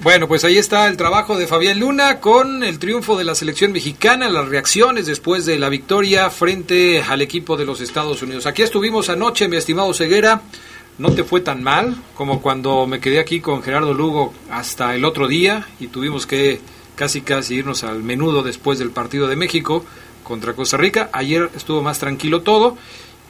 Bueno, 0.00 0.28
pues 0.28 0.44
ahí 0.44 0.56
está 0.56 0.86
el 0.86 0.96
trabajo 0.96 1.36
de 1.36 1.48
Fabián 1.48 1.80
Luna 1.80 2.20
con 2.20 2.62
el 2.62 2.78
triunfo 2.78 3.18
de 3.18 3.24
la 3.24 3.34
selección 3.34 3.72
mexicana, 3.72 4.28
las 4.28 4.48
reacciones 4.48 5.06
después 5.06 5.44
de 5.44 5.58
la 5.58 5.68
victoria 5.68 6.30
frente 6.30 7.02
al 7.02 7.20
equipo 7.20 7.56
de 7.56 7.64
los 7.64 7.80
Estados 7.80 8.22
Unidos. 8.22 8.46
Aquí 8.46 8.62
estuvimos 8.62 9.08
anoche, 9.08 9.48
mi 9.48 9.56
estimado 9.56 9.92
Ceguera. 9.92 10.42
No 10.98 11.10
te 11.10 11.24
fue 11.24 11.40
tan 11.40 11.64
mal 11.64 11.96
como 12.14 12.40
cuando 12.40 12.86
me 12.86 13.00
quedé 13.00 13.18
aquí 13.18 13.40
con 13.40 13.60
Gerardo 13.60 13.92
Lugo 13.92 14.32
hasta 14.52 14.94
el 14.94 15.04
otro 15.04 15.26
día 15.26 15.66
y 15.80 15.88
tuvimos 15.88 16.28
que 16.28 16.60
casi 16.94 17.20
casi 17.22 17.56
irnos 17.56 17.82
al 17.82 18.04
menudo 18.04 18.44
después 18.44 18.78
del 18.78 18.90
partido 18.90 19.26
de 19.26 19.34
México 19.34 19.84
contra 20.22 20.52
Costa 20.52 20.76
Rica. 20.76 21.10
Ayer 21.12 21.50
estuvo 21.56 21.82
más 21.82 21.98
tranquilo 21.98 22.42
todo. 22.42 22.78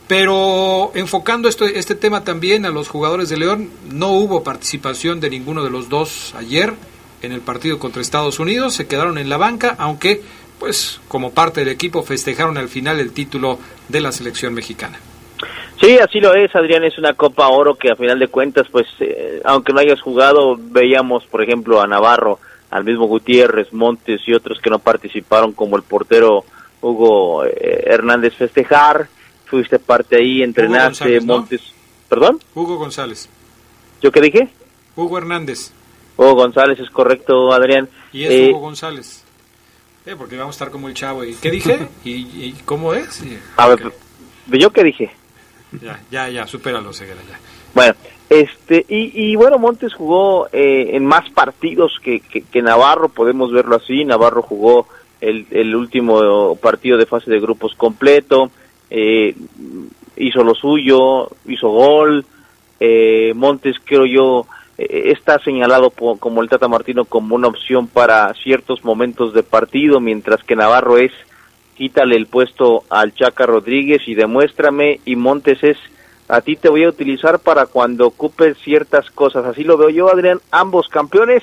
Pero 0.08 0.90
enfocando 0.94 1.48
esto, 1.48 1.66
este 1.66 1.94
tema 1.94 2.24
también 2.24 2.64
a 2.64 2.70
los 2.70 2.88
jugadores 2.88 3.28
de 3.28 3.36
León, 3.36 3.70
no 3.92 4.08
hubo 4.08 4.42
participación 4.42 5.20
de 5.20 5.28
ninguno 5.28 5.62
de 5.62 5.70
los 5.70 5.90
dos 5.90 6.34
ayer 6.36 6.72
en 7.20 7.32
el 7.32 7.42
partido 7.42 7.78
contra 7.78 8.00
Estados 8.00 8.38
Unidos, 8.38 8.74
se 8.74 8.86
quedaron 8.86 9.18
en 9.18 9.28
la 9.28 9.36
banca, 9.36 9.76
aunque 9.78 10.22
pues 10.58 11.00
como 11.08 11.32
parte 11.32 11.60
del 11.60 11.68
equipo 11.68 12.02
festejaron 12.02 12.56
al 12.56 12.68
final 12.68 12.98
el 13.00 13.12
título 13.12 13.58
de 13.88 14.00
la 14.00 14.10
selección 14.10 14.54
mexicana. 14.54 14.98
Sí, 15.80 15.96
así 15.98 16.20
lo 16.20 16.34
es, 16.34 16.54
Adrián, 16.56 16.82
es 16.82 16.98
una 16.98 17.12
Copa 17.12 17.46
Oro 17.48 17.76
que 17.76 17.90
a 17.90 17.96
final 17.96 18.18
de 18.18 18.26
cuentas, 18.26 18.66
pues, 18.70 18.86
eh, 18.98 19.40
aunque 19.44 19.72
no 19.72 19.78
hayas 19.78 20.00
jugado, 20.00 20.56
veíamos, 20.58 21.24
por 21.26 21.42
ejemplo, 21.42 21.80
a 21.80 21.86
Navarro, 21.86 22.40
al 22.70 22.84
mismo 22.84 23.06
Gutiérrez, 23.06 23.72
Montes 23.72 24.22
y 24.26 24.34
otros 24.34 24.58
que 24.60 24.70
no 24.70 24.80
participaron, 24.80 25.52
como 25.52 25.76
el 25.76 25.84
portero 25.84 26.44
Hugo 26.80 27.44
eh, 27.44 27.84
Hernández 27.86 28.34
festejar, 28.34 29.08
fuiste 29.48 29.78
parte 29.78 30.16
ahí, 30.16 30.42
entrenaste, 30.42 30.86
González, 31.04 31.24
¿no? 31.24 31.36
Montes. 31.38 31.60
¿Perdón? 32.08 32.38
Hugo 32.54 32.76
González. 32.76 33.28
¿Yo 34.00 34.10
qué 34.12 34.20
dije? 34.20 34.48
Hugo 34.96 35.18
Hernández. 35.18 35.72
Hugo 36.16 36.34
González, 36.34 36.78
es 36.80 36.90
correcto, 36.90 37.52
Adrián. 37.52 37.88
Y 38.12 38.24
es 38.24 38.30
Eh, 38.30 38.48
Hugo 38.50 38.60
González. 38.60 39.24
Eh, 40.06 40.14
porque 40.16 40.36
vamos 40.36 40.54
a 40.54 40.56
estar 40.56 40.70
como 40.70 40.88
el 40.88 40.94
chavo. 40.94 41.24
¿Y 41.24 41.34
qué 41.34 41.50
dije? 41.50 41.88
¿Y, 42.04 42.12
y 42.12 42.54
cómo 42.64 42.94
es? 42.94 43.22
Y- 43.22 43.38
a 43.56 43.68
ver, 43.68 43.92
¿yo 44.48 44.70
qué 44.70 44.84
dije? 44.84 45.10
ya, 45.82 46.00
ya, 46.10 46.28
ya, 46.30 46.46
supéralo, 46.46 46.92
Ceguera, 46.94 47.20
ya. 47.28 47.38
Bueno, 47.74 47.94
este, 48.30 48.86
y, 48.88 49.32
y 49.32 49.36
bueno, 49.36 49.58
Montes 49.58 49.92
jugó 49.92 50.48
eh, 50.52 50.90
en 50.96 51.04
más 51.04 51.28
partidos 51.30 51.92
que, 52.02 52.20
que, 52.20 52.40
que 52.42 52.62
Navarro, 52.62 53.10
podemos 53.10 53.52
verlo 53.52 53.76
así. 53.76 54.04
Navarro 54.06 54.40
jugó 54.40 54.88
el, 55.20 55.46
el 55.50 55.74
último 55.76 56.56
partido 56.56 56.96
de 56.96 57.04
fase 57.04 57.30
de 57.30 57.38
grupos 57.40 57.74
completo, 57.76 58.50
eh, 58.90 59.34
hizo 60.16 60.42
lo 60.42 60.54
suyo, 60.54 61.30
hizo 61.46 61.68
gol. 61.68 62.24
Eh, 62.80 63.32
Montes, 63.34 63.76
creo 63.84 64.06
yo, 64.06 64.46
eh, 64.76 65.10
está 65.12 65.38
señalado 65.40 65.90
como 65.90 66.42
el 66.42 66.48
Tata 66.48 66.68
Martino 66.68 67.04
como 67.04 67.34
una 67.34 67.48
opción 67.48 67.88
para 67.88 68.32
ciertos 68.34 68.84
momentos 68.84 69.34
de 69.34 69.42
partido, 69.42 70.00
mientras 70.00 70.42
que 70.44 70.56
Navarro 70.56 70.98
es 70.98 71.12
quítale 71.74 72.16
el 72.16 72.26
puesto 72.26 72.82
al 72.90 73.14
Chaca 73.14 73.46
Rodríguez 73.46 74.02
y 74.06 74.14
demuéstrame, 74.14 75.00
y 75.04 75.14
Montes 75.14 75.62
es 75.62 75.78
a 76.28 76.42
ti 76.42 76.56
te 76.56 76.68
voy 76.68 76.84
a 76.84 76.90
utilizar 76.90 77.38
para 77.38 77.66
cuando 77.66 78.06
ocupes 78.06 78.58
ciertas 78.58 79.10
cosas. 79.10 79.46
Así 79.46 79.64
lo 79.64 79.78
veo 79.78 79.88
yo, 79.88 80.12
Adrián. 80.12 80.40
Ambos 80.50 80.88
campeones, 80.88 81.42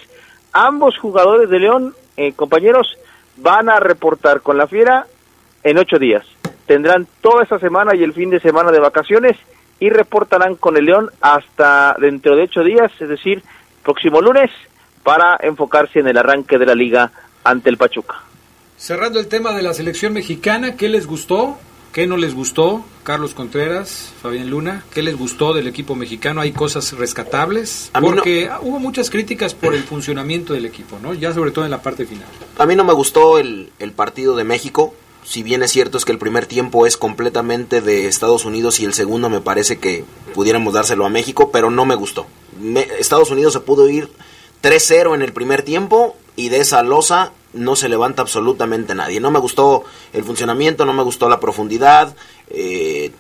ambos 0.54 0.98
jugadores 1.00 1.50
de 1.50 1.60
León, 1.60 1.96
eh, 2.18 2.34
compañeros, 2.34 2.96
van 3.38 3.68
a 3.68 3.80
reportar 3.80 4.41
con 4.41 4.58
la 4.58 4.68
Fiera 4.68 5.08
en 5.64 5.80
ocho 5.80 5.98
días. 5.98 6.26
Tendrán 6.68 7.07
toda 7.22 7.43
esta 7.43 7.59
semana 7.59 7.95
y 7.95 8.03
el 8.03 8.13
fin 8.13 8.30
de 8.30 8.39
semana 8.39 8.72
de 8.72 8.80
vacaciones 8.80 9.38
y 9.80 9.89
reportarán 9.89 10.55
con 10.55 10.78
el 10.78 10.86
León 10.86 11.09
hasta 11.22 11.95
dentro 11.99 12.36
de 12.36 12.43
ocho 12.43 12.63
días, 12.63 12.91
es 12.99 13.09
decir, 13.09 13.43
próximo 13.84 14.22
lunes, 14.22 14.49
para 15.03 15.38
enfocarse 15.41 15.99
en 15.99 16.07
el 16.07 16.18
arranque 16.18 16.57
de 16.57 16.66
la 16.66 16.76
liga 16.76 17.11
ante 17.43 17.70
el 17.70 17.78
Pachuca. 17.78 18.16
Cerrando 18.78 19.20
el 19.20 19.28
tema 19.28 19.53
de 19.53 19.61
la 19.61 19.74
selección 19.74 20.13
mexicana, 20.13 20.76
¿qué 20.76 20.89
les 20.89 21.07
gustó? 21.07 21.57
¿Qué 21.93 22.07
no 22.07 22.18
les 22.18 22.36
gustó, 22.36 22.84
Carlos 23.03 23.34
Contreras, 23.34 24.13
Fabián 24.22 24.49
Luna? 24.49 24.84
¿Qué 24.93 25.01
les 25.01 25.18
gustó 25.18 25.53
del 25.53 25.68
equipo 25.68 25.95
mexicano? 25.95 26.41
¿Hay 26.41 26.51
cosas 26.51 26.91
rescatables? 26.91 27.89
Porque 28.01 28.49
hubo 28.63 28.80
muchas 28.80 29.09
críticas 29.09 29.53
por 29.53 29.74
el 29.74 29.84
funcionamiento 29.84 30.53
del 30.53 30.66
equipo, 30.66 30.99
¿no? 31.01 31.13
Ya 31.13 31.32
sobre 31.32 31.51
todo 31.51 31.63
en 31.63 31.72
la 31.72 31.82
parte 31.82 32.05
final. 32.05 32.28
A 32.57 32.66
mí 32.66 32.76
no 32.76 32.84
me 32.84 32.91
gustó 32.91 33.39
el, 33.39 33.72
el 33.80 33.93
partido 33.93 34.36
de 34.36 34.43
México. 34.43 34.93
Si 35.26 35.41
bien 35.43 35.63
es 35.63 35.71
cierto 35.71 35.97
es 35.97 36.05
que 36.05 36.11
el 36.11 36.19
primer 36.19 36.45
tiempo 36.45 36.86
es 36.86 36.97
completamente 36.97 37.82
de 37.82 38.07
Estados 38.07 38.45
Unidos 38.45 38.80
y 38.80 38.86
el 38.86 38.93
segundo 38.93 39.30
me 39.30 39.41
parece 39.41 39.80
que 39.80 40.05
pudiéramos 40.36 40.73
dárselo 40.76 41.05
a 41.05 41.09
México, 41.09 41.49
pero 41.51 41.71
no 41.71 41.86
me 41.86 41.95
gustó. 41.95 42.28
Estados 42.99 43.32
Unidos 43.32 43.53
se 43.53 43.59
pudo 43.59 43.89
ir 43.89 44.09
3-0 44.61 45.15
en 45.15 45.21
el 45.23 45.34
primer 45.34 45.63
tiempo 45.63 46.15
y 46.36 46.49
de 46.49 46.57
esa 46.59 46.84
losa 46.84 47.32
no 47.53 47.76
se 47.76 47.89
levanta 47.89 48.21
absolutamente 48.21 48.93
nadie. 48.93 49.19
No 49.19 49.32
me 49.32 49.39
gustó 49.39 49.84
el 50.13 50.23
funcionamiento, 50.23 50.86
no 50.86 50.93
me 50.93 51.03
gustó 51.03 51.28
la 51.28 51.39
profundidad, 51.39 52.15
eh, 52.49 53.11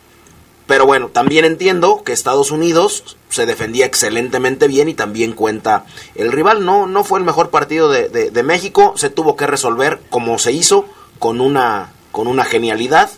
pero 0.67 0.85
bueno, 0.85 1.09
también 1.09 1.43
entiendo 1.45 2.03
que 2.03 2.11
Estados 2.13 2.51
Unidos 2.51 3.17
se 3.29 3.45
defendía 3.45 3.85
excelentemente 3.85 4.67
bien 4.67 4.89
y 4.89 4.93
también 4.93 5.33
cuenta 5.33 5.85
el 6.15 6.31
rival. 6.31 6.65
No, 6.65 6.85
no 6.85 7.03
fue 7.03 7.17
el 7.19 7.25
mejor 7.25 7.49
partido 7.49 7.89
de- 7.89 8.09
de 8.09 8.43
México, 8.43 8.93
se 8.95 9.09
tuvo 9.09 9.35
que 9.35 9.47
resolver 9.47 10.01
como 10.09 10.37
se 10.37 10.51
hizo, 10.51 10.85
con 11.19 11.39
una, 11.39 11.93
con 12.15 12.27
una 12.27 12.45
genialidad 12.45 13.09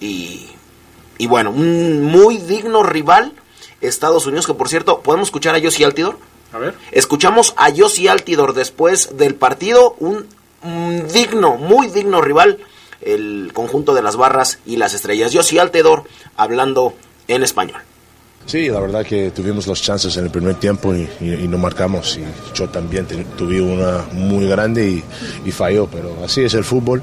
y, 0.00 0.48
y 1.18 1.26
bueno, 1.28 1.50
un 1.50 2.02
muy 2.02 2.38
digno 2.38 2.82
rival 2.82 3.32
Estados 3.80 4.26
Unidos, 4.26 4.46
que 4.48 4.54
por 4.54 4.68
cierto, 4.68 5.00
¿podemos 5.02 5.28
escuchar 5.28 5.54
a 5.54 5.58
Yossi 5.58 5.84
Altidor? 5.84 6.18
A 6.52 6.58
ver. 6.58 6.74
Escuchamos 6.90 7.54
a 7.56 7.68
Yossi 7.70 8.08
Altidor 8.08 8.52
después 8.54 9.16
del 9.16 9.36
partido, 9.36 9.94
un, 10.00 10.26
un 10.64 11.06
digno, 11.12 11.56
muy 11.58 11.86
digno 11.86 12.20
rival, 12.20 12.58
el 13.02 13.52
conjunto 13.54 13.94
de 13.94 14.02
las 14.02 14.16
barras 14.16 14.58
y 14.66 14.78
las 14.78 14.94
estrellas. 14.94 15.30
Yossi 15.32 15.60
Altidor 15.60 16.02
hablando 16.36 16.92
en 17.28 17.44
español. 17.44 17.82
Sí, 18.46 18.68
la 18.68 18.80
verdad 18.80 19.06
que 19.06 19.30
tuvimos 19.30 19.66
los 19.68 19.80
chances 19.80 20.16
en 20.16 20.24
el 20.24 20.30
primer 20.32 20.56
tiempo 20.56 20.92
y, 20.92 21.08
y- 21.20 21.34
y 21.44 21.48
no 21.48 21.56
marcamos. 21.58 22.18
Y 22.18 22.24
yo 22.54 22.68
también 22.68 23.06
te- 23.06 23.24
tuve 23.36 23.60
una 23.60 24.04
muy 24.12 24.46
grande 24.48 24.88
y, 24.88 25.04
y 25.48 25.52
falló, 25.52 25.86
pero 25.86 26.16
así 26.24 26.42
es 26.42 26.54
el 26.54 26.64
fútbol. 26.64 27.00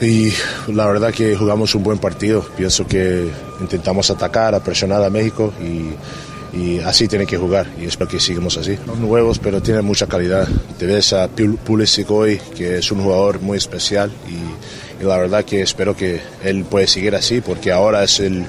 Y 0.00 0.32
la 0.72 0.86
verdad 0.86 1.12
que 1.12 1.36
jugamos 1.36 1.74
un 1.74 1.82
buen 1.82 1.98
partido. 1.98 2.42
Pienso 2.56 2.86
que 2.86 3.30
intentamos 3.60 4.10
atacar, 4.10 4.54
a 4.54 4.62
presionar 4.64 5.02
a 5.04 5.10
México 5.10 5.52
y, 5.60 6.56
y 6.58 6.78
así 6.78 7.06
tiene 7.06 7.26
que 7.26 7.36
jugar. 7.36 7.66
Y 7.78 7.84
espero 7.84 8.08
que 8.10 8.18
sigamos 8.18 8.56
así. 8.56 8.78
Son 8.86 9.00
nuevos, 9.02 9.38
pero 9.38 9.60
tienen 9.60 9.84
mucha 9.84 10.06
calidad. 10.06 10.48
Te 10.78 10.86
ves 10.86 11.12
a 11.12 11.28
Pul- 11.28 11.58
Pulisic 11.58 12.10
hoy, 12.10 12.40
que 12.56 12.78
es 12.78 12.90
un 12.90 13.02
jugador 13.02 13.40
muy 13.40 13.58
especial. 13.58 14.10
Y, 14.26 15.02
y 15.02 15.06
la 15.06 15.18
verdad 15.18 15.44
que 15.44 15.60
espero 15.62 15.94
que 15.94 16.20
él 16.44 16.64
puede 16.64 16.86
seguir 16.86 17.14
así, 17.14 17.40
porque 17.42 17.70
ahora 17.70 18.02
es 18.04 18.20
el, 18.20 18.44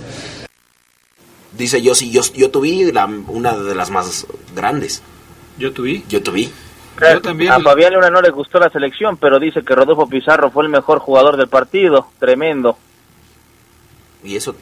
Dice 1.58 1.82
Yossi, 1.82 2.12
yo, 2.12 2.22
yo 2.34 2.50
tuve 2.50 2.92
la- 2.94 3.06
una 3.28 3.58
de 3.58 3.76
las 3.76 3.90
más 3.90 4.26
grandes. 4.56 5.02
¿Yo 5.60 5.74
tuve? 5.74 6.04
Yo 6.08 6.24
tuve. 6.24 6.50
A 7.50 7.60
Fabián 7.62 7.94
Luna 7.94 8.10
no 8.10 8.22
le 8.22 8.30
gustó 8.30 8.60
la 8.60 8.70
selección, 8.70 9.18
pero 9.18 9.40
dice 9.40 9.64
que 9.64 9.76
Rodolfo 9.76 10.08
Pizarro 10.08 10.52
fue 10.52 10.64
el 10.64 10.70
mejor 10.70 11.00
jugador 11.00 11.38
del 11.38 11.48
partido. 11.48 12.08
Tremendo. 12.20 12.78
Y 14.24 14.36
eso 14.36 14.56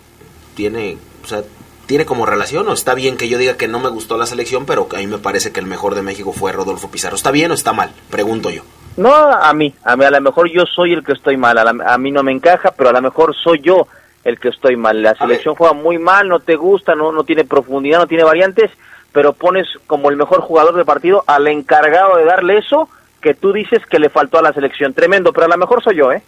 tiene, 0.55 0.97
o 1.23 1.27
sea, 1.27 1.41
tiene 1.85 2.05
como 2.05 2.25
relación 2.25 2.67
o 2.67 2.73
está 2.73 2.93
bien 2.93 3.17
que 3.17 3.27
yo 3.29 3.37
diga 3.37 3.57
que 3.57 3.67
no 3.67 3.79
me 3.79 3.89
gustó 3.89 4.17
la 4.17 4.25
selección, 4.25 4.65
pero 4.65 4.87
que 4.87 4.97
a 4.97 4.99
mí 4.99 5.07
me 5.07 5.17
parece 5.17 5.51
que 5.51 5.59
el 5.59 5.65
mejor 5.65 5.95
de 5.95 6.01
México 6.01 6.31
fue 6.33 6.51
Rodolfo 6.51 6.89
Pizarro. 6.89 7.15
¿Está 7.15 7.31
bien 7.31 7.51
o 7.51 7.53
está 7.55 7.73
mal? 7.73 7.91
Pregunto 8.09 8.49
yo. 8.49 8.63
No 8.97 9.13
a 9.13 9.53
mí, 9.53 9.73
a 9.83 9.95
mí 9.95 10.05
a 10.05 10.11
lo 10.11 10.21
mejor 10.21 10.49
yo 10.51 10.65
soy 10.65 10.93
el 10.93 11.03
que 11.03 11.13
estoy 11.13 11.37
mal, 11.37 11.57
a, 11.57 11.63
la- 11.63 11.93
a 11.93 11.97
mí 11.97 12.11
no 12.11 12.21
me 12.23 12.31
encaja, 12.31 12.71
pero 12.71 12.89
a 12.89 12.93
lo 12.93 13.01
mejor 13.01 13.35
soy 13.35 13.59
yo 13.61 13.87
el 14.23 14.39
que 14.39 14.49
estoy 14.49 14.75
mal. 14.75 15.01
La 15.01 15.15
selección 15.15 15.55
juega 15.55 15.73
muy 15.73 15.97
mal, 15.97 16.27
no 16.27 16.39
te 16.39 16.55
gusta, 16.55 16.95
no, 16.95 17.11
no 17.11 17.23
tiene 17.23 17.45
profundidad, 17.45 17.99
no 17.99 18.07
tiene 18.07 18.23
variantes, 18.25 18.69
pero 19.11 19.33
pones 19.33 19.67
como 19.87 20.09
el 20.09 20.17
mejor 20.17 20.41
jugador 20.41 20.75
del 20.75 20.85
partido 20.85 21.23
al 21.27 21.47
encargado 21.47 22.17
de 22.17 22.25
darle 22.25 22.57
eso 22.57 22.89
que 23.21 23.33
tú 23.33 23.51
dices 23.51 23.85
que 23.89 23.99
le 23.99 24.09
faltó 24.09 24.37
a 24.39 24.41
la 24.41 24.53
selección. 24.53 24.93
Tremendo, 24.93 25.33
pero 25.33 25.45
a 25.45 25.49
lo 25.49 25.57
mejor 25.57 25.83
soy 25.83 25.95
yo, 25.97 26.11
¿eh? 26.11 26.21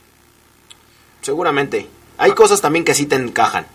Seguramente. 1.22 1.88
Hay 2.18 2.32
cosas 2.32 2.62
también 2.62 2.86
que 2.86 2.94
sí 2.94 3.06
te 3.08 3.16
encajan. 3.16 3.66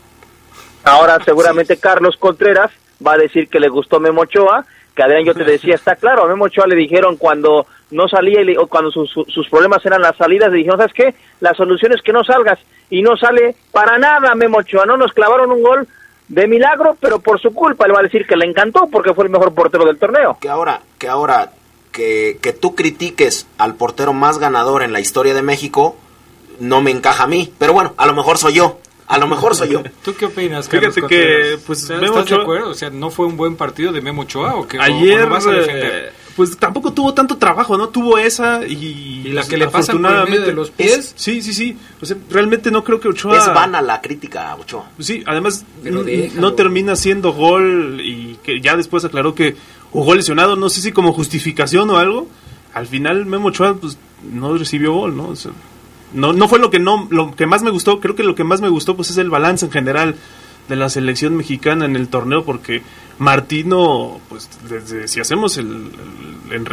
Ahora 0.85 1.19
seguramente 1.25 1.79
Carlos 1.79 2.17
Contreras 2.17 2.71
va 3.05 3.15
a 3.15 3.19
decir 3.19 3.49
que 3.49 3.59
le 3.61 3.69
gustó 3.69 3.99
Memo 3.99 4.23
Ochoa, 4.23 4.65
que 4.95 5.03
Adrián 5.03 5.25
yo 5.25 5.35
te 5.35 5.45
decía, 5.45 5.75
está 5.75 5.97
claro, 5.97 6.25
a 6.25 6.29
Memo 6.29 6.45
Ochoa 6.45 6.67
le 6.67 6.77
dijeron 6.77 7.17
cuando 7.17 7.67
no 7.91 8.09
salía 8.09 8.41
y 8.41 8.45
le- 8.45 8.59
o 8.59 8.67
cuando 8.67 8.91
sus, 8.91 9.11
sus- 9.11 9.27
sus 9.33 9.49
problemas 9.49 9.85
eran 9.85 10.01
las 10.01 10.17
salidas, 10.17 10.51
le 10.51 10.59
dijeron, 10.59 10.79
¿sabes 10.79 10.93
qué? 10.95 11.15
La 11.41 11.55
solución 11.55 11.93
es 11.93 12.03
que 12.03 12.13
no 12.13 12.23
salgas 12.25 12.59
y 12.89 13.03
no 13.03 13.17
sale 13.17 13.57
para 13.73 13.99
nada 13.99 14.35
Memo 14.35 14.59
Ochoa, 14.59 14.87
no 14.87 14.97
nos 14.97 15.13
clavaron 15.13 15.51
un 15.51 15.63
gol 15.63 15.89
de 16.29 16.47
milagro, 16.49 16.97
pero 17.01 17.20
por 17.20 17.41
su 17.41 17.53
culpa 17.55 17.87
él 17.87 17.95
va 17.95 18.01
a 18.01 18.05
decir 18.05 18.27
que 18.27 18.37
le 18.37 18.47
encantó 18.47 18.89
porque 18.91 19.14
fue 19.14 19.24
el 19.24 19.31
mejor 19.31 19.55
portero 19.55 19.85
del 19.85 19.99
torneo. 19.99 20.39
Que 20.41 20.49
ahora, 20.49 20.81
que 20.99 21.09
ahora, 21.09 21.53
que, 21.93 22.39
que 22.43 22.53
tú 22.53 22.74
critiques 22.74 23.47
al 23.59 23.74
portero 23.74 24.12
más 24.12 24.39
ganador 24.39 24.83
en 24.83 24.93
la 24.93 25.01
historia 25.01 25.35
de 25.35 25.43
México, 25.43 25.97
no 26.59 26.81
me 26.83 26.91
encaja 26.91 27.24
a 27.24 27.29
mí. 27.29 27.53
Pero 27.59 27.72
bueno, 27.72 27.95
a 27.97 28.07
lo 28.07 28.14
mejor 28.14 28.39
soy 28.39 28.55
yo. 28.55 28.79
A 29.09 29.19
lo 29.19 29.27
mejor 29.29 29.55
soy 29.55 29.69
yo. 29.71 29.83
¿Tú 30.05 30.15
qué 30.15 30.27
opinas, 30.27 30.69
Fíjate 30.69 30.87
Carlos 30.87 30.95
que, 30.95 31.01
Contreras? 31.01 31.61
pues, 31.67 31.83
O 31.85 31.87
sea, 31.87 31.97
Memo 31.99 32.19
¿Estás 32.19 32.37
de 32.37 32.43
acuerdo? 32.43 32.71
O 32.71 32.75
sea, 32.75 32.91
¿no 32.91 33.11
fue 33.11 33.27
un 33.27 33.37
buen 33.37 33.55
partido 33.57 33.93
de 33.93 34.01
Memo 34.01 34.23
Ochoa 34.23 34.55
o 34.57 34.67
qué? 34.67 34.79
¿O- 34.79 34.81
o 34.81 34.85
Ayer, 34.85 35.21
lo 35.21 35.29
vas 35.31 35.47
a 35.47 35.53
eh, 35.53 35.61
defender? 35.61 36.13
pues 36.35 36.57
tampoco 36.59 36.93
tuvo 36.93 37.15
tanto 37.15 37.37
trabajo, 37.39 37.79
¿no? 37.79 37.89
Tuvo 37.89 38.19
esa 38.19 38.67
y... 38.67 39.23
¿Y 39.25 39.29
la 39.29 39.41
pues, 39.43 39.49
que 39.49 39.57
le 39.57 39.69
pasan 39.69 40.03
por 40.03 40.29
medio 40.29 40.43
de 40.43 40.53
los 40.53 40.71
pies? 40.71 41.15
sí, 41.17 41.41
sí, 41.41 41.55
sí. 41.55 41.79
O 42.03 42.05
sea, 42.05 42.17
realmente 42.31 42.71
no 42.71 42.83
creo 42.85 43.01
que 43.01 43.09
Ochoa... 43.09 43.39
Es 43.39 43.47
vana 43.47 43.81
la 43.81 44.01
crítica, 44.03 44.51
a 44.51 44.57
Ochoa. 44.57 44.91
Sí, 44.99 45.23
además 45.27 45.65
no 46.35 46.53
termina 46.55 46.95
siendo 46.97 47.33
gol 47.33 48.01
y 48.05 48.39
que 48.43 48.61
ya 48.61 48.77
después 48.77 49.05
aclaró 49.05 49.35
que 49.35 49.57
jugó 49.93 50.15
lesionado, 50.15 50.57
no 50.57 50.69
sé 50.69 50.81
si 50.83 50.93
como 50.93 51.13
justificación 51.13 51.89
o 51.91 51.97
algo. 51.99 52.29
Al 52.75 52.87
final 52.87 53.25
Memo 53.25 53.49
Ochoa 53.49 53.75
pues, 53.77 53.97
no 54.31 54.53
recibió 54.59 54.93
gol, 54.93 55.17
¿no? 55.17 55.29
O 55.29 55.37
sea, 55.37 55.53
no, 56.15 56.33
no 56.33 56.49
fue 56.49 56.59
lo 56.59 56.71
que 56.71 56.79
no 56.79 57.07
lo 57.11 57.35
que 57.35 57.47
más 57.47 57.63
me 57.63 57.71
gustó, 57.71 58.01
creo 58.01 58.15
que 58.15 58.23
lo 58.25 58.35
que 58.35 58.45
más 58.45 58.61
me 58.61 58.69
gustó 58.69 58.97
pues 58.97 59.11
es 59.11 59.19
el 59.19 59.31
balance 59.31 59.67
en 59.67 59.73
general 59.73 60.15
de 60.69 60.77
la 60.77 60.89
selección 60.89 61.37
mexicana 61.37 61.85
en 61.85 61.95
el 61.97 62.09
torneo 62.09 62.45
porque 62.45 62.83
Martino 63.19 64.21
pues 64.29 64.49
desde 64.69 65.09
si 65.09 65.21
hacemos 65.21 65.59
el- 65.59 65.91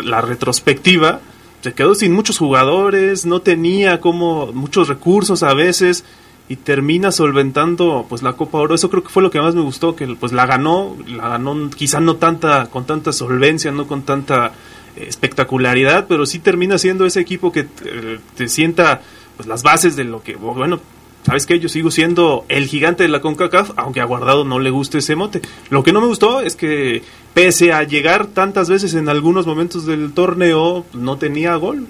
la 0.03 0.21
retrospectiva 0.21 1.19
se 1.61 1.73
quedó 1.73 1.95
sin 1.95 2.11
muchos 2.13 2.37
jugadores, 2.37 3.25
no 3.25 3.41
tenía 3.41 3.99
como 4.01 4.51
muchos 4.53 4.87
recursos 4.87 5.43
a 5.43 5.53
veces 5.53 6.03
y 6.49 6.57
termina 6.57 7.11
solventando 7.11 8.05
pues 8.09 8.21
la 8.21 8.33
Copa 8.33 8.57
Oro. 8.57 8.75
Eso 8.75 8.89
creo 8.89 9.01
que 9.01 9.09
fue 9.09 9.23
lo 9.23 9.31
que 9.31 9.39
más 9.39 9.55
me 9.55 9.61
gustó, 9.61 9.95
que 9.95 10.05
pues 10.19 10.33
la 10.33 10.45
ganó, 10.45 10.95
la 11.07 11.29
ganó 11.29 11.69
quizá 11.69 11.99
no 12.01 12.17
tanta 12.17 12.65
con 12.69 12.85
tanta 12.85 13.13
solvencia, 13.13 13.71
no 13.71 13.87
con 13.87 14.03
tanta 14.03 14.51
eh, 14.97 15.05
espectacularidad, 15.07 16.05
pero 16.07 16.25
sí 16.25 16.39
termina 16.39 16.77
siendo 16.77 17.05
ese 17.05 17.21
equipo 17.21 17.51
que 17.53 17.61
eh, 17.85 18.19
te 18.35 18.49
sienta 18.49 19.01
pues 19.37 19.47
las 19.47 19.63
bases 19.63 19.95
de 19.95 20.03
lo 20.03 20.21
que 20.21 20.35
bueno, 20.35 20.79
¿Sabes 21.25 21.45
qué? 21.45 21.59
Yo 21.59 21.69
sigo 21.69 21.89
siendo 21.89 22.43
el 22.49 22.67
gigante 22.67 23.03
de 23.03 23.09
la 23.09 23.21
CONCACAF, 23.21 23.71
aunque 23.77 24.01
a 24.01 24.05
Guardado 24.05 24.43
no 24.43 24.59
le 24.59 24.69
guste 24.71 24.97
ese 24.97 25.15
mote. 25.15 25.41
Lo 25.69 25.81
que 25.81 25.93
no 25.93 26.01
me 26.01 26.07
gustó 26.07 26.41
es 26.41 26.57
que, 26.57 27.01
pese 27.33 27.71
a 27.71 27.83
llegar 27.83 28.27
tantas 28.27 28.69
veces 28.69 28.93
en 28.93 29.07
algunos 29.07 29.47
momentos 29.47 29.85
del 29.85 30.13
torneo, 30.13 30.85
no 30.91 31.17
tenía 31.17 31.55
gol. 31.55 31.87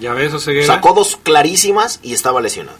Ya 0.00 0.12
ves, 0.12 0.34
Oseguera. 0.34 0.66
Sacó 0.66 0.92
dos 0.92 1.16
clarísimas 1.16 1.98
y 2.02 2.12
estaba 2.12 2.42
lesionado. 2.42 2.76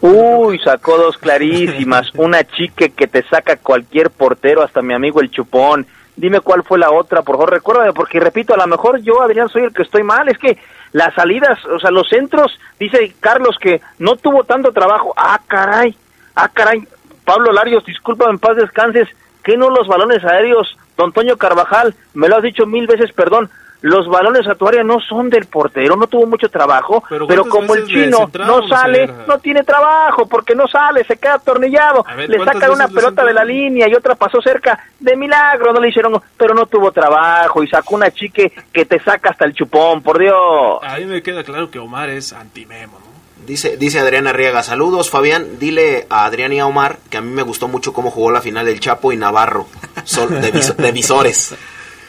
Uy, 0.00 0.58
sacó 0.64 0.96
dos 0.96 1.18
clarísimas. 1.18 2.08
Una 2.14 2.42
chica 2.42 2.88
que 2.88 3.06
te 3.06 3.22
saca 3.28 3.56
cualquier 3.56 4.08
portero, 4.08 4.62
hasta 4.62 4.80
mi 4.80 4.94
amigo 4.94 5.20
el 5.20 5.30
chupón. 5.30 5.86
Dime 6.16 6.40
cuál 6.40 6.62
fue 6.64 6.78
la 6.78 6.90
otra, 6.90 7.22
por 7.22 7.36
favor, 7.36 7.50
recuérdame, 7.50 7.92
porque 7.92 8.20
repito, 8.20 8.54
a 8.54 8.56
lo 8.56 8.66
mejor 8.66 9.00
yo, 9.02 9.20
Adrián, 9.20 9.48
soy 9.50 9.64
el 9.64 9.72
que 9.74 9.82
estoy 9.82 10.02
mal. 10.02 10.28
Es 10.28 10.38
que 10.38 10.56
las 10.92 11.14
salidas, 11.14 11.64
o 11.66 11.78
sea, 11.78 11.90
los 11.90 12.08
centros, 12.08 12.58
dice 12.78 13.14
Carlos 13.20 13.56
que 13.60 13.80
no 13.98 14.16
tuvo 14.16 14.44
tanto 14.44 14.72
trabajo. 14.72 15.12
Ah, 15.16 15.40
caray, 15.46 15.96
ah, 16.34 16.48
caray. 16.48 16.86
Pablo 17.24 17.52
Larios, 17.52 17.84
discúlpame, 17.84 18.32
en 18.32 18.38
paz 18.38 18.56
descanses. 18.56 19.08
que 19.42 19.56
no 19.56 19.70
los 19.70 19.88
balones 19.88 20.22
aéreos? 20.24 20.76
Don 20.96 21.12
Toño 21.12 21.36
Carvajal, 21.36 21.94
me 22.12 22.28
lo 22.28 22.36
has 22.36 22.42
dicho 22.42 22.66
mil 22.66 22.86
veces, 22.86 23.12
perdón. 23.12 23.48
Los 23.82 24.08
balones 24.08 24.46
a 24.46 24.54
tu 24.54 24.68
área 24.68 24.82
no 24.84 25.00
son 25.00 25.30
del 25.30 25.46
portero, 25.46 25.96
no 25.96 26.06
tuvo 26.06 26.26
mucho 26.26 26.50
trabajo, 26.50 27.02
Pero 27.08 27.26
pero, 27.26 27.42
¿cuántas 27.44 27.60
como 27.68 27.74
el 27.74 27.86
chino 27.86 28.30
no 28.46 28.68
sale, 28.68 29.06
no 29.26 29.38
tiene 29.38 29.62
trabajo, 29.62 30.26
porque 30.26 30.54
no 30.54 30.68
sale, 30.68 31.02
se 31.04 31.16
queda 31.16 31.34
atornillado, 31.34 32.04
ver, 32.16 32.28
le 32.28 32.36
¿cuántas 32.36 32.56
sacan 32.56 32.70
una 32.72 32.88
pelota 32.88 33.24
de 33.24 33.32
la 33.32 33.44
línea 33.44 33.88
y 33.88 33.94
otra 33.94 34.14
pasó 34.16 34.42
cerca, 34.42 34.78
de 34.98 35.16
milagro 35.16 35.72
no 35.72 35.80
le 35.80 35.88
hicieron, 35.88 36.20
pero 36.36 36.52
no 36.54 36.66
tuvo 36.66 36.92
trabajo 36.92 37.62
y 37.62 37.68
sacó 37.68 37.94
una 37.94 38.10
chique 38.10 38.52
que 38.72 38.84
te 38.84 39.00
saca 39.02 39.30
hasta 39.30 39.46
el 39.46 39.54
chupón, 39.54 40.02
por 40.02 40.18
Dios. 40.18 40.36
A 40.82 40.96
mí 40.98 41.06
me 41.06 41.22
queda 41.22 41.42
claro 41.42 41.70
que 41.70 41.78
Omar 41.78 42.10
es 42.10 42.32
anti-memo, 42.34 42.98
¿no? 42.98 43.10
Dice, 43.46 43.78
dice 43.78 43.98
Adriana 43.98 44.34
Riega, 44.34 44.62
saludos 44.62 45.08
Fabián, 45.08 45.58
dile 45.58 46.06
a 46.10 46.26
Adrián 46.26 46.52
y 46.52 46.60
a 46.60 46.66
Omar 46.66 46.98
que 47.08 47.16
a 47.16 47.20
mí 47.22 47.30
me 47.32 47.42
gustó 47.42 47.66
mucho 47.68 47.94
cómo 47.94 48.10
jugó 48.10 48.30
la 48.30 48.42
final 48.42 48.66
del 48.66 48.78
Chapo 48.78 49.10
y 49.12 49.16
Navarro, 49.16 49.66
sol- 50.04 50.38
de, 50.42 50.52
vis- 50.52 50.76
de 50.76 50.92
visores. 50.92 51.54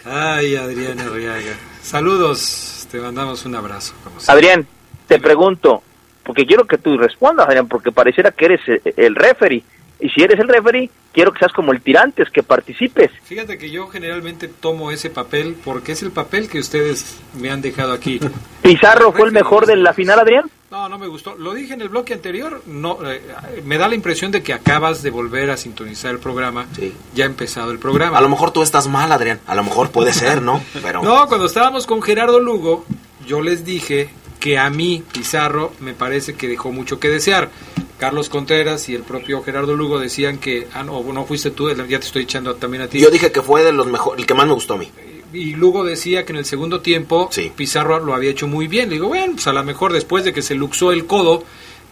Ay, 0.05 0.55
Adrián 0.55 0.99
Arriaga. 0.99 1.55
Saludos, 1.81 2.87
te 2.89 2.99
mandamos 2.99 3.45
un 3.45 3.55
abrazo. 3.55 3.93
como. 4.03 4.17
Adrián, 4.27 4.65
te 5.07 5.19
pregunto, 5.19 5.83
porque 6.23 6.45
quiero 6.45 6.65
que 6.65 6.77
tú 6.77 6.97
respondas, 6.97 7.47
Adrián, 7.47 7.67
porque 7.67 7.91
pareciera 7.91 8.31
que 8.31 8.45
eres 8.45 8.61
el, 8.67 8.81
el 8.97 9.15
referee. 9.15 9.63
Y 9.99 10.09
si 10.09 10.23
eres 10.23 10.39
el 10.39 10.47
referee, 10.47 10.89
quiero 11.13 11.31
que 11.31 11.39
seas 11.39 11.51
como 11.53 11.71
el 11.71 11.81
tirantes, 11.81 12.29
que 12.31 12.41
participes. 12.41 13.11
Fíjate 13.23 13.59
que 13.59 13.69
yo 13.69 13.87
generalmente 13.87 14.47
tomo 14.47 14.89
ese 14.89 15.11
papel 15.11 15.55
porque 15.63 15.91
es 15.91 16.01
el 16.01 16.11
papel 16.11 16.49
que 16.49 16.59
ustedes 16.59 17.19
me 17.39 17.51
han 17.51 17.61
dejado 17.61 17.93
aquí. 17.93 18.19
¿Pizarro 18.63 19.11
fue 19.11 19.27
el 19.27 19.31
mejor 19.31 19.67
de 19.67 19.75
la 19.75 19.93
final, 19.93 20.19
Adrián? 20.19 20.49
No, 20.71 20.87
no 20.87 20.97
me 20.97 21.07
gustó. 21.07 21.35
Lo 21.35 21.53
dije 21.53 21.73
en 21.73 21.81
el 21.81 21.89
bloque 21.89 22.13
anterior. 22.13 22.61
No, 22.65 22.97
eh, 23.05 23.61
me 23.65 23.77
da 23.77 23.89
la 23.89 23.95
impresión 23.95 24.31
de 24.31 24.41
que 24.41 24.53
acabas 24.53 25.03
de 25.03 25.09
volver 25.09 25.51
a 25.51 25.57
sintonizar 25.57 26.11
el 26.11 26.19
programa. 26.19 26.65
Ya 27.13 27.25
ha 27.25 27.27
empezado 27.27 27.71
el 27.71 27.77
programa. 27.77 28.17
A 28.17 28.21
lo 28.21 28.29
mejor 28.29 28.51
tú 28.51 28.63
estás 28.63 28.87
mal, 28.87 29.11
Adrián. 29.11 29.41
A 29.47 29.55
lo 29.55 29.65
mejor 29.65 29.91
puede 29.91 30.13
ser, 30.13 30.41
¿no? 30.41 30.63
Pero 30.81 31.03
No, 31.03 31.27
cuando 31.27 31.47
estábamos 31.47 31.85
con 31.85 32.01
Gerardo 32.01 32.39
Lugo, 32.39 32.85
yo 33.27 33.41
les 33.41 33.65
dije 33.65 34.11
que 34.39 34.57
a 34.57 34.69
mí 34.69 35.03
Pizarro 35.11 35.73
me 35.81 35.93
parece 35.93 36.35
que 36.35 36.47
dejó 36.47 36.71
mucho 36.71 37.01
que 37.01 37.09
desear. 37.09 37.49
Carlos 37.97 38.29
Contreras 38.29 38.87
y 38.87 38.95
el 38.95 39.03
propio 39.03 39.43
Gerardo 39.43 39.75
Lugo 39.75 39.99
decían 39.99 40.37
que, 40.37 40.69
ah, 40.73 40.83
no, 40.83 41.03
no 41.03 41.25
fuiste 41.25 41.51
tú, 41.51 41.69
ya 41.69 41.99
te 41.99 42.05
estoy 42.07 42.23
echando 42.23 42.55
también 42.55 42.83
a 42.83 42.87
ti. 42.87 42.97
yo 42.97 43.11
dije 43.11 43.31
que 43.31 43.41
fue 43.41 43.63
de 43.63 43.73
los 43.73 43.85
mejores, 43.87 44.21
el 44.21 44.25
que 44.25 44.33
más 44.33 44.47
me 44.47 44.53
gustó 44.53 44.73
a 44.75 44.77
mí. 44.77 44.89
Y 45.33 45.55
Lugo 45.55 45.83
decía 45.83 46.25
que 46.25 46.33
en 46.33 46.37
el 46.39 46.45
segundo 46.45 46.81
tiempo 46.81 47.29
Pizarro 47.55 47.99
lo 47.99 48.13
había 48.13 48.31
hecho 48.31 48.47
muy 48.47 48.67
bien. 48.67 48.89
Le 48.89 48.95
digo, 48.95 49.07
bueno, 49.07 49.33
pues 49.33 49.47
a 49.47 49.53
lo 49.53 49.63
mejor 49.63 49.93
después 49.93 50.23
de 50.25 50.33
que 50.33 50.41
se 50.41 50.55
luxó 50.55 50.91
el 50.91 51.05
codo, 51.05 51.43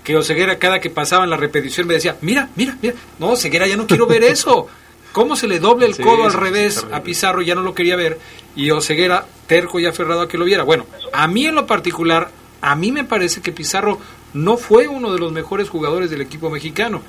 que 0.03 0.17
Oseguera 0.17 0.57
cada 0.59 0.79
que 0.79 0.89
pasaba 0.89 1.23
en 1.23 1.29
la 1.29 1.37
repetición 1.37 1.87
me 1.87 1.93
decía, 1.93 2.17
mira, 2.21 2.49
mira, 2.55 2.77
mira, 2.81 2.95
no, 3.19 3.29
Oseguera 3.31 3.67
ya 3.67 3.77
no 3.77 3.87
quiero 3.87 4.07
ver 4.07 4.23
eso. 4.25 4.67
¿Cómo 5.11 5.35
se 5.35 5.47
le 5.47 5.59
doble 5.59 5.87
el 5.87 5.95
Sí, 5.95 6.03
codo 6.03 6.25
al 6.25 6.31
sí, 6.31 6.37
revés 6.37 6.85
a 6.91 7.01
Pizarro? 7.01 7.41
Ya 7.41 7.55
no 7.55 7.61
lo 7.61 7.73
quería 7.73 7.95
ver. 7.95 8.19
Y 8.55 8.69
Oseguera, 8.71 9.25
terco 9.47 9.79
y 9.79 9.85
aferrado 9.85 10.21
a 10.21 10.27
que 10.27 10.37
lo 10.37 10.45
viera. 10.45 10.63
Bueno, 10.63 10.85
a 11.13 11.27
mí 11.27 11.45
en 11.47 11.55
lo 11.55 11.65
particular, 11.65 12.31
a 12.61 12.75
mí 12.75 12.91
me 12.91 13.03
parece 13.03 13.41
que 13.41 13.51
Pizarro 13.51 13.99
no 14.33 14.57
fue 14.57 14.87
uno 14.87 15.11
de 15.11 15.19
los 15.19 15.31
mejores 15.31 15.69
jugadores 15.69 16.11
del 16.11 16.21
equipo 16.21 16.49
mexicano. 16.49 17.01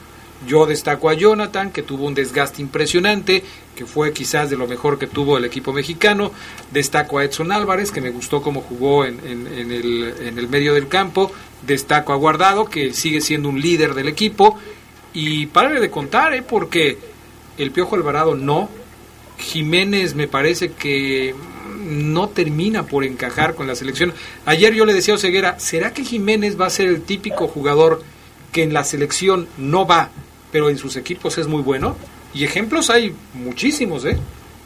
Yo 0.47 0.65
destaco 0.67 1.11
a 1.11 1.15
Jonathan, 1.15 1.71
que 1.71 1.83
tuvo 1.83 2.07
un 2.07 2.15
desgaste 2.15 2.63
impresionante, 2.63 3.45
que 3.77 3.85
fue 3.85 4.13
quizás 4.13 4.49
de 4.49 4.57
lo 4.57 4.67
mejor 4.67 4.99
que 4.99 5.07
tuvo 5.07 5.37
el 5.37 5.45
equipo 5.45 5.73
mexicano. 5.73 6.33
Destaco 6.71 7.19
a 7.19 7.25
Edson 7.25 7.53
Álvarez, 7.53 7.91
que 7.91 8.01
me 8.01 8.11
gustó 8.11 8.41
cómo 8.41 8.63
jugó 8.63 9.05
en, 9.05 9.21
en- 9.27 9.47
en 9.47 9.71
el, 9.73 10.15
en 10.21 10.39
el 10.39 10.49
medio 10.49 10.73
del 10.73 10.89
campo. 10.89 11.31
Destaco 11.67 12.13
a 12.15 12.17
Guardado, 12.17 12.65
que 12.65 12.95
sigue 12.95 13.21
siendo 13.21 13.49
un 13.51 13.61
líder 13.61 13.93
del 13.95 14.09
equipo. 14.09 14.59
Y 15.13 15.47
párale 15.47 15.81
de 15.81 15.91
contar, 15.91 16.33
¿eh? 16.35 16.43
porque 16.43 16.97
el 17.59 17.71
Piojo 17.71 17.97
Alvarado 17.97 18.35
no. 18.35 18.71
Jiménez 19.39 20.15
me 20.15 20.29
parece 20.29 20.73
que 20.73 21.35
no 21.83 22.29
termina 22.29 22.85
por 22.87 23.05
encajar 23.05 23.55
con 23.55 23.67
la 23.67 23.75
selección. 23.75 24.13
Ayer 24.47 24.75
yo 24.75 24.85
le 24.85 24.93
decía 24.95 25.15
a 25.15 25.17
Oseguera, 25.17 25.59
¿será 25.59 25.93
que 25.93 26.05
Jiménez 26.05 26.61
va 26.61 26.67
a 26.67 26.71
ser 26.71 26.89
el 26.89 27.03
típico 27.03 27.49
jugador 27.49 28.03
que 28.53 28.63
en 28.63 28.73
la 28.73 28.85
selección 28.85 29.49
no 29.59 29.87
va, 29.87 30.11
pero 30.53 30.69
en 30.71 30.79
sus 30.79 30.97
equipos 30.97 31.39
es 31.39 31.47
muy 31.47 31.63
bueno? 31.63 31.97
Y 32.35 32.45
ejemplos 32.45 32.91
hay 32.91 33.15
muchísimos, 33.35 34.05
¿eh? 34.05 34.19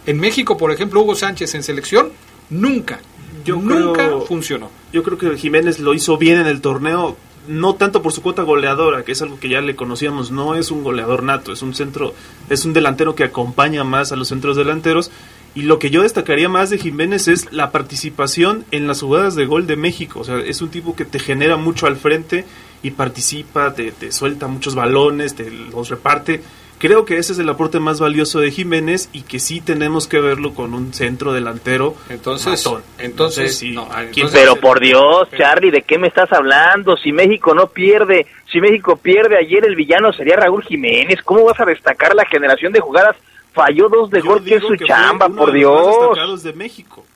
En 0.07 0.21
México, 0.21 0.57
por 0.57 0.71
ejemplo, 0.71 1.01
Hugo 1.01 1.15
Sánchez 1.15 1.55
en 1.55 1.63
selección 1.63 2.11
nunca, 2.51 3.01
Yo 3.45 3.57
nunca 3.57 4.05
creo- 4.07 4.21
funcionó. 4.23 4.71
Yo 4.93 5.03
creo 5.03 5.17
que 5.19 5.37
Jiménez 5.37 5.79
lo 5.79 5.95
hizo 5.95 6.19
bien 6.19 6.39
en 6.41 6.47
el 6.47 6.61
torneo, 6.61 7.17
no 7.49 7.75
tanto 7.75 8.03
por 8.03 8.13
su 8.13 8.23
cuota 8.23 8.43
goleadora, 8.43 9.05
que 9.05 9.13
es 9.13 9.23
algo 9.23 9.39
que 9.39 9.49
ya 9.49 9.61
le 9.61 9.77
conocíamos, 9.77 10.31
no 10.31 10.55
es 10.55 10.71
un 10.71 10.83
goleador 10.85 11.23
nato, 11.23 11.53
es 11.53 11.63
un 11.63 11.75
centro, 11.75 12.15
es 12.51 12.65
un 12.65 12.73
delantero 12.73 13.15
que 13.15 13.25
acompaña 13.25 13.83
más 13.85 14.13
a 14.13 14.17
los 14.17 14.29
centros 14.29 14.57
delanteros. 14.57 15.11
Y 15.55 15.63
lo 15.63 15.79
que 15.79 15.91
yo 15.91 16.03
destacaría 16.03 16.49
más 16.49 16.69
de 16.71 16.79
Jiménez 16.79 17.29
es 17.29 17.53
la 17.53 17.71
participación 17.71 18.65
en 18.73 18.87
las 18.89 19.01
jugadas 19.03 19.37
de 19.37 19.47
gol 19.47 19.67
de 19.67 19.77
México. 19.77 20.21
O 20.21 20.25
sea, 20.25 20.39
es 20.39 20.61
un 20.63 20.69
tipo 20.71 20.97
que 20.97 21.05
te 21.05 21.19
genera 21.21 21.57
mucho 21.57 21.87
al 21.87 21.97
frente 21.97 22.45
y 22.85 22.93
participa, 22.93 23.75
te, 23.75 23.91
te 23.91 24.13
suelta 24.13 24.47
muchos 24.47 24.77
balones, 24.77 25.35
te 25.35 25.51
los 25.51 25.89
reparte. 25.89 26.41
Creo 26.79 27.05
que 27.07 27.17
ese 27.17 27.33
es 27.33 27.39
el 27.39 27.49
aporte 27.49 27.81
más 27.81 27.99
valioso 27.99 28.41
de 28.41 28.51
Jiménez 28.51 29.09
y 29.13 29.23
que 29.23 29.39
sí 29.41 29.61
tenemos 29.63 30.07
que 30.07 30.21
verlo 30.21 30.53
con 30.55 30.75
un 30.75 30.93
centro 30.93 31.33
delantero. 31.33 31.95
Entonces, 32.11 32.65
matón. 32.67 32.83
entonces, 32.99 33.45
No 33.45 33.49
sé 33.49 33.55
si- 33.55 33.71
no, 33.73 33.89
quién- 33.89 34.09
entonces- 34.27 34.41
Pero 34.41 34.57
por 34.57 34.81
Dios, 34.81 35.29
Charlie, 35.37 35.71
¿de 35.71 35.83
qué 35.83 35.99
me 35.99 36.09
estás 36.09 36.31
hablando? 36.33 36.97
Si 36.99 37.11
México 37.13 37.55
no 37.55 37.69
pierde, 37.69 38.27
si 38.53 38.61
México 38.61 38.97
pierde 38.97 39.39
ayer, 39.39 39.65
el 39.65 39.77
villano 39.77 40.13
sería 40.13 40.37
Raúl 40.37 40.63
Jiménez. 40.65 41.21
¿Cómo 41.25 41.45
vas 41.45 41.59
a 41.59 41.65
destacar 41.65 42.15
la 42.15 42.27
generación 42.27 42.73
de 42.73 42.81
jugadas? 42.81 43.17
Falló 43.55 43.89
dos 43.89 44.11
de 44.11 44.21
gol, 44.21 44.45
que 44.45 44.57
es 44.57 44.63
su 44.63 44.71
que 44.73 44.79
fue 44.79 44.87
chamba, 44.89 45.27
uno 45.27 45.37
por 45.37 45.53
de 45.53 45.61
los 45.61 45.73
más 45.73 45.83
Dios. 45.85 45.97
destacados 46.01 46.43
de 46.43 46.53
México. 46.53 47.07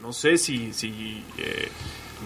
No 0.00 0.12
sé 0.14 0.38
si... 0.38 0.72
si 0.72 1.22
eh, 1.36 1.68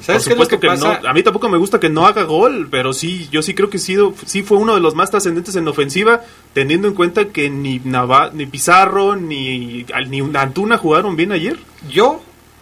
¿Sabes 0.02 0.22
por 0.24 0.28
qué 0.28 0.32
es 0.34 0.38
lo 0.38 0.44
supuesto 0.44 0.60
que 0.60 0.66
pasa? 0.66 1.00
no- 1.02 1.08
a 1.08 1.12
mí 1.12 1.22
tampoco 1.22 1.48
me 1.48 1.58
gusta 1.58 1.80
que 1.80 1.88
no 1.88 2.06
haga 2.06 2.24
gol, 2.24 2.68
pero 2.70 2.92
sí, 2.92 3.28
yo 3.30 3.42
sí 3.42 3.54
creo 3.54 3.70
que 3.70 3.78
sí, 3.78 3.96
sí 4.26 4.42
fue 4.42 4.58
uno 4.58 4.74
de 4.74 4.80
los 4.80 4.94
más 4.94 5.10
trascendentes 5.10 5.56
en 5.56 5.66
ofensiva, 5.68 6.22
teniendo 6.52 6.88
en 6.88 6.94
cuenta 6.94 7.26
que 7.28 7.48
ni 7.50 7.80
Nava, 7.84 8.30
ni 8.32 8.46
Pizarro 8.46 9.16
ni, 9.16 9.86
ni 10.08 10.20
Antuna 10.36 10.76
jugaron 10.78 11.16
bien 11.16 11.32
ayer. 11.32 11.58
Yo 11.90 12.20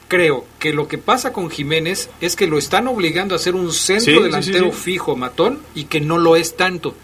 creo 0.08 0.44
que 0.58 0.72
lo 0.74 0.88
que 0.88 0.98
pasa 0.98 1.32
con 1.32 1.48
Jiménez 1.50 2.10
es 2.20 2.36
que 2.36 2.46
lo 2.46 2.58
están 2.58 2.86
obligando 2.86 3.34
a 3.34 3.38
ser 3.38 3.54
un 3.54 3.72
centro 3.72 4.16
sí, 4.18 4.22
delantero 4.22 4.66
sí, 4.66 4.72
sí. 4.76 4.82
fijo, 4.82 5.16
matón, 5.16 5.58
y 5.74 5.84
que 5.84 6.00
no 6.00 6.18
lo 6.18 6.36
es 6.36 6.56
tanto. 6.56 6.94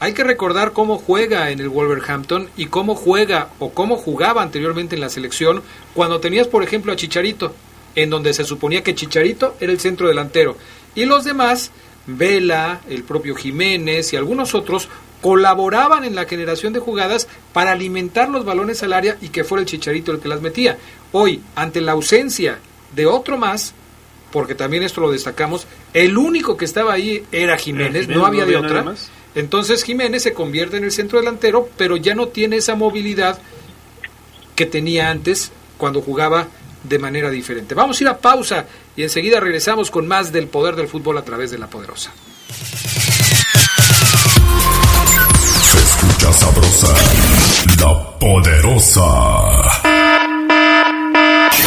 Hay 0.00 0.12
que 0.12 0.24
recordar 0.24 0.72
cómo 0.72 0.98
juega 0.98 1.50
en 1.50 1.60
el 1.60 1.68
Wolverhampton 1.68 2.48
y 2.56 2.66
cómo 2.66 2.94
juega 2.94 3.48
o 3.58 3.70
cómo 3.72 3.96
jugaba 3.96 4.42
anteriormente 4.42 4.94
en 4.96 5.00
la 5.00 5.08
selección 5.08 5.62
cuando 5.94 6.20
tenías, 6.20 6.46
por 6.46 6.62
ejemplo, 6.62 6.92
a 6.92 6.96
Chicharito, 6.96 7.54
en 7.94 8.10
donde 8.10 8.34
se 8.34 8.44
suponía 8.44 8.82
que 8.82 8.94
Chicharito 8.94 9.56
era 9.60 9.72
el 9.72 9.80
centro 9.80 10.08
delantero. 10.08 10.56
Y 10.94 11.04
los 11.04 11.24
demás, 11.24 11.70
Vela, 12.06 12.80
el 12.88 13.04
propio 13.04 13.34
Jiménez 13.34 14.12
y 14.12 14.16
algunos 14.16 14.54
otros, 14.54 14.88
colaboraban 15.20 16.04
en 16.04 16.14
la 16.14 16.26
generación 16.26 16.72
de 16.72 16.80
jugadas 16.80 17.28
para 17.52 17.72
alimentar 17.72 18.28
los 18.28 18.44
balones 18.44 18.82
al 18.82 18.92
área 18.92 19.16
y 19.20 19.28
que 19.28 19.44
fuera 19.44 19.62
el 19.62 19.66
Chicharito 19.66 20.12
el 20.12 20.20
que 20.20 20.28
las 20.28 20.42
metía. 20.42 20.78
Hoy, 21.12 21.40
ante 21.54 21.80
la 21.80 21.92
ausencia 21.92 22.58
de 22.94 23.06
otro 23.06 23.38
más, 23.38 23.74
porque 24.30 24.54
también 24.54 24.82
esto 24.82 25.00
lo 25.00 25.10
destacamos, 25.10 25.66
el 25.94 26.18
único 26.18 26.56
que 26.56 26.64
estaba 26.64 26.92
ahí 26.92 27.24
era 27.32 27.56
Jiménez, 27.56 28.02
Jiménez, 28.02 28.08
no 28.08 28.26
había 28.26 28.44
no 28.44 28.50
de 28.50 28.56
había 28.56 28.80
otra. 28.80 28.94
Entonces 29.34 29.82
Jiménez 29.82 30.22
se 30.22 30.34
convierte 30.34 30.76
en 30.76 30.84
el 30.84 30.92
centro 30.92 31.18
delantero, 31.18 31.68
pero 31.76 31.96
ya 31.96 32.14
no 32.14 32.28
tiene 32.28 32.56
esa 32.56 32.74
movilidad 32.74 33.38
que 34.54 34.66
tenía 34.66 35.10
antes 35.10 35.52
cuando 35.78 36.02
jugaba 36.02 36.48
de 36.84 36.98
manera 36.98 37.30
diferente. 37.30 37.74
Vamos 37.74 37.98
a 37.98 38.04
ir 38.04 38.08
a 38.08 38.18
pausa 38.18 38.66
y 38.94 39.02
enseguida 39.02 39.40
regresamos 39.40 39.90
con 39.90 40.06
más 40.06 40.30
del 40.32 40.46
poder 40.46 40.76
del 40.76 40.86
fútbol 40.88 41.18
a 41.18 41.22
través 41.22 41.50
de 41.50 41.58
la 41.58 41.66
poderosa. 41.66 42.12
Se 45.72 45.78
escucha 45.78 46.32
sabrosa, 46.32 46.94
la 47.80 48.18
poderosa. 48.18 49.63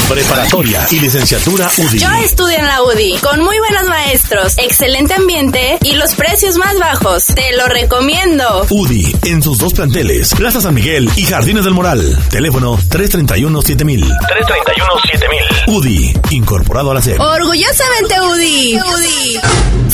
Preparatoria 0.10 0.88
y 0.90 1.00
licenciatura 1.02 1.70
UDI. 1.78 2.00
Yo 2.00 2.10
estudio 2.24 2.58
en 2.58 2.66
la 2.66 2.82
UDI, 2.82 3.18
con 3.18 3.42
muy 3.42 3.60
buenos 3.60 3.84
maestros, 3.90 4.58
excelente 4.58 5.14
ambiente 5.14 5.78
y 5.84 5.94
los 5.96 6.16
precios 6.16 6.56
más 6.56 6.80
bajos. 6.80 7.26
Te 7.26 7.56
lo 7.58 7.66
recomiendo. 7.68 8.66
UDI 8.70 9.14
en 9.26 9.44
sus 9.44 9.58
dos 9.58 9.74
planteles, 9.74 10.34
Plaza 10.34 10.62
San 10.62 10.74
Miguel 10.76 11.10
y 11.18 11.26
Jardines 11.26 11.66
del 11.66 11.74
Moral. 11.74 12.18
Teléfono 12.30 12.78
331-7000. 12.78 14.06
331-7000. 14.08 15.68
UDI, 15.68 16.14
incorporado 16.32 16.92
a 16.92 16.94
la 16.94 17.02
SEP. 17.02 17.20
Orgullosamente 17.20 18.22
UDI. 18.22 18.80
UDI. 18.80 19.40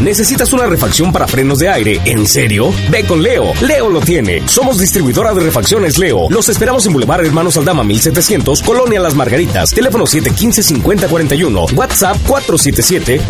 ¿Necesitas 0.01 0.51
una 0.51 0.65
refacción 0.65 1.13
para 1.13 1.25
frenos 1.25 1.59
de 1.59 1.69
aire? 1.69 2.01
¿En 2.03 2.27
serio? 2.27 2.73
Ve 2.91 3.05
con 3.05 3.23
Leo. 3.23 3.53
Leo 3.61 3.89
lo 3.89 4.01
tiene. 4.01 4.45
Somos 4.47 4.77
distribuidora 4.77 5.33
de 5.33 5.41
refacciones 5.41 5.97
Leo. 5.97 6.29
Los 6.29 6.49
esperamos 6.49 6.85
en 6.85 6.91
Boulevard 6.91 7.25
Hermanos 7.25 7.55
Aldama 7.55 7.85
1700, 7.85 8.61
Colonia 8.61 8.99
Las 8.99 9.15
Margaritas. 9.15 9.71
Teléfono 9.71 10.03
715-5041. 10.03 11.73
WhatsApp 11.73 12.17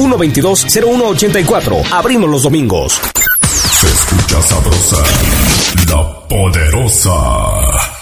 477-122-0184. 0.08 1.92
Abrimos 1.92 2.30
los 2.30 2.44
domingos. 2.44 3.00
Se 3.42 3.88
escucha 3.88 4.42
sabrosa, 4.42 5.04
la 5.90 6.28
poderosa. 6.28 7.97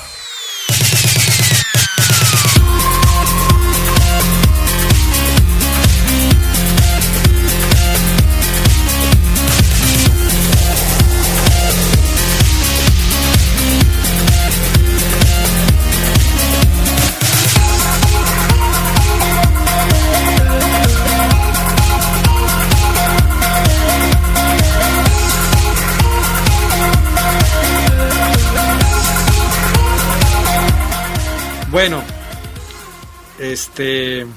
Este. 33.55 34.27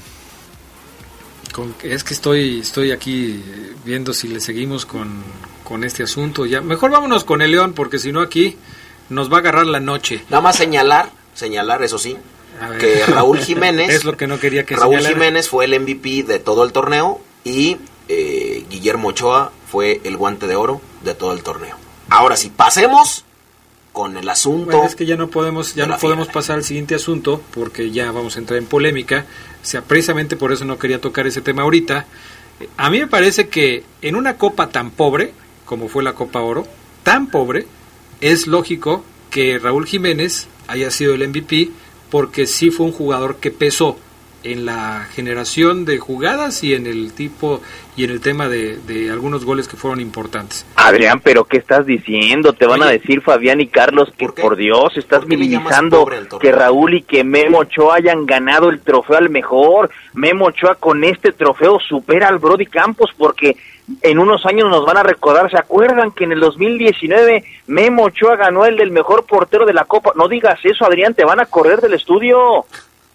Con, 1.52 1.74
es 1.82 2.04
que 2.04 2.14
estoy, 2.14 2.60
estoy 2.60 2.92
aquí 2.92 3.42
viendo 3.84 4.12
si 4.14 4.28
le 4.28 4.40
seguimos 4.40 4.86
con, 4.86 5.22
con 5.64 5.84
este 5.84 6.04
asunto. 6.04 6.46
Ya, 6.46 6.60
mejor 6.60 6.90
vámonos 6.90 7.24
con 7.24 7.42
el 7.42 7.50
León, 7.50 7.72
porque 7.74 7.98
si 7.98 8.12
no 8.12 8.20
aquí 8.20 8.56
nos 9.08 9.30
va 9.30 9.36
a 9.36 9.40
agarrar 9.40 9.66
la 9.66 9.80
noche. 9.80 10.24
Nada 10.30 10.40
más 10.40 10.56
señalar, 10.56 11.10
señalar, 11.34 11.82
eso 11.82 11.98
sí, 11.98 12.16
que 12.80 13.04
Raúl 13.06 13.38
Jiménez. 13.40 13.90
es 13.94 14.04
lo 14.04 14.16
que 14.16 14.26
no 14.26 14.38
quería 14.38 14.64
que 14.64 14.76
Raúl 14.76 14.96
señalara. 14.96 15.14
Jiménez 15.14 15.48
fue 15.48 15.64
el 15.64 15.80
MVP 15.80 16.22
de 16.24 16.38
todo 16.38 16.64
el 16.64 16.72
torneo 16.72 17.20
y 17.44 17.76
eh, 18.08 18.64
Guillermo 18.70 19.08
Ochoa 19.08 19.52
fue 19.70 20.00
el 20.04 20.16
guante 20.16 20.46
de 20.46 20.56
oro 20.56 20.80
de 21.02 21.14
todo 21.14 21.32
el 21.32 21.42
torneo. 21.42 21.76
Ahora 22.10 22.36
sí, 22.36 22.50
pasemos 22.54 23.24
con 23.98 24.16
el 24.16 24.28
asunto. 24.28 24.66
Bueno, 24.66 24.84
es 24.84 24.94
que 24.94 25.06
ya 25.06 25.16
no 25.16 25.28
podemos, 25.28 25.74
ya 25.74 25.86
no 25.86 25.98
podemos 25.98 26.28
pasar 26.28 26.58
al 26.58 26.62
siguiente 26.62 26.94
asunto 26.94 27.42
porque 27.52 27.90
ya 27.90 28.12
vamos 28.12 28.36
a 28.36 28.38
entrar 28.38 28.56
en 28.56 28.66
polémica. 28.66 29.26
O 29.60 29.66
sea, 29.66 29.82
precisamente 29.82 30.36
por 30.36 30.52
eso 30.52 30.64
no 30.64 30.78
quería 30.78 31.00
tocar 31.00 31.26
ese 31.26 31.40
tema 31.40 31.62
ahorita. 31.62 32.06
Eh, 32.60 32.68
A 32.76 32.90
mí 32.90 33.00
me 33.00 33.08
parece 33.08 33.48
que 33.48 33.82
en 34.00 34.14
una 34.14 34.36
copa 34.36 34.68
tan 34.68 34.92
pobre 34.92 35.32
como 35.64 35.88
fue 35.88 36.04
la 36.04 36.12
Copa 36.12 36.40
Oro, 36.42 36.64
tan 37.02 37.26
pobre, 37.26 37.66
es 38.20 38.46
lógico 38.46 39.02
que 39.30 39.58
Raúl 39.58 39.84
Jiménez 39.84 40.46
haya 40.68 40.92
sido 40.92 41.14
el 41.14 41.28
MVP 41.28 41.70
porque 42.08 42.46
sí 42.46 42.70
fue 42.70 42.86
un 42.86 42.92
jugador 42.92 43.38
que 43.38 43.50
pesó 43.50 43.98
en 44.44 44.64
la 44.64 45.06
generación 45.12 45.84
de 45.84 45.98
jugadas 45.98 46.62
y 46.62 46.74
en 46.74 46.86
el 46.86 47.12
tipo 47.12 47.60
y 47.96 48.04
en 48.04 48.10
el 48.10 48.20
tema 48.20 48.48
de, 48.48 48.76
de 48.76 49.10
algunos 49.10 49.44
goles 49.44 49.66
que 49.66 49.76
fueron 49.76 50.00
importantes. 50.00 50.64
Adrián, 50.76 51.20
pero 51.20 51.44
¿qué 51.44 51.56
estás 51.56 51.84
diciendo? 51.84 52.52
Te 52.52 52.66
van 52.66 52.82
a 52.82 52.86
decir 52.86 53.20
Fabián 53.22 53.60
y 53.60 53.66
Carlos 53.66 54.12
que 54.16 54.28
por, 54.28 54.56
Dios 54.56 54.96
estás 54.96 55.26
minimizando 55.26 56.08
que 56.40 56.52
Raúl 56.52 56.94
y 56.94 57.02
que 57.02 57.24
Memo 57.24 57.58
Ochoa 57.58 57.96
hayan 57.96 58.24
ganado 58.24 58.70
el 58.70 58.80
trofeo 58.80 59.16
al 59.16 59.30
mejor. 59.30 59.90
Memo 60.14 60.46
Ochoa 60.46 60.76
con 60.76 61.02
este 61.02 61.32
trofeo 61.32 61.80
supera 61.80 62.28
al 62.28 62.38
Brody 62.38 62.66
Campos 62.66 63.10
porque 63.18 63.56
en 64.02 64.18
unos 64.18 64.44
años 64.46 64.68
nos 64.68 64.84
van 64.84 64.98
a 64.98 65.02
recordar, 65.02 65.50
¿se 65.50 65.58
acuerdan 65.58 66.12
que 66.12 66.24
en 66.24 66.32
el 66.32 66.40
2019 66.40 67.44
Memo 67.66 68.04
Ochoa 68.04 68.36
ganó 68.36 68.64
el 68.66 68.76
del 68.76 68.90
mejor 68.90 69.24
portero 69.24 69.66
de 69.66 69.72
la 69.72 69.84
Copa? 69.84 70.12
No 70.14 70.28
digas 70.28 70.58
eso, 70.62 70.84
Adrián, 70.84 71.14
te 71.14 71.24
van 71.24 71.40
a 71.40 71.46
correr 71.46 71.80
del 71.80 71.94
estudio. 71.94 72.66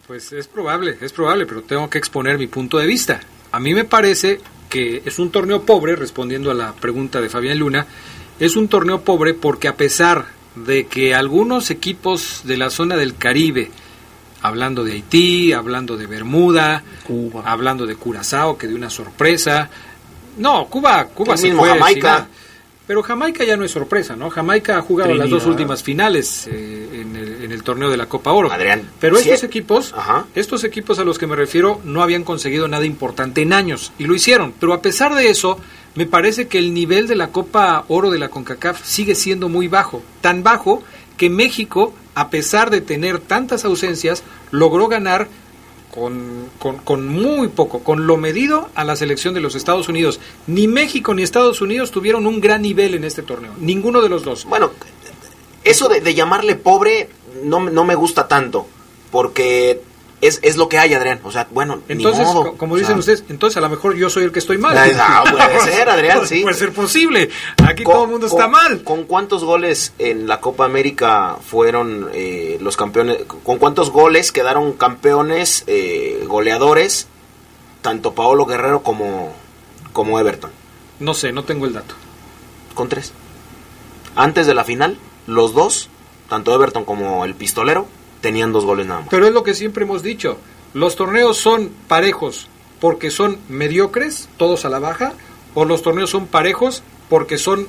Pues 0.08 0.34
es 0.34 0.48
probable, 0.48 0.98
es 1.00 1.14
probable, 1.14 1.46
pero 1.46 1.62
tengo 1.62 1.90
que 1.90 1.98
exponer 1.98 2.38
mi 2.38 2.48
punto 2.48 2.78
de 2.78 2.86
vista. 2.86 3.22
A 3.52 3.60
mí 3.60 3.74
me 3.74 3.86
parece 3.86 4.42
que 4.70 5.02
es 5.06 5.18
un 5.18 5.32
torneo 5.32 5.64
pobre, 5.64 5.96
respondiendo 5.96 6.52
a 6.52 6.54
la 6.54 6.74
pregunta 6.74 7.22
de 7.22 7.30
Fabián 7.30 7.58
Luna, 7.58 7.88
es 8.40 8.58
un 8.58 8.68
torneo 8.68 9.02
pobre 9.02 9.34
porque 9.34 9.70
a 9.70 9.78
pesar 9.78 10.26
de 10.56 10.88
que 10.88 11.16
algunos 11.16 11.72
equipos 11.72 12.42
de 12.44 12.58
la 12.58 12.70
zona 12.70 12.98
del 12.98 13.16
Caribe, 13.16 13.72
hablando 14.42 14.84
de 14.84 14.94
Haití, 14.94 15.54
hablando 15.54 15.96
de 15.96 16.06
Bermuda, 16.06 16.84
hablando 17.46 17.86
de 17.86 17.96
Curazao, 17.96 18.58
que 18.58 18.68
dio 18.68 18.76
una 18.76 18.90
sorpresa, 18.90 19.70
no, 20.38 20.66
Cuba, 20.66 21.06
Cuba 21.06 21.36
mismo 21.36 21.60
fue 21.60 21.70
sin 21.70 21.80
Jamaica. 21.80 22.28
Pero 22.86 23.02
Jamaica 23.02 23.46
ya 23.46 23.56
no 23.56 23.64
es 23.64 23.72
sorpresa, 23.72 24.16
¿no? 24.16 24.30
Jamaica 24.30 24.78
ha 24.78 24.82
jugado 24.82 25.14
las 25.14 25.30
dos 25.30 25.46
últimas 25.46 25.82
finales 25.84 26.48
eh, 26.48 27.02
en, 27.02 27.16
el, 27.16 27.44
en 27.44 27.52
el 27.54 27.64
torneo 27.64 27.90
de 27.90 27.96
la 27.96 28.08
Copa 28.08 28.34
Oro. 28.34 28.52
Adrián, 28.52 28.90
Pero 29.00 29.18
estos 29.18 29.44
equipos, 29.44 29.96
estos 30.36 30.66
equipos 30.66 31.00
a 31.00 31.06
los 31.06 31.18
que 31.18 31.26
me 31.26 31.38
refiero 31.38 31.80
no 31.86 32.04
habían 32.04 32.26
conseguido 32.26 32.68
nada 32.68 32.86
importante 32.86 33.42
en 33.42 33.54
años 33.54 33.94
y 33.98 34.04
lo 34.04 34.16
hicieron. 34.16 34.54
Pero 34.60 34.74
a 34.74 34.82
pesar 34.82 35.16
de 35.16 35.30
eso, 35.30 35.58
me 35.96 36.06
parece 36.06 36.48
que 36.48 36.58
el 36.58 36.74
nivel 36.74 37.08
de 37.08 37.16
la 37.16 37.30
Copa 37.30 37.86
Oro 37.88 38.12
de 38.12 38.20
la 38.20 38.30
CONCACAF 38.30 38.84
sigue 38.84 39.16
siendo 39.16 39.48
muy 39.48 39.70
bajo. 39.70 40.04
Tan 40.20 40.44
bajo 40.44 40.84
que 41.16 41.30
México, 41.30 41.94
a 42.16 42.30
pesar 42.30 42.70
de 42.70 42.82
tener 42.82 43.20
tantas 43.20 43.64
ausencias, 43.64 44.24
logró 44.52 44.90
ganar 44.90 45.30
con, 45.94 46.50
con, 46.58 46.80
con 46.80 47.08
muy 47.08 47.50
poco, 47.50 47.84
con 47.84 48.08
lo 48.08 48.18
medido 48.18 48.70
a 48.74 48.84
la 48.84 48.96
selección 48.96 49.36
de 49.36 49.42
los 49.42 49.54
Estados 49.54 49.90
Unidos. 49.90 50.20
Ni 50.48 50.68
México 50.68 51.14
ni 51.14 51.22
Estados 51.22 51.62
Unidos 51.62 51.92
tuvieron 51.92 52.26
un 52.26 52.42
gran 52.42 52.64
nivel 52.64 52.96
en 52.96 53.04
este 53.04 53.22
torneo. 53.22 53.52
Ninguno 53.60 54.02
de 54.02 54.10
los 54.10 54.24
dos. 54.24 54.46
Bueno, 54.46 54.72
eso 55.64 55.90
de, 55.90 56.14
llamarle 56.16 56.56
pobre 56.56 57.10
no, 57.44 57.70
no 57.70 57.84
me 57.84 57.94
gusta 57.94 58.28
tanto, 58.28 58.66
porque 59.12 59.84
es, 60.28 60.40
es 60.42 60.58
lo 60.58 60.70
que 60.70 60.78
hay, 60.80 60.94
Adrián. 60.94 61.20
O 61.24 61.32
sea, 61.32 61.48
bueno, 61.52 61.82
Entonces, 61.88 62.20
ni 62.28 62.34
modo. 62.34 62.44
co- 62.52 62.58
como 62.58 62.74
O 62.76 62.78
dicen 62.78 62.94
sea, 62.96 63.00
ustedes, 63.00 63.24
entonces 63.30 63.58
a 63.58 63.62
lo 63.62 63.70
mejor 63.70 63.96
yo 63.96 64.10
soy 64.10 64.24
el 64.24 64.32
que 64.32 64.40
estoy 64.40 64.58
mal. 64.58 64.74
Puede 65.32 65.60
ser, 65.72 65.90
Adrián, 65.90 66.18
Puede- 66.20 66.28
sí. 66.30 66.42
Puede 66.42 66.56
ser 66.58 66.74
posible. 66.74 67.30
Aquí 67.68 67.84
con- 67.84 67.94
todo 67.94 68.04
el 68.06 68.10
mundo 68.12 68.28
está 68.28 68.48
mal. 68.48 68.84
¿Con 68.84 69.04
cuántos 69.04 69.44
goles 69.44 69.94
en 70.00 70.28
la 70.28 70.40
Copa 70.42 70.66
América 70.66 71.38
fueron 71.46 72.10
eh, 72.14 72.58
los 72.62 72.78
campeones? 72.78 73.20
¿Con 73.44 73.58
cuántos 73.60 73.92
goles 73.92 74.32
quedaron 74.32 74.74
campeones, 74.74 75.64
eh, 75.68 76.24
goleadores, 76.28 77.08
tanto 77.82 78.14
Paolo 78.14 78.46
Guerrero 78.46 78.84
como, 78.84 79.34
como 79.92 80.20
Everton? 80.20 80.52
No 81.00 81.14
sé, 81.14 81.32
no 81.32 81.44
tengo 81.44 81.66
el 81.66 81.74
dato. 81.74 81.96
Con 82.76 82.88
tres. 82.90 83.12
Antes 84.16 84.48
de 84.48 84.54
la 84.54 84.64
final, 84.64 84.98
los 85.28 85.54
dos, 85.54 85.90
tanto 86.30 86.54
Everton 86.54 86.86
como 86.86 87.26
el 87.26 87.36
pistolero, 87.36 87.88
tenían 88.24 88.52
dos 88.54 88.64
goles 88.66 88.88
nada 88.88 89.02
más. 89.02 89.10
Pero 89.12 89.28
es 89.28 89.34
lo 89.34 89.44
que 89.44 89.54
siempre 89.54 89.84
hemos 89.84 90.02
dicho. 90.02 90.38
Los 90.74 90.96
torneos 90.96 91.38
son 91.38 91.70
parejos 91.88 92.48
porque 92.80 93.12
son 93.12 93.38
mediocres, 93.50 94.30
todos 94.38 94.64
a 94.66 94.70
la 94.70 94.80
baja, 94.80 95.14
o 95.54 95.66
los 95.66 95.82
torneos 95.84 96.10
son 96.10 96.26
parejos 96.26 96.82
porque 97.10 97.38
son 97.38 97.68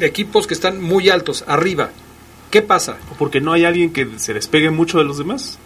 equipos 0.00 0.46
que 0.46 0.54
están 0.54 0.80
muy 0.80 1.08
altos, 1.10 1.44
arriba. 1.46 1.90
¿Qué 2.50 2.62
pasa? 2.62 2.98
Porque 3.18 3.40
no 3.40 3.52
hay 3.52 3.64
alguien 3.64 3.92
que 3.92 4.06
se 4.18 4.34
despegue 4.34 4.70
mucho 4.70 4.98
de 4.98 5.04
los 5.04 5.18
demás. 5.18 5.58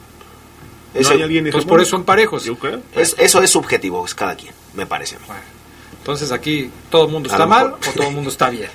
No 0.94 1.01
Ese- 1.01 1.14
hay 1.14 1.22
alguien 1.22 1.46
Entonces 1.46 1.68
por 1.68 1.80
eso 1.80 1.90
son 1.90 2.05
parejos. 2.05 2.44
Yo 2.44 2.57
creo. 2.57 2.80
Es- 2.94 3.14
eso 3.18 3.42
es 3.42 3.51
subjetivo, 3.51 4.05
es 4.05 4.14
cada 4.14 4.34
quien, 4.36 4.55
me 4.74 4.86
parece 4.86 5.16
a 5.16 5.18
mí. 5.18 5.24
Entonces 5.98 6.32
aquí 6.32 6.70
todo 6.88 7.05
el 7.07 7.12
mundo 7.12 7.28
está 7.28 7.46
mal 7.46 7.74
o 7.74 7.92
todo 7.94 8.09
el 8.09 8.14
mundo 8.14 8.30
está 8.30 8.48
bien. 8.48 8.70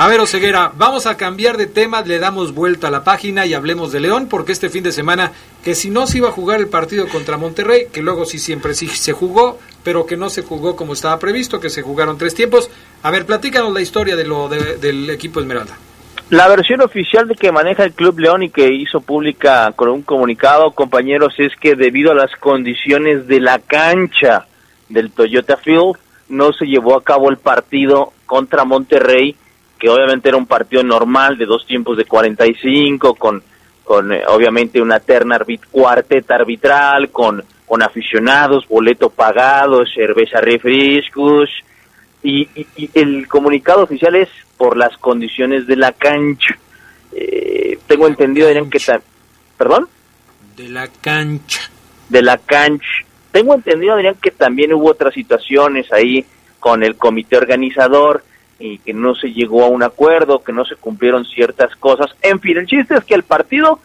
A 0.00 0.06
ver, 0.06 0.20
Oseguera, 0.20 0.70
vamos 0.76 1.06
a 1.06 1.16
cambiar 1.16 1.56
de 1.56 1.66
tema, 1.66 2.02
le 2.02 2.20
damos 2.20 2.54
vuelta 2.54 2.86
a 2.86 2.90
la 2.92 3.02
página 3.02 3.46
y 3.46 3.54
hablemos 3.54 3.90
de 3.90 3.98
León, 3.98 4.28
porque 4.30 4.52
este 4.52 4.70
fin 4.70 4.84
de 4.84 4.92
semana, 4.92 5.32
que 5.64 5.74
si 5.74 5.90
no 5.90 6.06
se 6.06 6.18
iba 6.18 6.28
a 6.28 6.32
jugar 6.32 6.60
el 6.60 6.68
partido 6.68 7.08
contra 7.08 7.36
Monterrey, 7.36 7.88
que 7.92 8.00
luego 8.00 8.24
sí 8.24 8.38
siempre 8.38 8.74
sí 8.74 8.86
se 8.86 9.12
jugó, 9.12 9.58
pero 9.82 10.06
que 10.06 10.16
no 10.16 10.30
se 10.30 10.42
jugó 10.42 10.76
como 10.76 10.92
estaba 10.92 11.18
previsto, 11.18 11.58
que 11.58 11.68
se 11.68 11.82
jugaron 11.82 12.16
tres 12.16 12.36
tiempos. 12.36 12.70
A 13.02 13.10
ver, 13.10 13.26
platícanos 13.26 13.72
la 13.72 13.80
historia 13.80 14.14
de 14.14 14.22
lo 14.22 14.48
del 14.48 15.10
equipo 15.10 15.40
Esmeralda. 15.40 15.76
La 16.30 16.46
versión 16.46 16.80
oficial 16.80 17.26
de 17.26 17.34
que 17.34 17.50
maneja 17.50 17.82
el 17.82 17.92
Club 17.92 18.20
León 18.20 18.44
y 18.44 18.50
que 18.50 18.72
hizo 18.72 19.00
pública 19.00 19.72
con 19.74 19.88
un 19.88 20.02
comunicado, 20.02 20.70
compañeros, 20.70 21.34
es 21.38 21.56
que 21.60 21.74
debido 21.74 22.12
a 22.12 22.14
las 22.14 22.30
condiciones 22.38 23.26
de 23.26 23.40
la 23.40 23.58
cancha 23.58 24.46
del 24.88 25.10
Toyota 25.10 25.56
Field, 25.56 25.96
no 26.28 26.52
se 26.52 26.66
llevó 26.66 26.96
a 26.96 27.02
cabo 27.02 27.30
el 27.30 27.38
partido 27.38 28.12
contra 28.26 28.64
Monterrey 28.64 29.34
que 29.78 29.88
obviamente 29.88 30.28
era 30.28 30.38
un 30.38 30.46
partido 30.46 30.82
normal 30.82 31.38
de 31.38 31.46
dos 31.46 31.64
tiempos 31.66 31.96
de 31.96 32.04
45, 32.04 33.14
con, 33.14 33.42
con 33.84 34.12
eh, 34.12 34.22
obviamente 34.28 34.80
una 34.80 35.00
terna 35.00 35.36
arbit 35.36 35.66
cuarteta 35.70 36.34
arbitral, 36.34 37.10
con, 37.10 37.42
con 37.66 37.82
aficionados, 37.82 38.66
boleto 38.68 39.10
pagado, 39.10 39.84
cerveza 39.86 40.40
refrescos, 40.40 41.48
y, 42.22 42.48
el 42.94 43.28
comunicado 43.28 43.84
oficial 43.84 44.16
es 44.16 44.28
por 44.56 44.76
las 44.76 44.96
condiciones 44.98 45.66
de 45.66 45.76
la 45.76 45.92
cancha. 45.92 46.58
Eh, 47.12 47.78
tengo 47.86 48.08
entendido, 48.08 48.48
Adrián, 48.48 48.68
que... 48.68 48.80
¿Perdón? 49.56 49.88
De 50.56 50.68
la 50.68 50.88
cancha. 50.88 51.70
De 52.08 52.22
la 52.22 52.38
cancha. 52.38 53.04
Tengo 53.30 53.54
entendido, 53.54 53.94
Adrián, 53.94 54.16
que 54.20 54.32
también 54.32 54.72
hubo 54.72 54.90
otras 54.90 55.14
situaciones 55.14 55.92
ahí 55.92 56.24
con 56.58 56.82
el 56.82 56.96
comité 56.96 57.36
organizador 57.36 58.24
y 58.58 58.78
que 58.78 58.92
no 58.92 59.14
se 59.14 59.28
llegó 59.28 59.64
a 59.64 59.68
un 59.68 59.82
acuerdo, 59.82 60.42
que 60.42 60.52
no 60.52 60.64
se 60.64 60.76
cumplieron 60.76 61.24
ciertas 61.24 61.74
cosas. 61.76 62.14
En 62.22 62.40
fin, 62.40 62.58
el 62.58 62.66
chiste 62.66 62.96
es 62.96 63.04
que 63.04 63.14
el 63.14 63.22
partido 63.22 63.78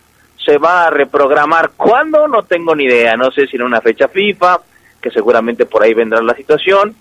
se 0.43 0.57
va 0.57 0.87
a 0.87 0.89
reprogramar. 0.89 1.71
¿Cuándo? 1.77 2.27
No 2.27 2.43
tengo 2.43 2.75
ni 2.75 2.85
idea. 2.85 3.15
No 3.15 3.31
sé 3.31 3.47
si 3.47 3.55
en 3.55 3.63
una 3.63 3.81
fecha 3.81 4.07
FIFA, 4.07 4.59
que 5.01 5.11
seguramente 5.11 5.65
por 5.65 5.83
ahí 5.83 5.93
vendrá 5.93 6.21
la 6.21 6.35
situación, 6.35 6.95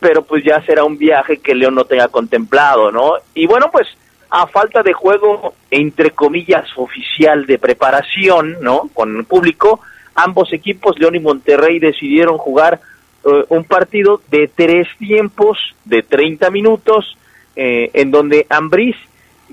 pero 0.00 0.22
pues 0.22 0.44
ya 0.44 0.62
será 0.62 0.84
un 0.84 0.96
viaje 0.96 1.38
que 1.38 1.54
León 1.54 1.74
no 1.74 1.84
tenga 1.84 2.08
contemplado, 2.08 2.90
¿no? 2.90 3.14
Y 3.34 3.46
bueno, 3.46 3.68
pues 3.70 3.88
a 4.30 4.46
falta 4.46 4.82
de 4.82 4.92
juego, 4.92 5.54
entre 5.70 6.10
comillas, 6.10 6.66
oficial 6.76 7.46
de 7.46 7.58
preparación, 7.58 8.58
¿no? 8.60 8.88
Con 8.94 9.16
el 9.16 9.24
público, 9.24 9.80
ambos 10.14 10.52
equipos, 10.52 10.98
León 10.98 11.16
y 11.16 11.20
Monterrey, 11.20 11.78
decidieron 11.78 12.38
jugar 12.38 12.80
eh, 13.24 13.44
un 13.48 13.64
partido 13.64 14.20
de 14.30 14.48
tres 14.54 14.86
tiempos 14.98 15.58
de 15.84 16.02
30 16.02 16.50
minutos 16.50 17.16
eh, 17.56 17.90
en 17.94 18.10
donde 18.10 18.46
Ambriz, 18.48 18.94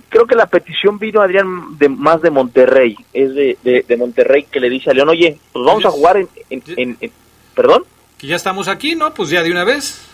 creo 0.10 0.28
que 0.28 0.36
la 0.36 0.46
petición 0.46 1.00
vino 1.00 1.22
Adrián 1.22 1.78
de 1.78 1.90
más 1.90 2.22
de 2.22 2.30
Monterrey, 2.30 2.96
es 3.14 3.34
de, 3.34 3.58
de, 3.88 3.98
Monterrey 3.98 4.44
que 4.44 4.60
le 4.60 4.70
dice 4.70 4.92
a 4.92 4.94
León, 4.94 5.10
oye, 5.10 5.38
pues 5.52 5.66
vamos 5.66 5.86
a 5.86 5.90
jugar 5.90 6.18
en, 6.18 6.28
en, 6.50 7.12
perdón. 7.56 7.84
Que 8.20 8.28
ya 8.28 8.36
estamos 8.36 8.68
aquí, 8.68 8.96
¿no? 8.96 9.14
Pues 9.14 9.30
ya 9.30 9.42
de 9.42 9.52
una 9.52 9.64
vez. 9.64 10.08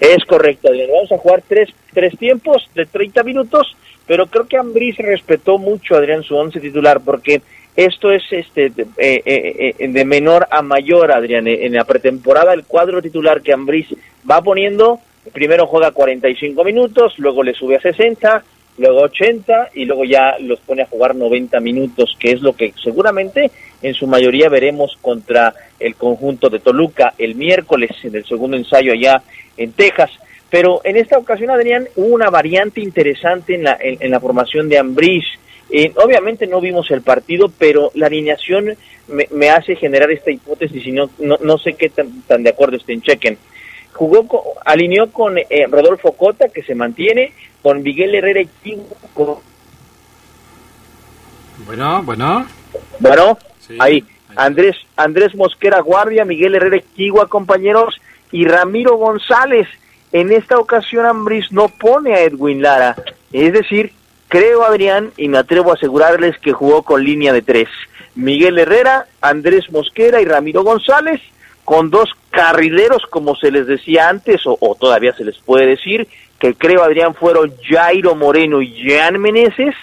Es 0.00 0.24
correcto, 0.24 0.68
Adrián, 0.68 0.88
vamos 0.90 1.12
a 1.12 1.18
jugar 1.18 1.42
tres, 1.46 1.68
tres 1.92 2.16
tiempos 2.18 2.70
de 2.74 2.86
30 2.86 3.22
minutos, 3.22 3.76
pero 4.06 4.26
creo 4.26 4.46
que 4.46 4.56
Ambriz 4.56 4.96
respetó 4.96 5.58
mucho, 5.58 5.94
Adrián, 5.94 6.22
su 6.22 6.34
once 6.34 6.58
titular, 6.58 7.00
porque 7.00 7.42
esto 7.76 8.10
es 8.10 8.22
este 8.30 8.70
de, 8.70 8.82
eh, 8.98 9.22
eh, 9.24 9.74
eh, 9.78 9.88
de 9.88 10.04
menor 10.04 10.46
a 10.50 10.62
mayor, 10.62 11.12
Adrián. 11.12 11.46
En 11.46 11.72
la 11.72 11.84
pretemporada 11.84 12.52
el 12.52 12.64
cuadro 12.64 13.00
titular 13.00 13.42
que 13.42 13.52
Ambriz 13.52 13.86
va 14.28 14.42
poniendo, 14.42 15.00
primero 15.32 15.66
juega 15.66 15.92
45 15.92 16.64
minutos, 16.64 17.14
luego 17.18 17.42
le 17.42 17.54
sube 17.54 17.76
a 17.76 17.80
60, 17.80 18.42
luego 18.78 19.02
80 19.02 19.70
y 19.74 19.84
luego 19.84 20.04
ya 20.04 20.36
los 20.40 20.60
pone 20.60 20.82
a 20.82 20.86
jugar 20.86 21.14
90 21.14 21.60
minutos, 21.60 22.16
que 22.18 22.32
es 22.32 22.40
lo 22.40 22.54
que 22.54 22.72
seguramente 22.82 23.50
en 23.82 23.94
su 23.94 24.06
mayoría 24.06 24.48
veremos 24.48 24.96
contra 25.00 25.54
el 25.78 25.94
conjunto 25.94 26.48
de 26.48 26.60
Toluca 26.60 27.14
el 27.18 27.34
miércoles 27.34 27.90
en 28.02 28.16
el 28.16 28.24
segundo 28.24 28.56
ensayo 28.56 28.92
allá 28.92 29.22
en 29.56 29.72
Texas. 29.72 30.10
Pero 30.50 30.80
en 30.82 30.96
esta 30.96 31.16
ocasión, 31.16 31.50
Adrián, 31.50 31.86
hubo 31.94 32.14
una 32.14 32.28
variante 32.28 32.80
interesante 32.80 33.54
en 33.54 33.64
la, 33.64 33.78
en, 33.80 34.10
la 34.10 34.18
formación 34.18 34.68
de 34.68 34.78
Ambriz 34.78 35.24
eh, 35.72 35.92
obviamente 35.96 36.46
no 36.46 36.60
vimos 36.60 36.90
el 36.90 37.02
partido, 37.02 37.50
pero 37.58 37.90
la 37.94 38.06
alineación 38.06 38.76
me, 39.08 39.50
hace 39.50 39.76
generar 39.76 40.10
esta 40.10 40.30
hipótesis 40.30 40.86
y 40.86 40.92
no, 40.92 41.10
no, 41.18 41.58
sé 41.58 41.74
qué 41.74 41.88
tan, 41.88 42.22
tan, 42.22 42.42
de 42.42 42.50
acuerdo 42.50 42.76
estén. 42.76 43.02
Chequen. 43.02 43.38
Jugó 43.92 44.54
alineó 44.64 45.10
con 45.10 45.38
eh, 45.38 45.66
Rodolfo 45.68 46.12
Cota, 46.12 46.48
que 46.48 46.62
se 46.62 46.74
mantiene, 46.74 47.32
con 47.62 47.82
Miguel 47.82 48.14
Herrera 48.14 48.40
y 48.40 48.76
Bueno, 51.66 52.02
bueno. 52.02 52.46
Bueno, 52.98 53.38
ahí. 53.78 54.04
Andrés, 54.36 54.76
Andrés 54.96 55.34
Mosquera 55.34 55.80
Guardia, 55.80 56.24
Miguel 56.24 56.54
Herrera 56.54 56.82
y 56.96 57.10
compañeros, 57.28 58.00
y 58.32 58.44
Ramiro 58.46 58.96
González. 58.96 59.66
En 60.12 60.32
esta 60.32 60.58
ocasión 60.58 61.06
Ambris 61.06 61.52
no 61.52 61.68
pone 61.68 62.14
a 62.14 62.22
Edwin 62.22 62.62
Lara. 62.62 62.96
Es 63.32 63.52
decir, 63.52 63.92
Creo, 64.30 64.62
Adrián, 64.62 65.10
y 65.16 65.28
me 65.28 65.38
atrevo 65.38 65.72
a 65.72 65.74
asegurarles 65.74 66.38
que 66.38 66.52
jugó 66.52 66.84
con 66.84 67.02
línea 67.02 67.32
de 67.32 67.42
tres. 67.42 67.68
Miguel 68.14 68.60
Herrera, 68.60 69.06
Andrés 69.20 69.68
Mosquera 69.72 70.20
y 70.20 70.24
Ramiro 70.24 70.62
González, 70.62 71.20
con 71.64 71.90
dos 71.90 72.08
carrileros, 72.30 73.02
como 73.10 73.34
se 73.34 73.50
les 73.50 73.66
decía 73.66 74.08
antes, 74.08 74.42
o, 74.44 74.76
todavía 74.78 75.12
se 75.14 75.24
les 75.24 75.36
puede 75.38 75.66
decir, 75.66 76.06
que 76.38 76.54
creo, 76.54 76.84
Adrián, 76.84 77.16
fueron 77.16 77.52
Jairo 77.68 78.14
Moreno 78.14 78.62
y 78.62 78.72
Jean 78.72 79.20
Meneses, 79.20 79.74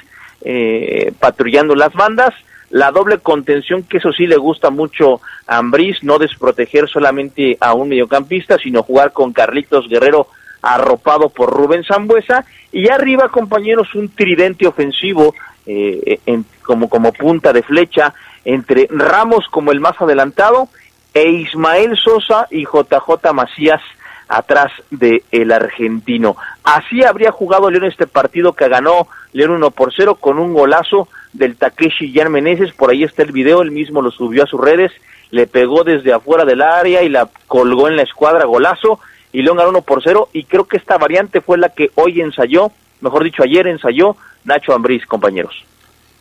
eh, 0.46 1.12
patrullando 1.20 1.76
las 1.76 1.92
bandas. 1.92 2.34
La 2.70 2.92
doble 2.92 3.18
contención, 3.18 3.84
que 3.84 3.98
eso 3.98 4.14
sí 4.14 4.28
le 4.28 4.38
gusta 4.38 4.70
mucho 4.70 5.20
a 5.46 5.58
Ambriz, 5.58 6.04
no 6.04 6.20
desproteger 6.20 6.88
solamente 6.88 7.58
a 7.60 7.74
un 7.74 7.90
mediocampista, 7.90 8.58
sino 8.58 8.82
jugar 8.82 9.12
con 9.12 9.34
Carlitos 9.34 9.90
Guerrero 9.90 10.28
arropado 10.74 11.30
por 11.30 11.52
Rubén 11.52 11.84
Zambuesa, 11.84 12.46
y 12.72 12.90
arriba, 12.90 13.30
compañeros, 13.30 13.94
un 13.96 14.10
tridente 14.10 14.68
ofensivo 14.68 15.34
eh, 15.66 16.20
en, 16.26 16.46
como, 16.64 16.90
como 16.90 17.12
punta 17.12 17.54
de 17.54 17.64
flecha 17.64 18.14
entre 18.46 18.88
Ramos 18.90 19.46
como 19.52 19.74
el 19.74 19.82
más 19.82 20.00
adelantado 20.00 20.70
e 21.14 21.30
Ismael 21.30 21.98
Sosa 21.98 22.48
y 22.50 22.64
JJ 22.64 23.34
Macías 23.34 23.82
atrás 24.30 24.72
del 24.90 25.24
el 25.32 25.52
argentino. 25.52 26.38
Así 26.64 27.04
habría 27.04 27.32
jugado 27.32 27.70
León 27.70 27.86
este 27.86 28.08
partido 28.08 28.54
que 28.54 28.70
ganó 28.70 29.08
León 29.34 29.52
1 29.52 29.72
por 29.72 29.94
0 29.94 30.16
con 30.16 30.40
un 30.40 30.54
golazo 30.54 31.10
del 31.34 31.58
Takeshi 31.58 32.14
Jan 32.14 32.32
Meneses, 32.32 32.72
por 32.74 32.90
ahí 32.90 33.04
está 33.04 33.24
el 33.24 33.32
video, 33.32 33.62
él 33.62 33.72
mismo 33.72 34.02
lo 34.02 34.12
subió 34.12 34.44
a 34.44 34.48
sus 34.48 34.62
redes, 34.62 34.92
le 35.32 35.48
pegó 35.48 35.84
desde 35.84 36.14
afuera 36.14 36.46
del 36.46 36.62
área 36.62 37.04
y 37.04 37.10
la 37.10 37.28
colgó 37.48 37.88
en 37.88 37.98
la 37.98 38.04
escuadra, 38.04 38.46
golazo, 38.46 39.00
y 39.38 39.44
León 39.44 39.58
ganó 39.58 39.70
1 39.70 39.82
por 39.84 40.02
0 40.04 40.30
y 40.34 40.46
creo 40.46 40.66
que 40.66 40.78
esta 40.78 40.98
variante 40.98 41.42
fue 41.42 41.60
la 41.60 41.70
que 41.70 41.92
hoy 41.94 42.22
ensayó, 42.22 42.72
mejor 43.02 43.24
dicho 43.24 43.44
ayer 43.44 43.68
ensayó 43.68 44.18
Nacho 44.46 44.74
Ambriz, 44.74 45.06
compañeros. 45.06 45.64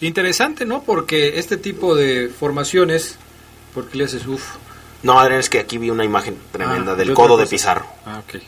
Interesante, 0.00 0.66
¿no? 0.66 0.82
Porque 0.82 1.38
este 1.38 1.56
tipo 1.56 1.94
de 1.94 2.28
formaciones, 2.28 3.18
porque 3.72 3.96
le 3.96 4.04
haces 4.04 4.26
uff. 4.26 4.56
No, 5.02 5.18
Adrián, 5.18 5.40
es 5.40 5.48
que 5.48 5.60
aquí 5.60 5.78
vi 5.78 5.88
una 5.88 6.04
imagen 6.04 6.36
tremenda 6.52 6.92
ah, 6.92 6.94
del 6.94 7.14
codo 7.14 7.38
de 7.38 7.46
Pizarro. 7.46 7.86
Ah, 8.04 8.20
ok. 8.22 8.42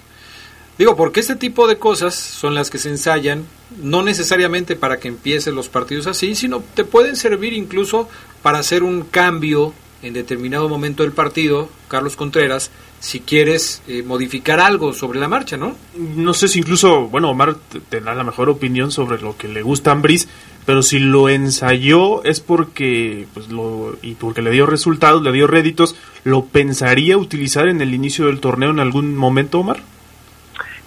Digo, 0.77 0.97
porque 0.97 1.21
este 1.21 1.37
tipo 1.37 1.67
de 1.67 1.79
cosas 1.79 2.15
son 2.15 2.55
las 2.55 2.69
que 2.69 2.77
se 2.77 2.91
ensayan, 2.91 3.47
no 3.79 4.03
necesariamente 4.03 4.77
para 4.77 4.99
que 4.99 5.09
empiecen 5.09 5.55
los 5.55 5.71
partidos 5.71 6.07
así, 6.07 6.35
sino 6.35 6.63
te 6.75 6.85
pueden 6.85 7.17
servir 7.17 7.55
incluso 7.55 8.07
para 8.43 8.59
hacer 8.59 8.83
un 8.83 9.01
cambio 9.05 9.73
en 10.03 10.15
determinado 10.15 10.69
momento 10.69 11.03
del 11.03 11.13
partido, 11.13 11.69
Carlos 11.89 12.17
Contreras, 12.17 12.71
si 13.01 13.21
quieres 13.21 13.83
eh, 13.87 14.03
modificar 14.03 14.61
algo 14.61 14.93
sobre 14.93 15.21
la 15.21 15.29
marcha, 15.29 15.57
¿no? 15.57 15.77
No 15.97 16.35
sé 16.35 16.49
si 16.49 16.61
incluso, 16.61 17.09
bueno, 17.09 17.31
Omar 17.31 17.57
tendrá 17.89 18.15
la 18.15 18.25
mejor 18.25 18.49
opinión 18.49 18.91
sobre 18.91 19.21
lo 19.21 19.37
que 19.37 19.49
le 19.49 19.63
gusta 19.63 19.91
a 19.91 19.95
Ambris, 19.95 20.29
pero 20.67 20.83
si 20.83 20.99
lo 20.99 21.29
ensayó 21.29 22.23
es 22.25 22.41
porque, 22.41 23.27
pues, 23.35 23.49
lo, 23.49 23.97
y 24.03 24.15
porque 24.15 24.43
le 24.43 24.51
dio 24.51 24.67
resultados, 24.67 25.23
le 25.23 25.33
dio 25.33 25.47
réditos, 25.47 25.97
¿lo 26.25 26.45
pensaría 26.45 27.17
utilizar 27.17 27.69
en 27.69 27.81
el 27.81 27.95
inicio 27.95 28.27
del 28.27 28.41
torneo 28.41 28.71
en 28.71 28.81
algún 28.81 29.17
momento, 29.17 29.61
Omar? 29.61 29.81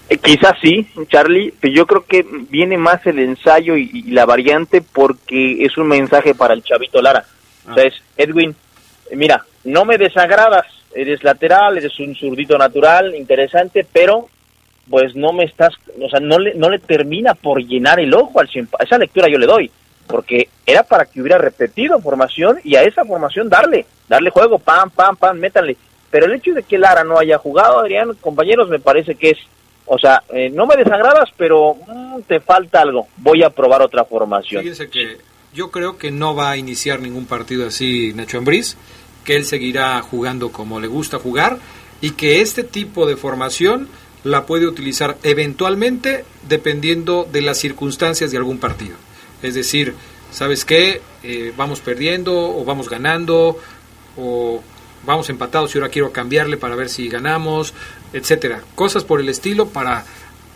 Eh, 0.10 0.18
quizás 0.18 0.58
sí, 0.62 0.88
Charlie, 1.08 1.54
pero 1.58 1.74
yo 1.74 1.88
creo 1.88 2.06
que 2.06 2.26
viene 2.50 2.78
más 2.78 3.06
el 3.08 3.20
ensayo 3.20 3.78
y, 3.78 4.04
la 4.12 4.26
variante 4.26 4.82
porque 4.82 5.64
es 5.64 5.78
un 5.78 5.88
mensaje 5.88 6.36
para 6.36 6.54
el 6.54 6.64
chavito 6.64 7.02
Lara. 7.02 7.24
O 7.70 7.74
sea, 7.74 7.84
ah. 7.84 7.88
es, 7.88 7.94
Edwin, 8.18 8.54
mira, 9.16 9.44
no 9.64 9.86
me 9.86 9.98
desagradas, 9.98 10.66
eres 10.94 11.24
lateral, 11.24 11.78
eres 11.78 12.00
un 12.00 12.16
zurdito 12.16 12.58
natural, 12.58 13.16
interesante, 13.16 13.86
pero 13.92 14.28
pues 14.90 15.16
no 15.16 15.32
me 15.32 15.46
estás, 15.46 15.74
o 16.02 16.10
sea, 16.10 16.20
no 16.20 16.38
le, 16.40 16.54
no 16.56 16.70
le 16.70 16.80
termina 16.80 17.34
por 17.34 17.64
llenar 17.64 18.00
el 18.00 18.14
ojo 18.14 18.40
al 18.40 18.50
a 18.80 18.84
esa 18.84 18.98
lectura 18.98 19.28
yo 19.30 19.38
le 19.38 19.46
doy, 19.46 19.72
porque 20.08 20.50
era 20.66 20.84
para 20.84 21.06
que 21.06 21.22
hubiera 21.22 21.38
repetido 21.38 22.00
formación 22.00 22.60
y 22.64 22.76
a 22.76 22.84
esa 22.84 23.06
formación 23.06 23.48
darle, 23.48 23.86
darle 24.10 24.30
juego, 24.30 24.60
pam, 24.60 24.90
pam, 24.90 25.16
pam, 25.16 25.38
métanle. 25.38 25.78
Pero 26.10 26.26
el 26.26 26.34
hecho 26.34 26.54
de 26.54 26.64
que 26.64 26.78
Lara 26.78 27.04
no 27.04 27.18
haya 27.18 27.38
jugado, 27.38 27.80
Adrián, 27.80 28.14
compañeros, 28.20 28.68
me 28.68 28.80
parece 28.80 29.16
que 29.16 29.30
es 29.32 29.38
O 29.86 29.98
sea, 29.98 30.22
eh, 30.30 30.50
no 30.50 30.68
me 30.68 30.76
desagradas, 30.76 31.30
pero 31.38 31.76
mm, 31.88 32.22
te 32.28 32.40
falta 32.40 32.82
algo. 32.82 33.08
Voy 33.18 33.44
a 33.44 33.50
probar 33.50 33.82
otra 33.82 34.04
formación. 34.06 34.62
Fíjense 34.62 34.90
que 34.90 35.18
yo 35.54 35.72
creo 35.72 35.98
que 35.98 36.12
no 36.12 36.36
va 36.36 36.52
a 36.52 36.58
iniciar 36.58 37.00
ningún 37.00 37.26
partido 37.26 37.68
así 37.68 38.14
Nacho 38.14 38.38
Ambriz, 38.38 38.78
que 39.24 39.36
él 39.36 39.46
seguirá 39.46 40.02
jugando 40.02 40.52
como 40.52 40.80
le 40.80 40.88
gusta 40.88 41.20
jugar 41.20 41.60
y 42.02 42.12
que 42.12 42.42
este 42.42 42.64
tipo 42.64 43.06
de 43.06 43.18
formación 43.18 43.88
la 44.24 44.46
puede 44.46 44.68
utilizar 44.68 45.18
eventualmente 45.24 46.26
dependiendo 46.48 47.28
de 47.32 47.42
las 47.42 47.58
circunstancias 47.58 48.32
de 48.32 48.38
algún 48.38 48.58
partido. 48.58 48.96
Es 49.42 49.56
decir, 49.56 49.96
¿sabes 50.32 50.66
qué? 50.66 51.02
Eh, 51.24 51.54
vamos 51.56 51.82
perdiendo 51.82 52.34
o 52.36 52.64
vamos 52.64 52.90
ganando 52.90 53.58
o 54.18 54.62
vamos 55.06 55.30
empatados 55.30 55.74
y 55.74 55.78
ahora 55.78 55.90
quiero 55.90 56.12
cambiarle 56.12 56.58
para 56.58 56.76
ver 56.76 56.90
si 56.90 57.10
ganamos, 57.10 57.74
etcétera. 58.14 58.62
Cosas 58.76 59.04
por 59.04 59.20
el 59.20 59.30
estilo 59.30 59.70
para 59.70 60.06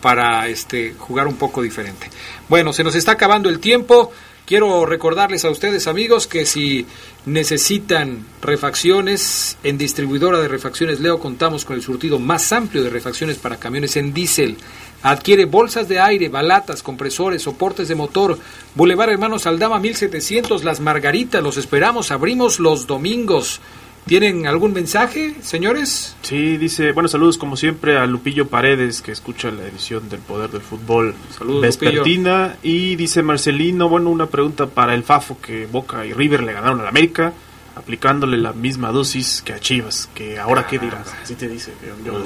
para 0.00 0.46
este 0.46 0.94
jugar 0.96 1.26
un 1.26 1.36
poco 1.36 1.62
diferente. 1.62 2.10
Bueno, 2.48 2.72
se 2.72 2.84
nos 2.84 2.94
está 2.94 3.12
acabando 3.12 3.48
el 3.48 3.58
tiempo. 3.58 4.12
Quiero 4.46 4.86
recordarles 4.86 5.44
a 5.44 5.50
ustedes, 5.50 5.88
amigos, 5.88 6.28
que 6.28 6.46
si 6.46 6.86
necesitan 7.24 8.24
refacciones, 8.40 9.58
en 9.64 9.76
distribuidora 9.76 10.38
de 10.38 10.46
refacciones 10.46 11.00
Leo 11.00 11.18
contamos 11.18 11.64
con 11.64 11.74
el 11.74 11.82
surtido 11.82 12.20
más 12.20 12.52
amplio 12.52 12.84
de 12.84 12.90
refacciones 12.90 13.38
para 13.38 13.56
camiones 13.56 13.96
en 13.96 14.14
diésel. 14.14 14.56
Adquiere 15.02 15.46
bolsas 15.46 15.88
de 15.88 15.98
aire, 15.98 16.28
balatas, 16.28 16.84
compresores, 16.84 17.42
soportes 17.42 17.88
de 17.88 17.96
motor. 17.96 18.38
Boulevard 18.76 19.10
Hermanos 19.10 19.46
Aldama 19.46 19.80
1700, 19.80 20.62
Las 20.62 20.78
Margaritas. 20.78 21.42
Los 21.42 21.56
esperamos. 21.56 22.12
Abrimos 22.12 22.60
los 22.60 22.86
domingos. 22.86 23.60
¿Tienen 24.06 24.46
algún 24.46 24.72
mensaje, 24.72 25.34
señores? 25.42 26.14
Sí, 26.22 26.56
dice, 26.58 26.92
bueno, 26.92 27.08
saludos 27.08 27.38
como 27.38 27.56
siempre 27.56 27.96
a 27.98 28.06
Lupillo 28.06 28.46
Paredes, 28.46 29.02
que 29.02 29.10
escucha 29.10 29.50
la 29.50 29.64
edición 29.64 30.08
del 30.08 30.20
Poder 30.20 30.48
del 30.50 30.60
Fútbol 30.60 31.14
Saludos, 31.36 31.62
vespertina. 31.62 32.56
Y 32.62 32.94
dice 32.94 33.22
Marcelino, 33.22 33.88
bueno, 33.88 34.10
una 34.10 34.26
pregunta 34.26 34.66
para 34.66 34.94
el 34.94 35.02
Fafo, 35.02 35.38
que 35.40 35.66
Boca 35.66 36.06
y 36.06 36.12
River 36.12 36.44
le 36.44 36.52
ganaron 36.52 36.80
al 36.80 36.86
América, 36.86 37.32
aplicándole 37.74 38.36
la 38.38 38.52
misma 38.52 38.92
dosis 38.92 39.42
que 39.44 39.52
a 39.52 39.58
Chivas, 39.58 40.08
que 40.14 40.38
ahora 40.38 40.68
qué 40.68 40.78
dirás. 40.78 41.12
Así 41.22 41.34
te 41.34 41.48
dice. 41.48 41.72
yo- 42.04 42.22
yo- 42.22 42.24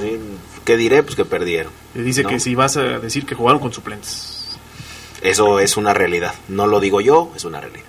¿Qué 0.63 0.77
diré? 0.77 1.01
Pues 1.01 1.15
que 1.15 1.25
perdieron. 1.25 1.73
Le 1.95 2.03
dice 2.03 2.21
¿no? 2.21 2.29
que 2.29 2.39
si 2.39 2.53
vas 2.53 2.77
a 2.77 2.83
decir 2.99 3.25
que 3.25 3.33
jugaron 3.33 3.59
con 3.59 3.73
suplentes. 3.73 4.55
Eso 5.23 5.59
es 5.59 5.77
una 5.77 5.95
realidad. 5.95 6.35
No 6.47 6.67
lo 6.67 6.79
digo 6.79 7.01
yo, 7.01 7.31
es 7.35 7.43
una 7.43 7.59
realidad. 7.59 7.85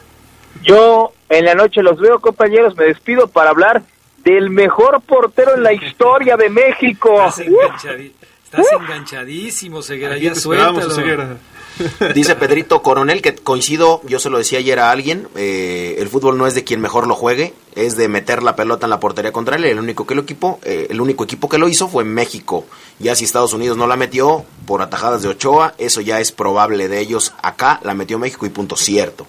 Yo 0.64 1.12
en 1.38 1.44
la 1.44 1.54
noche 1.54 1.82
los 1.82 1.98
veo, 1.98 2.20
compañeros. 2.20 2.76
Me 2.76 2.84
despido 2.84 3.28
para 3.28 3.50
hablar 3.50 3.82
del 4.24 4.50
mejor 4.50 5.00
portero 5.02 5.54
en 5.56 5.62
la 5.62 5.72
historia 5.72 6.36
de 6.36 6.48
México. 6.48 7.10
Estás, 7.26 7.38
enganchadi- 7.46 8.12
estás 8.44 8.66
enganchadísimo, 8.80 9.82
Ceguera. 9.82 10.16
Ya 10.18 10.34
suéltalo. 10.34 10.90
Ceguera. 10.90 11.36
Dice 12.14 12.36
Pedrito 12.36 12.82
Coronel 12.82 13.22
que 13.22 13.34
coincido, 13.34 14.02
yo 14.04 14.18
se 14.18 14.28
lo 14.28 14.36
decía 14.36 14.58
ayer 14.58 14.78
a 14.78 14.90
alguien, 14.90 15.26
eh, 15.36 15.96
el 15.98 16.08
fútbol 16.08 16.36
no 16.36 16.46
es 16.46 16.54
de 16.54 16.64
quien 16.64 16.82
mejor 16.82 17.06
lo 17.06 17.14
juegue, 17.14 17.54
es 17.74 17.96
de 17.96 18.08
meter 18.08 18.42
la 18.42 18.54
pelota 18.56 18.84
en 18.86 18.90
la 18.90 19.00
portería 19.00 19.32
contraria. 19.32 19.68
El 19.70 19.78
único 19.78 20.06
que 20.06 20.14
lo 20.14 20.20
equipo, 20.20 20.60
eh, 20.64 20.88
el 20.90 21.00
único 21.00 21.24
equipo 21.24 21.48
que 21.48 21.56
lo 21.56 21.68
hizo 21.68 21.88
fue 21.88 22.04
México. 22.04 22.66
Ya 22.98 23.14
si 23.14 23.24
Estados 23.24 23.54
Unidos 23.54 23.78
no 23.78 23.86
la 23.86 23.96
metió 23.96 24.44
por 24.66 24.82
atajadas 24.82 25.22
de 25.22 25.30
Ochoa, 25.30 25.74
eso 25.78 26.02
ya 26.02 26.20
es 26.20 26.30
probable 26.30 26.88
de 26.88 27.00
ellos. 27.00 27.32
Acá 27.42 27.80
la 27.82 27.94
metió 27.94 28.18
México 28.18 28.44
y 28.44 28.50
punto 28.50 28.76
cierto. 28.76 29.26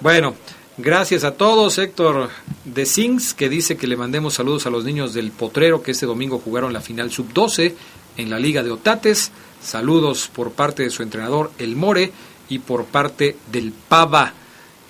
Bueno, 0.00 0.34
gracias 0.78 1.24
a 1.24 1.32
todos. 1.32 1.78
Héctor 1.78 2.30
de 2.64 2.86
Sings, 2.86 3.34
que 3.34 3.48
dice 3.48 3.76
que 3.76 3.86
le 3.86 3.96
mandemos 3.96 4.34
saludos 4.34 4.66
a 4.66 4.70
los 4.70 4.84
niños 4.84 5.14
del 5.14 5.30
Potrero, 5.30 5.82
que 5.82 5.92
este 5.92 6.06
domingo 6.06 6.38
jugaron 6.38 6.72
la 6.72 6.80
final 6.80 7.10
sub-12 7.10 7.74
en 8.16 8.30
la 8.30 8.38
Liga 8.38 8.62
de 8.62 8.70
Otates. 8.70 9.30
Saludos 9.62 10.30
por 10.32 10.52
parte 10.52 10.82
de 10.82 10.90
su 10.90 11.02
entrenador, 11.02 11.50
El 11.58 11.76
More, 11.76 12.12
y 12.48 12.60
por 12.60 12.84
parte 12.84 13.36
del 13.50 13.72
Pava. 13.72 14.32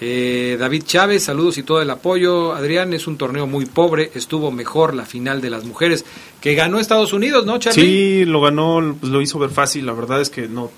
Eh, 0.01 0.57
David 0.61 0.83
Chávez, 0.85 1.25
saludos 1.25 1.57
y 1.59 1.63
todo 1.63 1.81
el 1.81 1.89
apoyo. 1.91 2.53
Adrián, 2.53 2.93
es 2.93 3.07
un 3.07 3.17
torneo 3.17 3.47
muy 3.47 3.65
pobre. 3.65 4.11
Estuvo 4.15 4.51
mejor 4.51 4.93
la 4.95 5.07
final 5.07 5.41
de 5.41 5.49
las 5.51 5.65
mujeres 5.65 6.05
que 6.41 6.55
ganó 6.55 6.79
Estados 6.79 7.13
Unidos, 7.15 7.47
¿no, 7.47 7.59
Charlie? 7.59 7.83
Sí, 7.83 8.25
lo 8.27 8.41
ganó, 8.43 8.95
pues 9.01 9.11
lo 9.11 9.23
hizo 9.23 9.39
ver 9.39 9.51
fácil. 9.51 9.87
La 9.87 9.93
verdad 9.95 10.21
es 10.21 10.29
que 10.29 10.49
no 10.49 10.71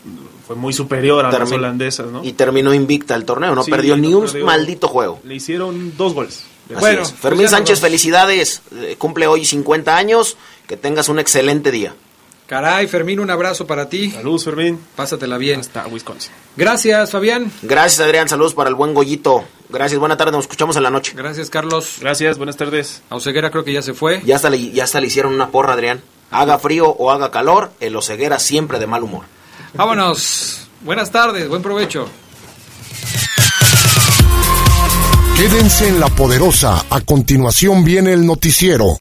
fue 0.47 0.55
muy 0.55 0.73
superior 0.73 1.25
a 1.27 1.33
las 1.33 1.51
Termin- 1.51 1.55
holandesas, 1.57 2.11
¿no? 2.13 2.23
Y 2.25 2.33
terminó 2.35 2.73
invicta 2.73 3.15
el 3.17 3.25
torneo, 3.25 3.55
no 3.57 3.65
Sí, 3.65 3.71
perdió 3.73 3.97
ni 3.97 4.15
un 4.15 4.25
perdió. 4.27 4.47
maldito 4.47 4.87
juego. 4.87 5.21
Le 5.25 5.35
hicieron 5.35 5.97
dos 5.97 6.15
goles. 6.15 6.45
Bueno, 6.81 6.99
pues 7.01 7.13
Fermín 7.15 7.43
nos 7.45 7.51
Sánchez, 7.53 7.79
vamos. 7.81 7.89
felicidades. 7.91 8.63
Eh, 8.77 8.95
Cumple 8.99 9.27
hoy 9.27 9.45
50 9.45 9.97
años. 9.97 10.37
Que 10.69 10.77
tengas 10.77 11.09
un 11.09 11.19
excelente 11.19 11.71
día. 11.71 11.95
Caray, 12.49 12.87
Fermín, 12.87 13.21
un 13.21 13.31
abrazo 13.31 13.67
para 13.67 13.91
ti. 13.91 14.11
Saludos, 14.11 14.47
Fermín. 14.47 14.81
Pásatela 14.97 15.37
bien. 15.37 15.61
Hasta 15.61 15.87
Wisconsin. 15.87 16.33
Gracias, 16.57 17.11
Fabián. 17.11 17.53
Gracias, 17.61 18.01
Adrián. 18.01 18.27
Saludos 18.27 18.55
para 18.55 18.71
el 18.71 18.75
buen 18.75 18.95
Goyito. 18.95 19.45
Gracias, 19.69 20.01
buena 20.01 20.17
tarde. 20.17 20.33
Nos 20.33 20.45
escuchamos 20.45 20.75
en 20.77 20.83
la 20.83 20.91
noche. 20.91 21.13
Gracias, 21.15 21.51
Carlos. 21.51 21.99
Gracias, 22.01 22.39
buenas 22.39 22.57
tardes. 22.57 23.03
A 23.11 23.17
Oseguera 23.17 23.51
creo 23.51 23.65
que 23.65 23.75
ya 23.75 23.83
se 23.83 23.93
fue. 23.93 24.23
Ya 24.25 24.37
hasta, 24.37 24.49
le, 24.49 24.71
ya 24.71 24.85
hasta 24.85 24.99
le 24.99 25.09
hicieron 25.09 25.35
una 25.35 25.51
porra, 25.51 25.75
Adrián. 25.75 26.01
Haga 26.31 26.59
frío 26.59 26.89
o 26.89 27.11
haga 27.11 27.31
calor, 27.31 27.71
el 27.81 27.95
Oseguera 27.95 28.39
siempre 28.39 28.79
de 28.79 28.87
mal 28.87 29.03
humor. 29.03 29.27
Vámonos. 29.75 30.69
Buenas 30.81 31.11
tardes, 31.11 31.47
buen 31.51 31.61
provecho. 31.61 32.09
Quédense 35.37 35.87
en 35.87 36.01
la 36.01 36.09
poderosa. 36.09 36.83
A 36.89 37.03
continuación 37.03 37.85
viene 37.85 38.15
el 38.15 38.25
noticiero. 38.25 38.97